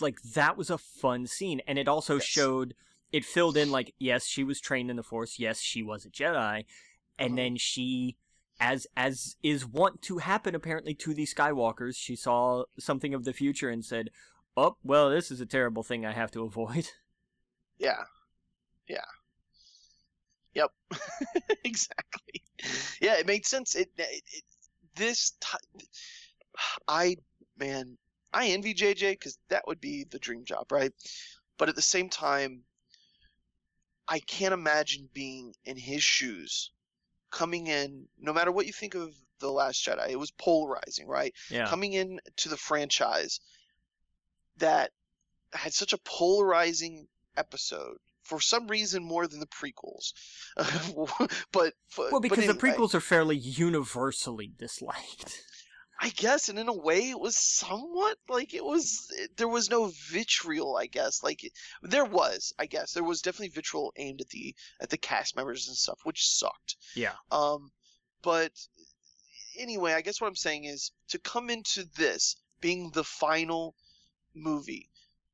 [0.00, 2.24] like that was a fun scene, and it also Yes.
[2.24, 2.74] showed
[3.12, 6.10] it filled in like yes she was trained in the Force, yes she was a
[6.10, 6.64] Jedi,
[7.18, 7.36] and Mhm.
[7.36, 8.16] then she.
[8.60, 13.32] As as is wont to happen apparently to the Skywalkers, she saw something of the
[13.32, 14.10] future and said,
[14.56, 16.88] "Oh, well, this is a terrible thing I have to avoid."
[17.78, 18.04] Yeah,
[18.88, 19.04] yeah,
[20.54, 20.70] yep,
[21.64, 22.42] exactly.
[23.00, 23.74] Yeah, it made sense.
[23.74, 24.44] It, it, it
[24.96, 25.86] this ti-
[26.88, 27.16] I
[27.58, 27.98] man,
[28.32, 30.92] I envy JJ because that would be the dream job, right?
[31.58, 32.64] But at the same time,
[34.08, 36.70] I can't imagine being in his shoes,
[37.34, 38.06] coming in.
[38.18, 41.34] No matter what you think of the Last Jedi, it was polarizing, right?
[41.50, 43.40] Yeah, coming in to the franchise
[44.58, 44.90] that
[45.52, 47.06] had such a polarizing
[47.36, 50.12] episode for some reason more than the prequels
[51.52, 55.42] but well, but because the prequels are fairly universally disliked.
[56.00, 59.90] I guess and in a way it was somewhat like it was there was no
[60.10, 61.40] vitriol i guess like
[61.82, 65.68] there was i guess there was definitely vitriol aimed at the at the cast members
[65.68, 67.70] and stuff which sucked Yeah, Um,
[68.22, 68.52] but
[69.58, 73.74] anyway, I guess what I'm saying is to come into this being the final
[74.34, 74.90] movie,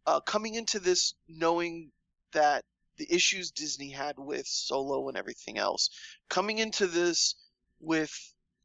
[0.07, 1.93] uh, coming into this knowing
[2.33, 2.65] that
[2.97, 5.91] the issues Disney had with Solo and everything else,
[6.29, 7.35] coming into this
[7.81, 8.13] with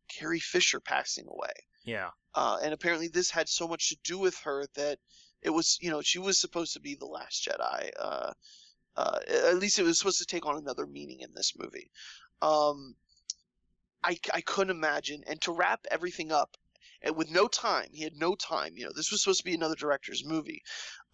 [0.10, 1.54] Carrie Fisher passing away.
[1.86, 5.00] Yeah, Uh, and apparently this had so much to do with her that
[5.42, 7.90] it was, you know, she was supposed to be the last Jedi.
[7.98, 8.34] Uh,
[8.98, 11.92] uh, at least it was supposed to take on another meaning in this movie.
[12.42, 12.96] Um,
[14.04, 15.24] I, I couldn't imagine.
[15.28, 16.58] And to wrap everything up,
[17.02, 18.74] and with no time, he had no time.
[18.76, 20.64] You know, this was supposed to be another director's movie.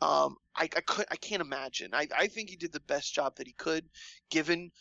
[0.02, 1.92] Um, I, I could, I can't imagine.
[1.94, 3.86] I, I think he did the best job that he could,
[4.30, 4.72] given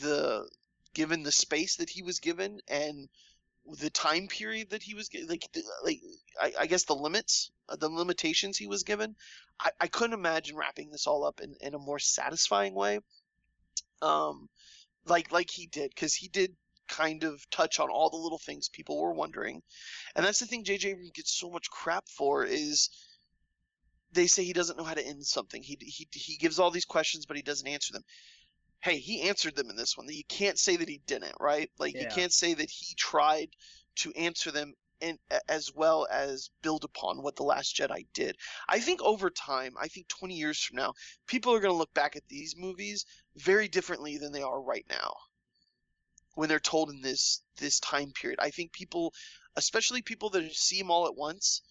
[0.00, 0.48] the,
[0.94, 3.08] given the space that he was given and
[3.80, 5.48] the time period that he was like,
[5.84, 6.00] like
[6.40, 9.16] I, I guess the limits, uh, the limitations he was given.
[9.60, 13.00] I, I couldn't imagine wrapping this all up in, in a more satisfying way.
[14.02, 14.48] Um,
[15.06, 16.54] like like he did, because he did
[16.88, 19.62] kind of touch on all the little things people were wondering,
[20.14, 20.94] and that's the thing J.J.
[21.14, 22.90] Gets so much crap for is
[24.12, 25.62] they say he doesn't know how to end something.
[25.62, 28.04] He he he gives all these questions, but he doesn't answer them.
[28.80, 30.06] Hey, he answered them in this one.
[30.08, 31.70] You can't say that he didn't, right?
[31.78, 33.48] Like you can't say that he tried
[33.96, 35.18] to answer them and
[35.48, 38.36] as well as build upon what the last jedi did
[38.68, 40.92] i think over time i think 20 years from now
[41.26, 43.04] people are going to look back at these movies
[43.36, 45.12] very differently than they are right now
[46.34, 49.12] when they're told in this this time period i think people
[49.56, 51.62] especially people that see them all at once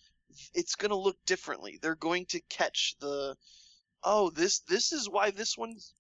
[0.53, 3.35] it's going to look differently they're going to catch the
[4.03, 5.93] oh this this is why this one's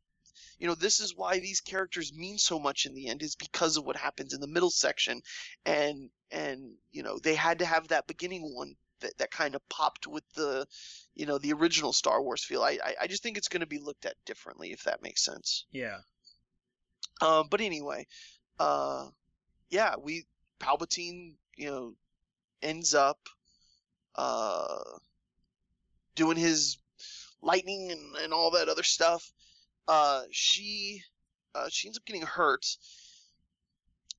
[0.57, 3.77] you know this is why these characters mean so much in the end is because
[3.77, 5.21] of what happens in the middle section.
[5.65, 9.67] And and you know they had to have that beginning one that, that kind of
[9.69, 10.65] popped with the
[11.13, 12.61] you know the original star wars feel.
[12.61, 15.23] I i, I just think it's going to be looked at differently if that makes
[15.23, 15.65] sense.
[15.71, 15.97] Yeah.
[17.21, 18.07] um but anyway
[18.59, 19.07] uh
[19.69, 20.25] yeah we
[20.59, 21.93] palpatine you know
[22.61, 23.19] ends up
[24.15, 24.79] uh
[26.15, 26.77] doing his
[27.41, 29.31] lightning and, and all that other stuff
[29.87, 31.01] uh she
[31.53, 32.65] uh she ends up getting hurt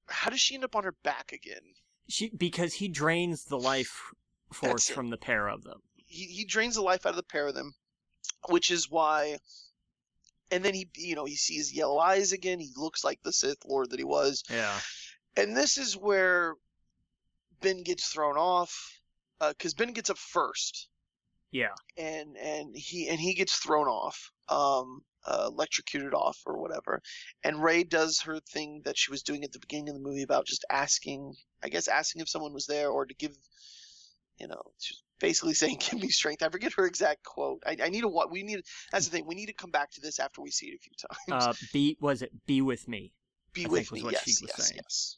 [0.09, 1.63] how does she end up on her back again
[2.09, 4.13] She because he drains the life
[4.53, 5.81] force from the pair of them.
[5.97, 7.75] he, he drains the life out of the pair of them,
[8.49, 9.39] which is why.
[10.53, 12.61] And then he, you know, he sees yellow eyes again.
[12.61, 14.45] He looks like the Sith Lord that he was.
[14.49, 14.79] Yeah.
[15.37, 16.55] And this is where
[17.61, 19.01] Ben gets thrown off,
[19.41, 20.89] because Ben gets up first,
[21.51, 21.75] Yeah.
[21.99, 27.03] and and he and he gets thrown off, um, uh, electrocuted off or whatever.
[27.44, 30.23] And Rey does her thing that she was doing at the beginning of the movie
[30.23, 33.36] about just asking, I guess, asking if someone was there or to give,
[34.39, 37.62] you know, she's basically saying, "Give me strength." I forget her exact quote.
[37.66, 38.61] I, I need to what we need.
[38.93, 39.27] That's the thing.
[39.27, 40.93] We need to come back to this after we see it a few
[41.39, 41.47] times.
[41.47, 43.12] Uh, be was it be with me?
[43.53, 44.03] Be I with me.
[44.03, 44.81] what Yes, she was yes, saying.
[44.82, 45.16] yes.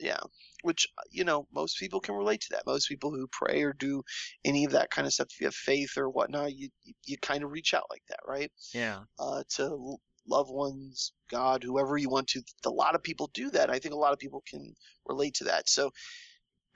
[0.00, 0.20] Yeah.
[0.62, 2.66] Which uh, you know, most people can relate to that.
[2.66, 4.02] Most people who pray or do
[4.44, 7.16] any of that kind of stuff, if you have faith or whatnot, you you, you
[7.18, 8.50] kind of reach out like that, right?
[8.74, 9.00] Yeah.
[9.18, 9.96] uh, to
[10.26, 12.42] loved ones, God, whoever you want to.
[12.64, 13.70] A lot of people do that.
[13.70, 14.74] I think a lot of people can
[15.06, 15.68] relate to that.
[15.68, 15.92] So,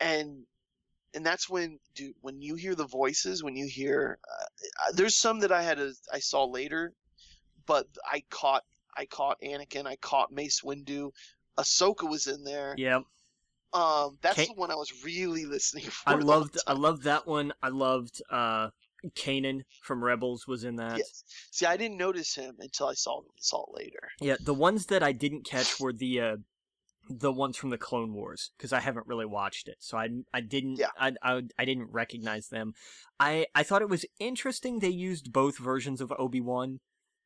[0.00, 0.44] and
[1.14, 5.40] and that's when, dude, when you hear the voices, when you hear, uh, there's some
[5.40, 6.92] that I had a, I saw later,
[7.66, 8.64] but I caught
[8.96, 11.10] I caught Anakin, I caught Mace Windu,
[11.58, 12.74] Ahsoka was in there.
[12.76, 13.02] Yep.
[13.72, 16.10] Um, that's Ka- the one I was really listening for.
[16.10, 17.52] I loved I loved that one.
[17.62, 18.70] I loved uh
[19.10, 20.98] Kanan from Rebels was in that.
[20.98, 21.24] Yes.
[21.50, 24.08] See, I didn't notice him until I saw saw it later.
[24.20, 26.36] Yeah, the ones that I didn't catch were the uh
[27.10, 30.40] the ones from the Clone Wars because I haven't really watched it, so I I
[30.40, 30.88] didn't Yeah.
[30.98, 32.74] I, I I didn't recognize them.
[33.20, 36.80] I I thought it was interesting they used both versions of Obi Wan,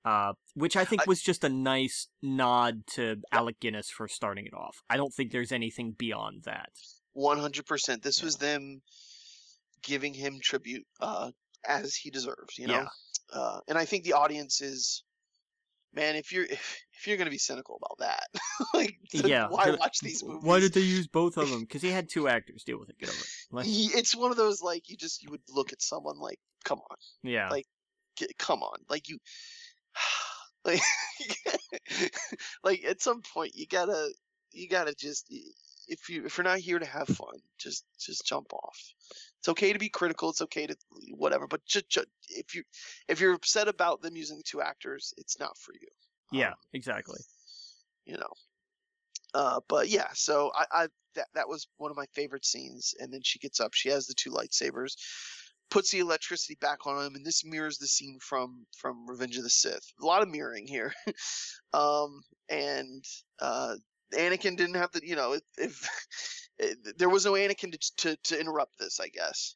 [0.08, 4.54] uh, which I think was just a nice nod to Alec Guinness for starting it
[4.54, 4.76] off.
[4.88, 6.70] I don't think there's anything beyond that.
[7.12, 8.02] One hundred percent.
[8.02, 8.24] This Yeah.
[8.24, 8.80] was them
[9.82, 11.30] giving him tribute uh,
[11.66, 12.58] as he deserves.
[12.58, 13.38] You know, Yeah.
[13.38, 15.02] uh, and I think the audience is,
[15.92, 18.26] man, if you're if, if you're gonna be cynical about that,
[18.74, 20.42] like, yeah, why watch these movies?
[20.42, 21.60] Why did they use both of them?
[21.66, 22.98] Because he had two actors deal with it.
[22.98, 23.26] Get over it.
[23.50, 26.78] Like, It's one of those like you just you would look at someone like, come
[26.90, 27.66] on, yeah, like,
[28.16, 29.18] get, come on, like you,
[30.64, 30.80] like,
[32.64, 34.10] like at some point you gotta
[34.52, 35.26] you gotta just
[35.88, 38.78] if you if you're not here to have fun, just just jump off.
[39.38, 40.30] It's okay to be critical.
[40.30, 40.76] It's okay to
[41.16, 42.62] whatever, but just, just if you
[43.08, 45.88] if you're upset about them using two actors, it's not for you.
[46.32, 47.20] yeah, Um, exactly.
[48.04, 48.32] you know.
[49.34, 52.94] Uh, but yeah, so I, I that that was one of my favorite scenes.
[52.98, 54.96] And then she gets up, she has the two lightsabers,
[55.70, 59.42] puts the electricity back on him, and this mirrors the scene from from Revenge of
[59.42, 59.92] the Sith.
[60.00, 60.92] A lot of mirroring here.
[61.72, 63.04] um, and
[63.40, 63.74] uh,
[64.14, 65.42] Anakin didn't have to, you know, if,
[66.58, 69.54] if there was no Anakin to, to to interrupt this, I guess.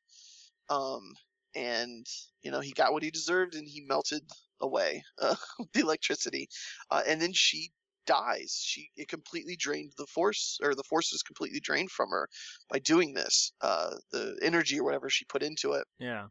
[0.68, 1.14] Um,
[1.54, 2.06] and
[2.42, 4.22] you know he got what he deserved, and he melted
[4.60, 5.36] away uh,
[5.72, 6.48] the electricity,
[6.90, 7.72] uh, and then she
[8.06, 8.60] dies.
[8.62, 12.28] She it completely drained the force, or the force was completely drained from her
[12.70, 13.52] by doing this.
[13.60, 16.26] Uh, the energy or whatever she put into it, Yeah,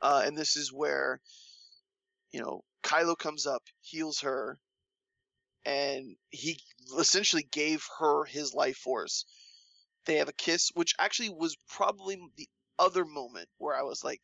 [0.00, 1.20] uh, and this is where,
[2.32, 4.58] you know, Kylo comes up, heals her,
[5.64, 6.60] and he
[6.98, 9.24] essentially gave her his life force.
[10.04, 12.48] They have a kiss, which actually was probably the
[12.78, 14.20] other moment where I was like,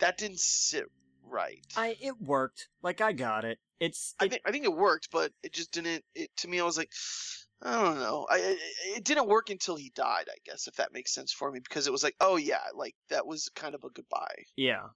[0.00, 0.84] that didn't sit
[1.28, 1.64] right.
[1.76, 2.68] I it worked.
[2.82, 3.58] Like I got it.
[3.78, 6.04] It's I think I think it worked, but it just didn't.
[6.14, 6.90] It to me, I was like,
[7.62, 8.26] I don't know.
[8.30, 8.58] I it,
[8.96, 10.26] it didn't work until he died.
[10.28, 12.94] I guess if that makes sense for me, because it was like, oh yeah, like
[13.08, 14.86] that was kind of a goodbye yeah.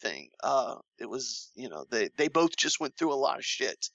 [0.00, 0.28] thing.
[0.42, 3.88] Uh, it was you know they they both just went through a lot of shit.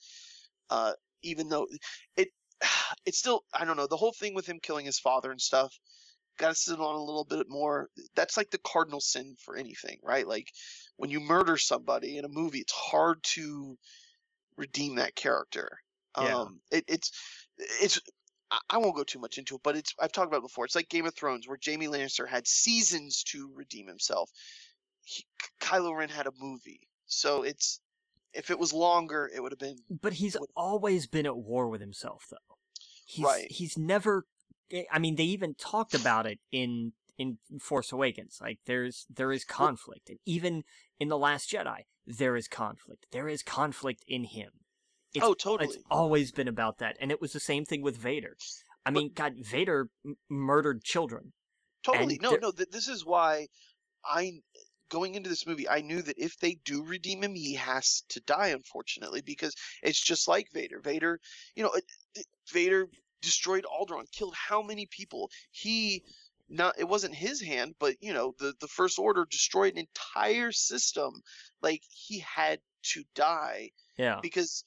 [0.69, 0.93] Uh,
[1.23, 1.67] even though
[2.17, 2.29] it
[3.05, 5.77] it's still I don't know the whole thing with him killing his father and stuff.
[6.37, 7.89] Got to sit on a little bit more.
[8.15, 10.25] That's like the cardinal sin for anything, right?
[10.25, 10.47] Like
[11.01, 13.75] when you murder somebody in a movie, it's hard to
[14.55, 15.79] redeem that character.
[16.15, 16.41] Yeah.
[16.41, 17.11] Um, it, it's
[17.81, 17.99] it's
[18.69, 20.65] I- won't go too much into it, but it's I've talked about it before.
[20.65, 24.29] It's like Game of Thrones, where Jaime Lannister had seasons to redeem himself.
[25.03, 25.25] He,
[25.59, 27.79] Kylo Ren had a movie, so it's
[28.33, 31.81] if it was longer, it would have been But he's always been at war with
[31.81, 32.55] himself, though.
[33.07, 33.51] He's, Right.
[33.51, 34.25] He's never.
[34.71, 38.39] eh, I mean, they even talked about it in in Force Awakens.
[38.41, 40.63] Like, there's there is conflict, and even
[40.99, 43.07] in the Last Jedi, there is conflict.
[43.11, 44.51] There is conflict in him.
[45.13, 45.33] It's, oh
[45.65, 48.35] It's always been about that, and it was the same thing with Vader.
[48.85, 51.33] I mean, God, Vader m- murdered children.
[51.83, 52.19] Totally.
[52.21, 52.51] No, no.
[52.51, 53.47] Th- this is why
[54.05, 54.39] I,
[54.89, 58.21] going into this movie, I knew that if they do redeem him, he has to
[58.21, 58.47] die.
[58.49, 60.79] Unfortunately, because it's just like Vader.
[60.81, 61.19] Vader,
[61.55, 61.71] you know,
[62.51, 62.87] Vader
[63.21, 65.29] destroyed Alderaan, killed how many people?
[65.51, 66.03] He,
[66.51, 70.51] not it wasn't his hand, but you know, the the First Order destroyed an entire
[70.51, 71.21] system.
[71.61, 72.59] Like he had
[72.93, 74.19] to die Yeah.
[74.21, 74.63] because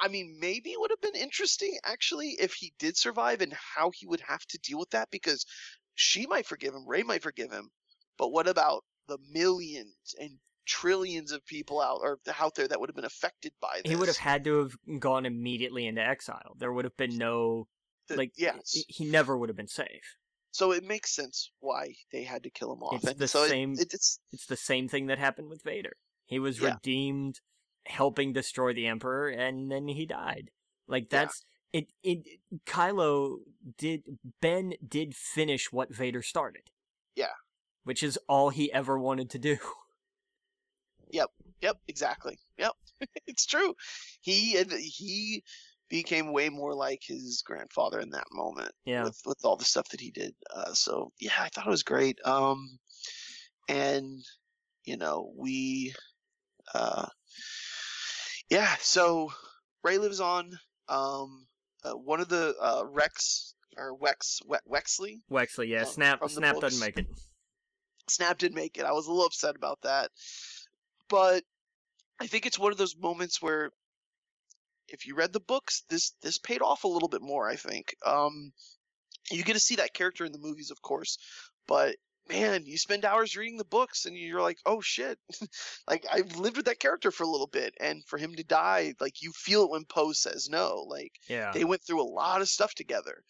[0.00, 3.90] I mean, maybe it would have been interesting actually if he did survive and how
[3.94, 5.46] he would have to deal with that because
[5.94, 7.70] she might forgive him, Rey might forgive him,
[8.18, 12.90] but what about the millions and trillions of people out or out there that would
[12.90, 13.90] have been affected by this?
[13.90, 16.56] He would have had to have gone immediately into exile.
[16.58, 17.68] There would have been no
[18.08, 18.72] The- like yes.
[18.72, 20.16] he- he never would have been safe.
[20.56, 22.96] So it makes sense why they had to kill him off.
[22.96, 25.96] It's and the so same- it, it's It's the same thing that happened with Vader.
[26.26, 26.74] He was Yeah.
[26.74, 27.40] redeemed
[27.86, 30.50] helping destroy the emperor and then he died.
[30.88, 31.08] Like Yeah.
[31.20, 33.38] that's it it Kylo
[33.76, 36.70] did Ben did finish what Vader started.
[37.14, 37.34] Yeah.
[37.84, 39.58] Which is all he ever wanted to do.
[41.10, 41.30] Yep,
[41.60, 41.76] Yep.
[41.86, 42.38] exactly.
[42.58, 42.72] Yep,
[43.26, 43.76] it's true.
[44.20, 45.44] He and he
[45.88, 49.04] became way more like his grandfather in that moment Yeah.
[49.04, 50.34] with with all the stuff that he did.
[50.54, 52.18] Uh, so yeah, I thought it was great.
[52.24, 52.78] Um,
[53.68, 54.22] and
[54.84, 55.94] you know we,
[56.74, 57.06] uh,
[58.50, 59.32] yeah, so
[59.82, 60.58] Rey lives on.
[60.88, 61.46] Um,
[61.84, 65.80] uh, one of the uh, Rex or Wex We- Wexley Wexley, yeah.
[65.82, 66.62] Um, Snap Snap books.
[66.62, 67.06] doesn't make it.
[68.08, 68.84] Snap did make it.
[68.84, 70.10] I was a little upset about that,
[71.08, 71.42] but
[72.20, 73.70] I think it's one of those moments where
[74.88, 77.48] if you read the books, this this paid off a little bit more.
[77.48, 77.94] I think.
[78.04, 78.52] Um,
[79.30, 81.18] you get to see that character in the movies, of course,
[81.66, 81.96] but
[82.28, 85.18] man, you spend hours reading the books and you're like, oh shit,
[85.88, 88.94] like I've lived with that character for a little bit, and for him to die,
[89.00, 91.52] like you feel it when Poe says no, like Yeah.
[91.52, 93.22] they went through a lot of stuff together.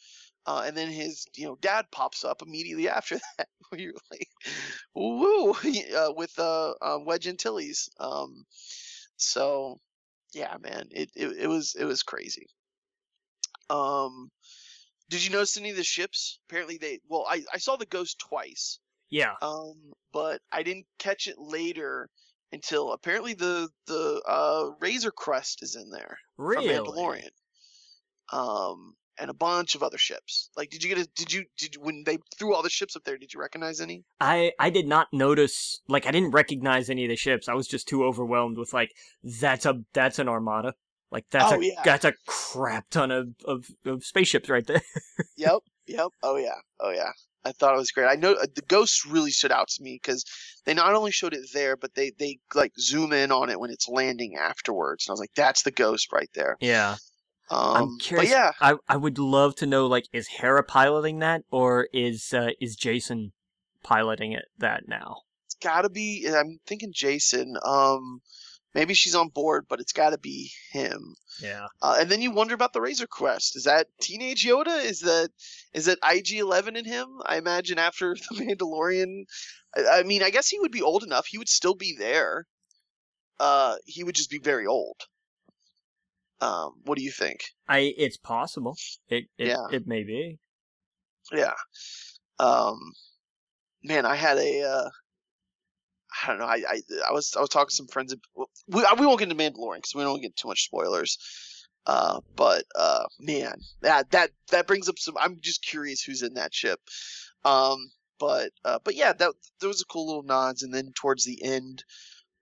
[0.48, 4.28] Uh, and then his, you know, dad pops up immediately after that, where you're like,
[4.94, 5.50] woo,
[5.96, 7.88] uh, with uh, uh, Wedge Antilles.
[7.98, 8.44] Um,
[9.16, 9.80] so,
[10.36, 12.46] yeah, man, it, it it was it was crazy.
[13.70, 14.30] Um,
[15.08, 16.38] did you notice any of the ships?
[16.48, 19.34] Apparently, they well, I I saw the Ghost twice, Yeah.
[19.40, 22.10] um, but I didn't catch it later
[22.52, 26.74] until apparently the the uh, Razor Crest is in there Really?
[26.74, 27.30] from Mandalorian.
[28.32, 30.50] Um, and a bunch of other ships.
[30.56, 31.08] Like, did you get a?
[31.16, 33.16] Did you did when they threw all the ships up there?
[33.18, 34.04] Did you recognize any?
[34.20, 37.48] I I did not notice like I didn't recognize any of the ships.
[37.48, 38.90] I was just too overwhelmed with like
[39.22, 40.74] that's a that's an armada.
[41.10, 41.82] Like that's Oh, a yeah.
[41.84, 44.82] that's a crap ton of, of, of spaceships right there.
[45.38, 46.08] Yep, yep.
[46.22, 47.10] Oh yeah, oh yeah.
[47.44, 48.06] I thought it was great.
[48.08, 50.24] I know uh, the ghosts really stood out to me because
[50.64, 53.70] they not only showed it there, but they they like zoom in on it when
[53.70, 55.06] it's landing afterwards.
[55.06, 56.56] And I was like, that's the ghost right there.
[56.60, 56.96] yeah.
[57.50, 58.30] Um, I'm but curious.
[58.30, 62.50] yeah, I I would love to know like is Hera piloting that or is uh,
[62.60, 63.32] is Jacen
[63.82, 65.18] piloting it that now?
[65.46, 66.26] it's got to be.
[66.28, 67.54] I'm thinking Jacen.
[67.64, 68.20] Um,
[68.74, 71.14] maybe she's on board, but it's got to be him.
[71.40, 71.66] Yeah.
[71.80, 73.56] Uh, and then you wonder about the Razor Crest.
[73.56, 74.84] Is that teenage Yoda?
[74.84, 75.30] Is that
[75.72, 77.06] is that IG Eleven in him?
[77.24, 79.24] I imagine after the Mandalorian.
[79.76, 81.26] I, I mean, I guess he would be old enough.
[81.26, 82.46] He would still be there.
[83.38, 84.96] Uh, he would just be very old.
[86.40, 87.44] Um, what do you think?
[87.68, 88.76] I it's possible.
[89.08, 89.66] It it, Yeah.
[89.72, 90.38] it may be.
[91.32, 91.54] Yeah.
[92.38, 92.92] Um,
[93.82, 94.62] man, I had a.
[94.62, 94.90] Uh,
[96.22, 96.44] I don't know.
[96.46, 98.14] I, I I was I was talking to some friends.
[98.68, 101.18] We we won't get into Mandalorian because we don't get too much spoilers.
[101.86, 105.16] Uh, but uh, man, that that that brings up some.
[105.18, 106.80] I'm just curious who's in that ship.
[107.44, 111.24] Um, but uh, but yeah, that there was a cool little nods, and then towards
[111.24, 111.84] the end,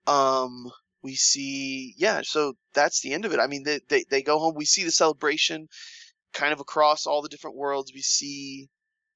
[0.07, 0.71] um,
[1.05, 2.21] we see yeah.
[2.23, 3.39] So that's the end of it.
[3.39, 4.55] I mean, they they they go home.
[4.55, 5.67] We see the celebration,
[6.33, 7.91] kind of across all the different worlds.
[7.93, 8.69] We see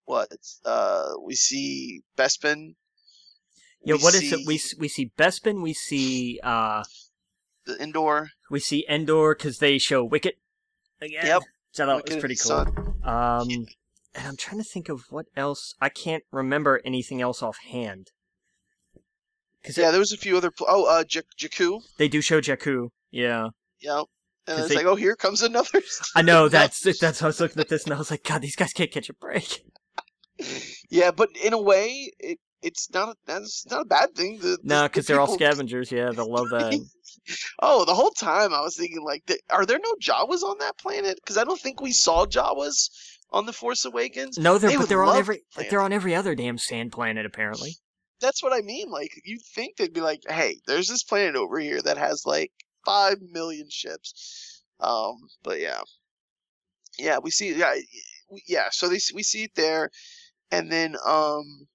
[0.05, 0.29] what
[0.63, 2.75] uh we see Bespin.
[3.83, 4.37] Yeah, we what is it?
[4.37, 6.83] see We we see Bespin, we see uh
[7.65, 8.29] the indoor.
[8.51, 10.37] we see Endor cuz they show Wicket
[11.01, 11.25] again.
[11.25, 11.41] Yep.
[11.71, 12.67] So that Wicket was pretty cool.
[13.03, 13.67] Um
[14.13, 15.73] and I'm trying to think of what else.
[15.81, 18.11] I can't remember anything else offhand.
[19.75, 20.51] Yeah, there was a few other.
[20.51, 21.81] Pl- oh, uh, J- Jakku.
[21.97, 22.89] they do show Jakku.
[23.11, 23.49] Yeah.
[23.81, 24.05] Yep.
[24.47, 25.81] And it's they- like, oh, here comes another.
[26.15, 28.41] I know that's that's how I was looking at this and I was like god,
[28.41, 29.63] these guys can't catch a break.
[30.89, 34.37] yeah, but in a way, it it's not a, that's not a bad thing.
[34.39, 35.91] The, the- No, the cuz they're all scavengers.
[35.91, 36.79] Yeah, they'll love that.
[37.61, 40.77] Oh, the whole time I was thinking, like, th- are there no Jawas on that
[40.77, 41.19] planet?
[41.21, 42.89] Because I don't think we saw Jawas
[43.31, 44.37] on the Force Awakens.
[44.39, 46.91] No, they're They but they're on every the like they're on every other damn sand
[46.91, 47.75] planet apparently.
[48.21, 48.89] That's what I mean.
[48.89, 52.51] Like, you'd think they'd be like, hey, there's this planet over here that has like
[52.85, 54.63] five million ships.
[54.79, 55.81] Um, but yeah,
[56.97, 57.75] yeah, we see, yeah,
[58.29, 58.69] we- yeah.
[58.71, 59.89] So they we see it there,
[60.51, 61.67] and then um,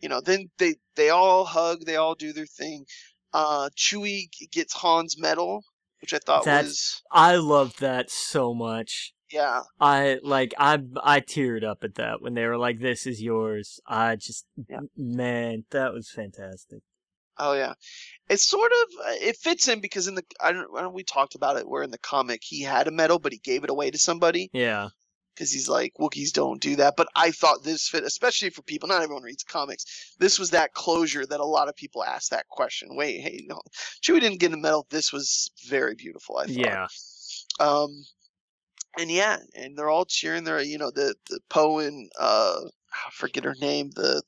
[0.00, 2.84] you know, then they they all hug, they all do their thing.
[3.32, 5.62] Uh, Chewie gets Han's medal,
[6.00, 9.12] which I thought That's- was I loved that so much.
[9.30, 13.22] Yeah, I like I I teared up at that when they were like, "This is
[13.22, 14.80] yours." I just Yeah.
[14.96, 16.82] man, that was fantastic.
[17.38, 17.74] Oh yeah,
[18.30, 21.04] it's sort of uh, it fits in because in the I don't, I don't we
[21.04, 23.70] talked about it where in the comic he had a medal but he gave it
[23.70, 24.88] away to somebody Yeah,
[25.34, 26.94] because he's like Wookiees don't do that.
[26.96, 28.88] But I thought this fit, especially for people.
[28.88, 30.14] Not everyone reads comics.
[30.18, 32.96] This was that closure that a lot of people asked that question.
[32.96, 33.60] Wait, hey, no,
[34.02, 34.86] Chewie didn't get a medal.
[34.88, 36.38] This was very beautiful.
[36.38, 36.56] I thought.
[36.56, 36.86] yeah,
[37.60, 38.04] Um,
[38.98, 40.44] and yeah, and they're all cheering.
[40.44, 42.60] They're you know the the Poe and uh
[42.92, 44.22] I forget her name the,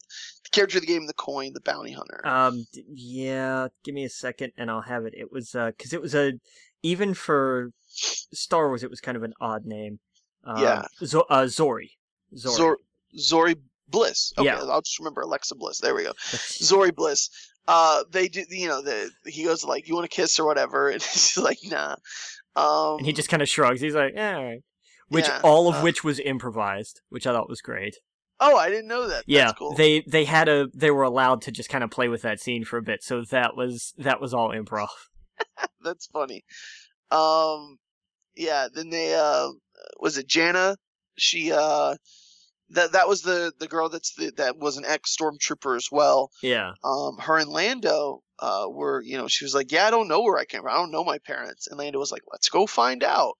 [0.44, 2.20] the character of the game, the coin, the bounty hunter.
[2.26, 3.68] um, yeah.
[3.84, 5.14] Give me a second, and I'll have it.
[5.16, 6.32] It was uh, because it was a
[6.82, 9.98] even for Star Wars, it was kind of an odd name.
[10.44, 10.84] Um, Yeah.
[11.04, 11.90] Zo- uh, Zorii.
[12.36, 12.56] Zorii.
[12.56, 12.78] Zor-
[13.18, 13.56] Zorii
[13.88, 14.32] Bliss.
[14.36, 14.60] Okay, Yeah.
[14.64, 15.80] I'll just remember Alexa Bliss.
[15.80, 16.12] There we go.
[16.20, 17.30] Zorii Bliss.
[17.66, 18.44] Uh, they do.
[18.50, 21.58] You know, the he goes like, "You want to kiss or whatever," and she's like,
[21.64, 21.96] "Nah."
[22.58, 23.80] Um, and he just kind of shrugs.
[23.80, 24.62] He's like, "Yeah, all right."
[25.08, 27.96] Which Yeah, all of uh, which was improvised, which I thought was great.
[28.40, 29.24] Oh, I didn't know that.
[29.26, 29.74] Yeah, That's cool.
[29.74, 32.64] they they had a they were allowed to just kind of play with that scene
[32.64, 34.88] for a bit, so that was that was all improv.
[35.82, 36.44] That's funny.
[37.10, 37.78] Um,
[38.36, 38.68] yeah.
[38.72, 39.48] Then they uh,
[39.98, 40.76] was it Jannah?
[41.16, 41.96] She uh,
[42.70, 46.30] that that was the the girl that's the, that was an ex stormtrooper as well.
[46.42, 46.72] Yeah.
[46.84, 50.22] Um, her and Lando uh were you know she was like yeah I don't know
[50.22, 52.66] where I came from I don't know my parents and Lando was like let's go
[52.66, 53.34] find out.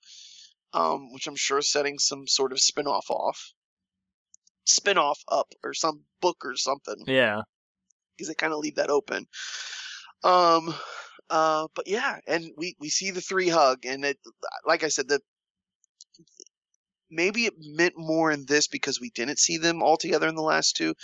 [0.75, 3.55] Um, which I'm sure is setting some sort of spin-off off,
[4.65, 7.41] spin-off up or some book or something Yeah.
[8.15, 9.27] because they kind of leave that open.
[10.23, 10.75] Um,
[11.31, 14.19] uh, but yeah, and we we see the three hug, and it,
[14.67, 15.21] like I said, the
[17.11, 20.43] maybe it meant more in this because we didn't see them all together in the
[20.43, 20.95] last two.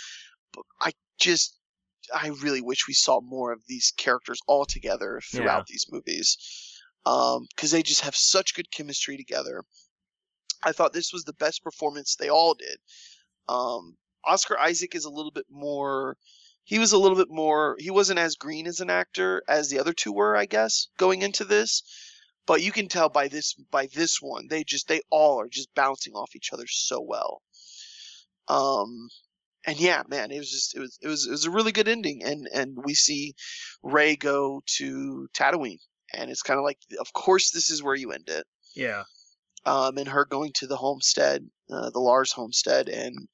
[0.53, 1.57] But I just,
[2.13, 5.63] I really wish we saw more of these characters all together throughout Yeah.
[5.67, 6.37] these movies,
[7.05, 9.63] um, because they just have such good chemistry together.
[10.63, 12.77] I thought this was the best performance they all did.
[13.47, 16.17] Um, Oscar Isaac is a little bit more.
[16.63, 17.75] He was a little bit more.
[17.77, 21.21] He wasn't as green as an actor as the other two were, I guess, going
[21.21, 21.83] into this.
[22.47, 25.73] But you can tell by this by this one, they just they all are just
[25.75, 27.41] bouncing off each other so well.
[28.47, 29.09] Um,
[29.65, 31.87] and yeah, man, it was just it was it was it was a really good
[31.87, 33.33] ending, and and we see
[33.81, 35.79] Rey go to Tatooine,
[36.13, 38.45] and it's kind of like, of course, this is where you end it
[38.75, 39.03] Yeah.
[39.65, 43.27] um, and her going to the homestead, uh, the Lars homestead, and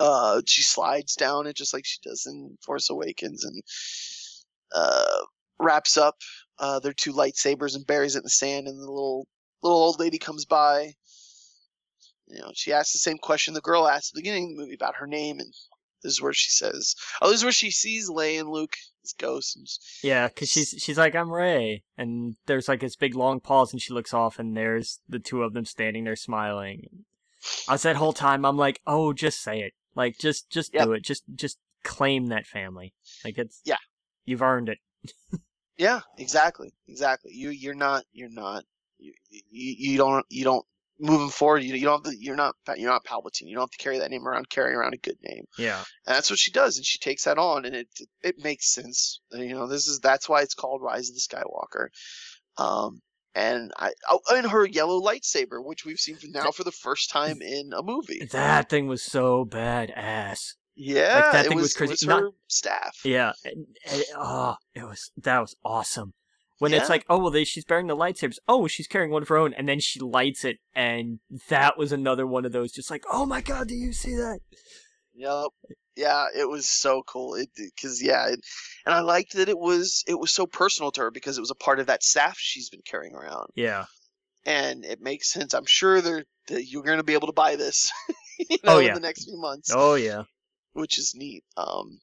[0.00, 3.62] uh, she slides down it just like she does in Force Awakens, and
[4.74, 5.22] uh,
[5.58, 6.16] wraps up
[6.58, 9.26] uh, their two lightsabers and buries it in the sand, and the little
[9.62, 10.94] little old lady comes by.
[12.26, 14.62] You know, she asks the same question the girl asked at the beginning of the
[14.62, 15.52] movie about her name, and
[16.02, 19.12] this is where she says, "Oh, this is where she sees Leia and Luke as
[19.18, 19.66] ghosts." And
[20.08, 23.80] Yeah, because she's she's like I'm Ray, and there's like this big long pause, and
[23.80, 27.04] she looks off, and there's the two of them standing there smiling.
[27.66, 30.84] I was that whole time, I'm like, oh, just say it, like just just Yep.
[30.84, 32.92] do it, just just claim that family,
[33.24, 33.76] like it's Yeah.
[34.26, 34.78] you've earned it.
[35.78, 37.32] Yeah, exactly, exactly.
[37.32, 38.64] You you're not you're not
[38.98, 40.66] you you, you don't you don't
[40.98, 41.62] moving forward.
[41.62, 43.46] You, you don't have to, you're not you're not Palpatine.
[43.46, 44.50] You don't have to carry that name around.
[44.50, 46.76] Carry around a good name, Yeah, and that's what she does.
[46.76, 47.88] And she takes that on, and it
[48.22, 49.20] it makes sense.
[49.30, 51.88] You know, this is that's why it's called Rise of the Skywalker.
[52.58, 53.00] Um,
[53.34, 57.10] and I oh, and her yellow lightsaber, which we've seen for now for the first
[57.10, 58.26] time in a movie.
[58.32, 60.54] that thing was so badass.
[60.80, 61.92] Yeah, that it thing was was, crazy.
[61.92, 63.00] Was Not- her staff.
[63.04, 66.14] Yeah, and, and, oh, it was that was awesome.
[66.60, 68.38] When it's like, oh well, they, she's bearing the lightsabers.
[68.48, 71.18] Oh, she's carrying one of her own, and then she lights it, and
[71.48, 72.72] that was another one of those.
[72.72, 74.38] Just like, oh my god, do you see that?
[75.14, 75.48] Yep.
[75.96, 77.34] Yeah, it was so cool.
[77.34, 78.40] It because yeah, it,
[78.86, 81.50] and I liked that it was it was so personal to her because it was
[81.50, 83.86] a part of that staff she's been carrying around, Yeah.
[84.46, 85.54] and it makes sense.
[85.54, 87.90] I'm sure they're, that you're going to be able to buy this,
[88.38, 88.94] you oh, know, Oh, in yeah.
[88.94, 90.22] the next few months, Oh yeah.
[90.78, 91.44] Which is neat.
[91.56, 91.98] Um,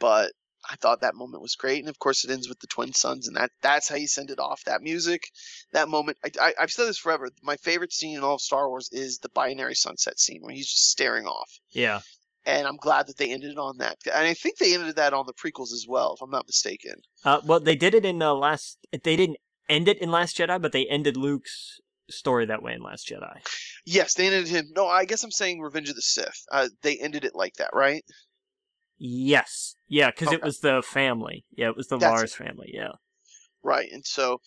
[0.00, 0.32] but
[0.70, 3.28] I thought that moment was great, and of course it ends with the twin suns,
[3.28, 4.62] and that that's how you send it off.
[4.64, 5.24] That music,
[5.72, 6.16] that moment.
[6.24, 7.28] I, I I've said this forever.
[7.42, 10.68] My favorite scene in all of Star Wars is the binary sunset scene where he's
[10.70, 12.00] just staring off Yeah.
[12.46, 13.98] and I'm glad that they ended it on that.
[14.06, 16.94] And I think they ended that on the prequels as well, if I'm not mistaken.
[17.24, 18.78] Uh, well, they did it in uh, last.
[18.90, 19.38] They didn't
[19.68, 21.80] end it in Last Jedi, but they ended Luke's
[22.10, 23.40] story that way in Last Jedi.
[23.86, 24.66] Yes, they ended him.
[24.74, 26.44] No, I guess I'm saying Revenge of the Sith.
[26.50, 28.02] Uh, they ended it like that, right?
[28.98, 29.74] Yes.
[29.88, 31.44] Yeah, because it was the family.
[31.56, 32.70] Yeah, it was the That's Lars family.
[32.72, 32.92] Yeah.
[33.62, 33.88] Right.
[33.90, 34.38] And so,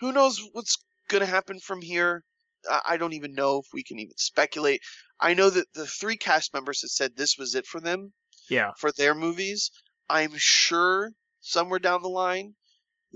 [0.00, 0.76] who knows what's
[1.08, 2.24] going to happen from here?
[2.70, 4.80] I, I don't even know if we can even speculate.
[5.20, 8.12] I know that the three cast members had said this was it for them
[8.48, 8.70] Yeah.
[8.78, 9.70] for their movies.
[10.08, 11.10] I'm sure
[11.40, 12.54] somewhere down the line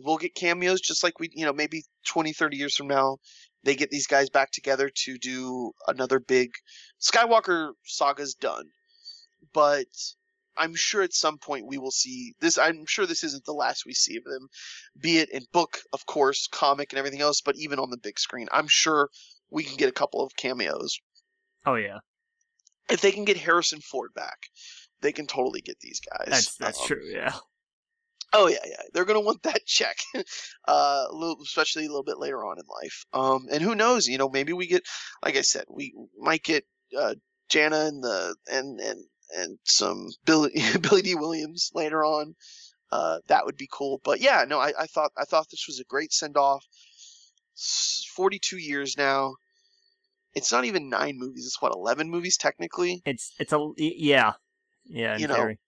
[0.04, 3.16] we'll get cameos just like we you know maybe 20 30 years from now
[3.68, 6.48] they get these guys back together to do another big
[6.98, 8.64] skywalker saga's done
[9.52, 9.84] but
[10.56, 13.84] i'm sure at some point we will see this i'm sure this isn't the last
[13.84, 14.48] we see of them
[14.98, 18.18] be it in book of course comic and everything else but even on the big
[18.18, 19.10] screen i'm sure
[19.50, 20.98] we can get a couple of cameos
[21.66, 21.98] Oh yeah.
[22.90, 24.38] if they can get harrison ford back
[25.02, 27.04] they can totally get these guys That's that's Um, true.
[27.12, 27.34] Yeah.
[28.32, 28.82] Oh yeah, yeah.
[28.92, 29.96] They're gonna want that check,
[30.68, 33.04] uh, a little, especially a little bit later on in life.
[33.12, 34.06] Um, and who knows?
[34.06, 34.84] You know, maybe we get,
[35.24, 36.64] like I said, we might get
[36.98, 37.14] uh,
[37.48, 39.04] Jannah and the and and
[39.36, 42.34] and some Billy Billy Dee Williams later on.
[42.90, 44.00] Uh, that would be cool.
[44.04, 46.64] But yeah, no, I, I thought I thought this was a great send off.
[48.14, 49.34] Forty-two years now.
[50.34, 51.46] It's not even nine movies.
[51.46, 53.02] It's what eleven movies technically.
[53.04, 54.34] It's it's a yeah.
[54.84, 55.16] Yeah.
[55.16, 55.58] You know, theory.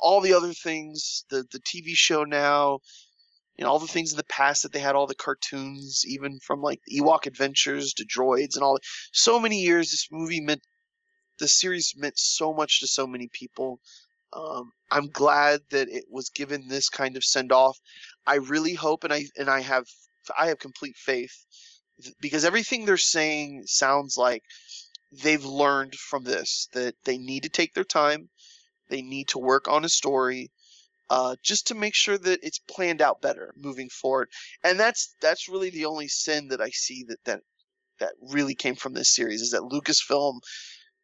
[0.00, 2.78] All the other things, the the TV show now,
[3.56, 6.38] you know, all the things in the past that they had, all the cartoons, even
[6.46, 8.78] from like Ewok Adventures to Droids and all.
[9.12, 10.62] So many years, this movie meant,
[11.38, 13.80] the series meant so much to so many people.
[14.32, 17.78] Um, I'm glad that it was given this kind of send off.
[18.26, 19.86] I really hope, and I and I have
[20.38, 21.32] I have complete faith
[22.20, 24.42] because everything they're saying sounds like
[25.22, 28.28] they've learned from this that they need to take their time,
[28.88, 30.50] they need to work on a story,
[31.10, 34.28] uh, just to make sure that it's planned out better moving forward.
[34.64, 37.40] And that's that's really the only sin that I see that that
[38.00, 40.40] that really came from this series is that Lucasfilm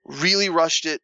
[0.05, 1.01] really rushed it,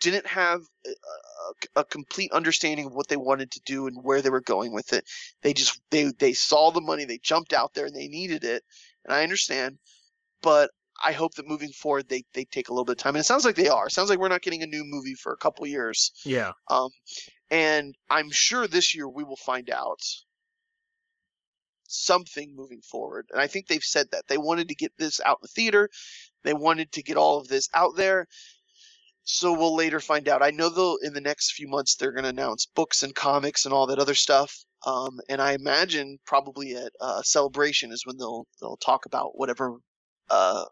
[0.00, 4.30] didn't have a, a, complete understanding of what they wanted to do and where they
[4.30, 5.04] were going with it.
[5.42, 8.62] They just they they saw the money, they jumped out there and they needed it,
[9.04, 9.78] and I understand,
[10.42, 10.70] but
[11.04, 13.26] I hope that moving forward they they take a little bit of time, and it
[13.26, 13.86] sounds like they are.
[13.86, 16.12] It sounds like we're not getting a new movie for a couple years.
[16.24, 16.52] Yeah.
[16.68, 16.90] Um,
[17.50, 20.00] and I'm sure this year we will find out
[21.86, 23.26] something moving forward.
[23.32, 25.90] And I think they've said that they wanted to get this out in the theater.
[26.42, 28.26] They wanted to get all of this out there.
[29.24, 30.42] So we'll later find out.
[30.42, 33.64] I know they'll in the next few months they're going to announce books and comics
[33.64, 34.64] and all that other stuff.
[34.86, 39.76] Um, and I imagine probably at uh, celebration is when they'll they'll talk about whatever
[40.30, 40.64] uh,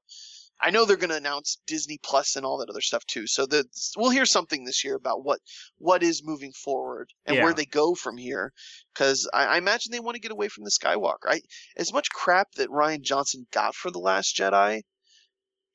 [0.64, 3.26] I know they're going to announce Disney Plus and all that other stuff too.
[3.26, 3.64] So the,
[3.96, 5.40] we'll hear something this year about what
[5.78, 7.42] what is moving forward and Yeah.
[7.44, 8.52] where they go from here.
[8.94, 11.28] Because I, I imagine they want to get away from the Skywalker.
[11.28, 11.40] I,
[11.76, 14.82] as much crap that Rian Johnson got for the Last Jedi,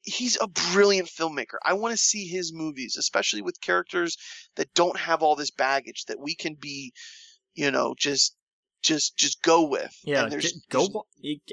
[0.04, 1.58] he's a brilliant filmmaker.
[1.66, 4.16] I want to see his movies, especially with characters
[4.56, 6.94] that don't have all this baggage that we can be,
[7.56, 8.36] you know, just
[8.84, 9.94] just just go with.
[10.06, 11.06] Yeah, And there's- go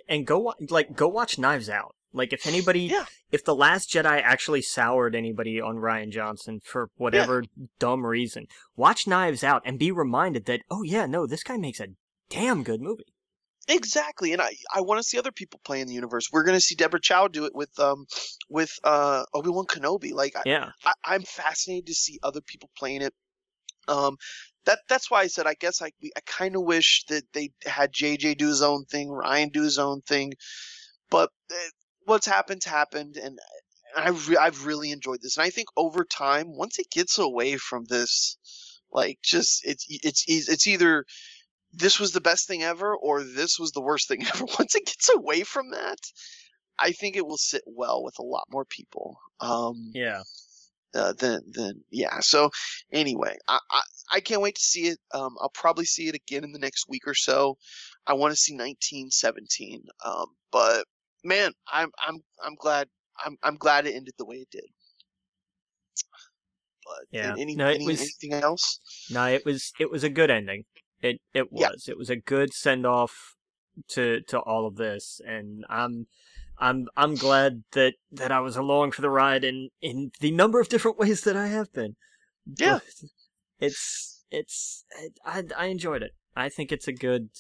[0.08, 1.96] and go like go watch Knives Out.
[2.14, 3.06] Like if anybody, Yeah.
[3.32, 7.44] if the Last Jedi actually soured anybody on Rian Johnson for whatever
[7.78, 8.46] dumb reason,
[8.76, 11.88] watch Knives Out and be reminded that oh yeah, no, this guy makes a
[12.30, 13.04] damn good movie.
[13.66, 16.28] Exactly, and I, I want to see other people play in the universe.
[16.30, 18.06] We're gonna see Deborah Chow do it with um
[18.48, 20.12] with uh Obi Wan Kenobi.
[20.12, 23.14] Like I, Yeah, I, I'm fascinated to see other people playing it.
[23.88, 24.16] Um,
[24.66, 27.52] that that's why I said I guess I we- I kind of wish that they
[27.64, 30.34] had JJ do his own thing, Rian do his own thing,
[31.10, 31.54] but uh,
[32.04, 33.38] what's happened happened, and
[33.96, 37.56] I re- I've really enjoyed this, and I think over time, once it gets away
[37.56, 38.36] from this,
[38.92, 41.04] like just it's it's it's it's either
[41.72, 44.44] this was the best thing ever or this was the worst thing ever.
[44.58, 45.98] Once it gets away from that,
[46.78, 49.18] I think it will sit well with a lot more people.
[49.40, 50.22] Um, yeah,
[50.94, 52.20] uh, then then yeah.
[52.20, 52.50] So
[52.92, 53.82] anyway, I, I
[54.14, 54.98] I can't wait to see it.
[55.12, 57.58] Um, I'll probably see it again in the next week or so.
[58.06, 59.84] I want to see 1917.
[60.04, 60.84] Um, but
[61.24, 62.88] man, I'm I'm I'm glad
[63.24, 64.64] I'm I'm glad it ended the way it did.
[66.84, 67.34] But Yeah.
[67.38, 68.80] any, No, it any was- anything else?
[69.10, 70.64] no, it was it was a good ending.
[71.00, 71.70] It it Yeah.
[71.70, 73.34] was it was a good send off
[73.88, 76.06] to to all of this, and I'm.
[76.56, 80.60] I'm I'm glad that, that I was along for the ride in, in the number
[80.60, 81.96] of different ways that I have been.
[82.46, 82.74] Yeah.
[82.74, 83.08] But
[83.58, 84.84] it's it's
[85.24, 86.12] I I enjoyed it.
[86.36, 87.30] I think it's a good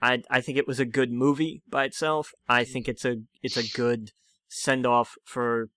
[0.00, 2.32] I I think it was a good movie by itself.
[2.48, 4.10] I think it's a it's a good
[4.48, 5.68] send off for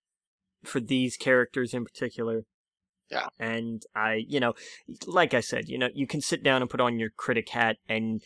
[0.64, 2.44] for these characters in particular.
[3.10, 3.28] Yeah.
[3.40, 4.54] And I, you know,
[5.06, 7.78] like I said, you know, you can sit down and put on your critic hat
[7.88, 8.22] and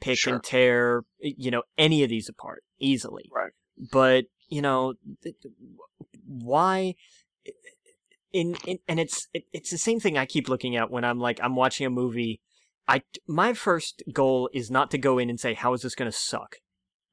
[0.00, 0.34] pick Sure.
[0.34, 3.28] and tear, you know, any of these apart easily.
[3.34, 3.52] Right.
[3.90, 4.94] But, you know,
[6.26, 6.94] why
[8.32, 11.18] in, in and it's it, it's the same thing I keep looking at when I'm
[11.18, 12.40] like I'm watching a movie.
[12.86, 16.10] I my first goal is not to go in and say how is this going
[16.10, 16.56] to suck.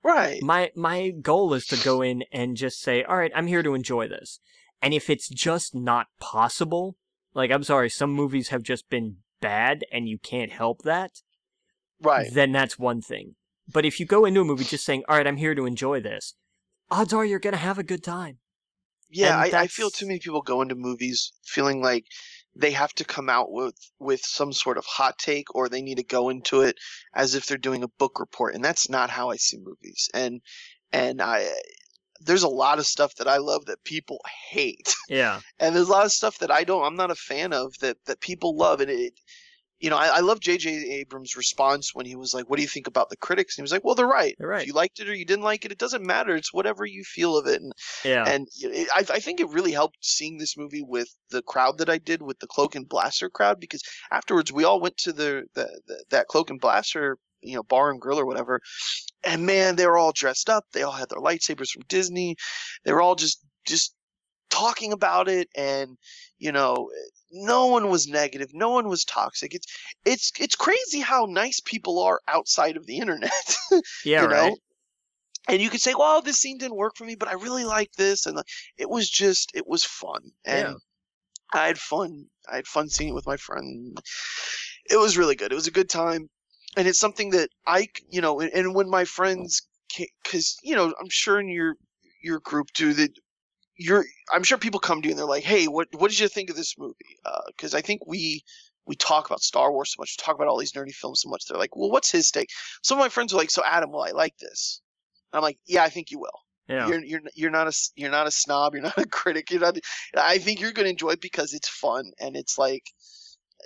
[0.04, 0.42] Right.
[0.42, 3.74] My my goal is to go in and just say, all right, I'm here to
[3.76, 4.40] enjoy this.
[4.82, 6.98] And if it's just not possible,
[7.34, 11.22] like I'm sorry, some movies have just been bad and you can't help that,
[12.02, 12.34] Right.
[12.34, 13.36] then that's one thing.
[13.72, 16.02] But if you go into a movie just saying, all right, I'm here to enjoy
[16.02, 16.34] this,
[16.90, 18.40] odds are you're going to have a good time.
[19.10, 22.06] Yeah, I, I feel too many people go into movies feeling like
[22.56, 25.98] they have to come out with with some sort of hot take or they need
[25.98, 26.76] to go into it
[27.16, 30.10] as if they're doing a book report and that's not how I see movies.
[30.14, 30.42] And
[30.92, 31.50] and I
[32.24, 34.20] there's a lot of stuff that I love that people
[34.50, 34.94] hate.
[35.10, 35.40] Yeah.
[35.60, 37.98] And there's a lot of stuff that I don't I'm not a fan of that
[38.06, 39.14] that people love and it
[39.82, 40.70] you know, I, I love J.J.
[40.70, 43.64] Abrams' response when he was like, "What do you think about the critics?" And he
[43.64, 44.36] was like, "Well, they're right.
[44.38, 44.62] They're right.
[44.62, 46.36] If you liked it or you didn't like it, it doesn't matter.
[46.36, 47.74] It's whatever you feel of it." And
[48.06, 48.24] Yeah.
[48.28, 51.90] and it, I, I think it really helped seeing this movie with the crowd that
[51.90, 53.82] I did with the Cloak and Blaster crowd because
[54.12, 57.90] afterwards we all went to the, the, the that Cloak and Blaster you know bar
[57.90, 58.62] and grill or whatever,
[59.24, 60.66] and man they were all dressed up.
[60.74, 62.36] They all had their lightsabers from Disney.
[62.86, 63.96] They were all just just
[64.52, 65.98] talking about it and
[66.42, 66.90] you know
[67.32, 69.68] no one was negative no one was toxic it's
[70.06, 73.58] it's it's crazy how nice people are outside of the internet
[74.06, 74.50] yeah, you know?
[74.50, 74.60] right.
[75.48, 77.92] And you could say, "Well, this scene didn't work for me, but I really like
[77.94, 78.48] this," and like,
[78.78, 80.74] it was just, it was fun, and Yeah.
[81.54, 82.28] I had fun.
[82.52, 83.98] I had fun seeing it with my friend.
[84.90, 85.52] It was really good.
[85.52, 86.30] It was a good time.
[86.78, 89.62] and it's something that I, you know, and, and when my friends,
[90.24, 91.76] because you know, I'm sure in your
[92.22, 93.12] your group too that
[93.78, 96.28] you're, I'm sure people come to you and they're like, hey, what what did you
[96.28, 96.96] think of this movie?
[97.48, 98.44] Because uh, I think we
[98.86, 101.30] we talk about Star Wars so much, we talk about all these nerdy films so
[101.30, 101.46] much.
[101.48, 102.50] They're like, well, what's his take?
[102.84, 104.82] Some of my friends are like, so Adam, will I like this?
[105.32, 106.40] And I'm like, yeah, I think you will.
[106.68, 106.88] Yeah.
[106.88, 108.74] You're you're you're not a you're not a snob.
[108.74, 109.52] You're not a critic.
[109.52, 109.78] You're not.
[110.16, 112.84] I think you're gonna enjoy it because it's fun and it's like,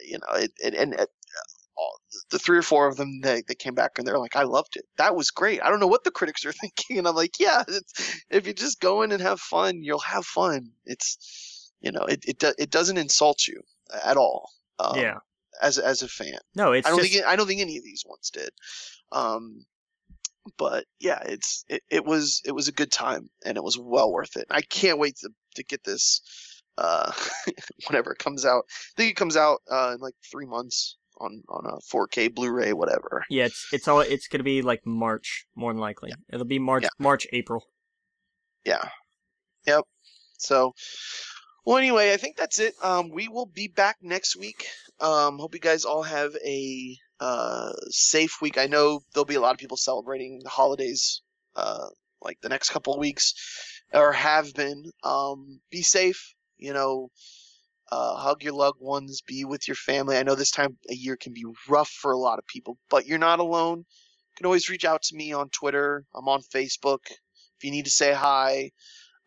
[0.06, 1.10] you know, it, it and it,
[1.78, 2.00] all,
[2.32, 4.76] the three or four of them they, they came back and they're like, I loved
[4.76, 4.86] it.
[4.98, 5.62] That was great.
[5.62, 7.64] I don't know what the critics are thinking, and I'm like, yeah,
[8.30, 10.72] if you just go in and have fun, you'll have fun.
[10.86, 13.62] It's you know, it it it doesn't insult you
[14.04, 14.52] at all.
[14.80, 15.18] Um, yeah.
[15.62, 16.38] As as a fan.
[16.56, 17.14] No, it's I don't just...
[17.14, 18.50] think I don't think any of these ones did.
[19.12, 19.66] Um,
[20.58, 24.12] but yeah, it's it, it was it was a good time and it was well
[24.12, 24.48] worth it.
[24.50, 26.22] I can't wait to to get this
[26.78, 27.12] uh
[27.88, 28.66] whenever it comes out.
[28.68, 32.74] I think it comes out uh in like 3 months on on a 4K Blu-ray
[32.74, 33.24] whatever.
[33.30, 36.10] Yeah, it's it's all it's to be like March more than likely.
[36.10, 36.34] Yeah.
[36.34, 36.90] It'll be March yeah.
[37.00, 37.66] March April.
[38.66, 38.90] Yeah.
[39.66, 39.86] Yep.
[40.38, 40.74] So
[41.66, 42.74] well anyway, I think that's it.
[42.84, 44.68] Um we will be back next week.
[45.00, 48.58] Um hope you guys all have a uh, safe week.
[48.58, 51.22] I know there'll be a lot of people celebrating the holidays,
[51.56, 51.88] uh,
[52.22, 53.34] like the next couple of weeks,
[53.94, 54.92] or have been.
[55.04, 56.34] Um, be safe.
[56.58, 57.10] You know,
[57.92, 59.22] uh, hug your loved ones.
[59.22, 60.18] Be with your family.
[60.18, 63.06] I know this time of year can be rough for a lot of people, but
[63.06, 63.80] you're not alone.
[63.80, 66.06] You can always reach out to me on Twitter.
[66.14, 67.00] I'm on Facebook.
[67.10, 68.72] If you need to say hi,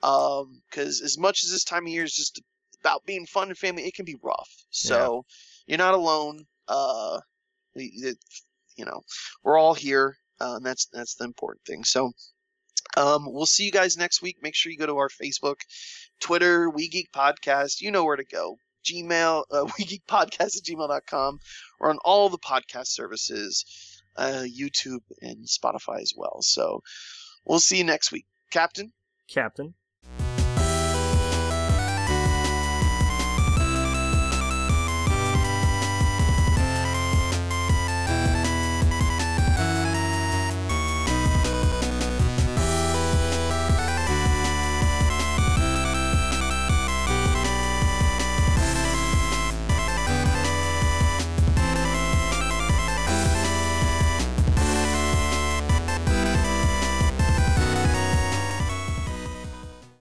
[0.01, 2.40] because um, as much as this time of year is just
[2.80, 4.51] about being fun and family, it can be rough.
[4.70, 5.24] So
[5.66, 5.72] yeah.
[5.72, 6.44] you're not alone.
[6.66, 7.20] Uh,
[7.74, 9.01] you know,
[9.43, 11.85] we're all here, uh, and that's that's the important thing.
[11.85, 12.12] So,
[12.97, 14.36] um, we'll see you guys next week.
[14.43, 15.56] Make sure you go to our Facebook,
[16.20, 17.81] Twitter, We Geek Podcast.
[17.81, 18.57] You know where to go.
[18.85, 21.39] Gmail, uh, We Geek Podcast at gmail.com,
[21.81, 23.65] or on all the podcast services,
[24.16, 26.39] uh, YouTube and Spotify as well.
[26.40, 26.82] So,
[27.45, 28.93] we'll see you next week, Captain.
[29.28, 29.74] Captain.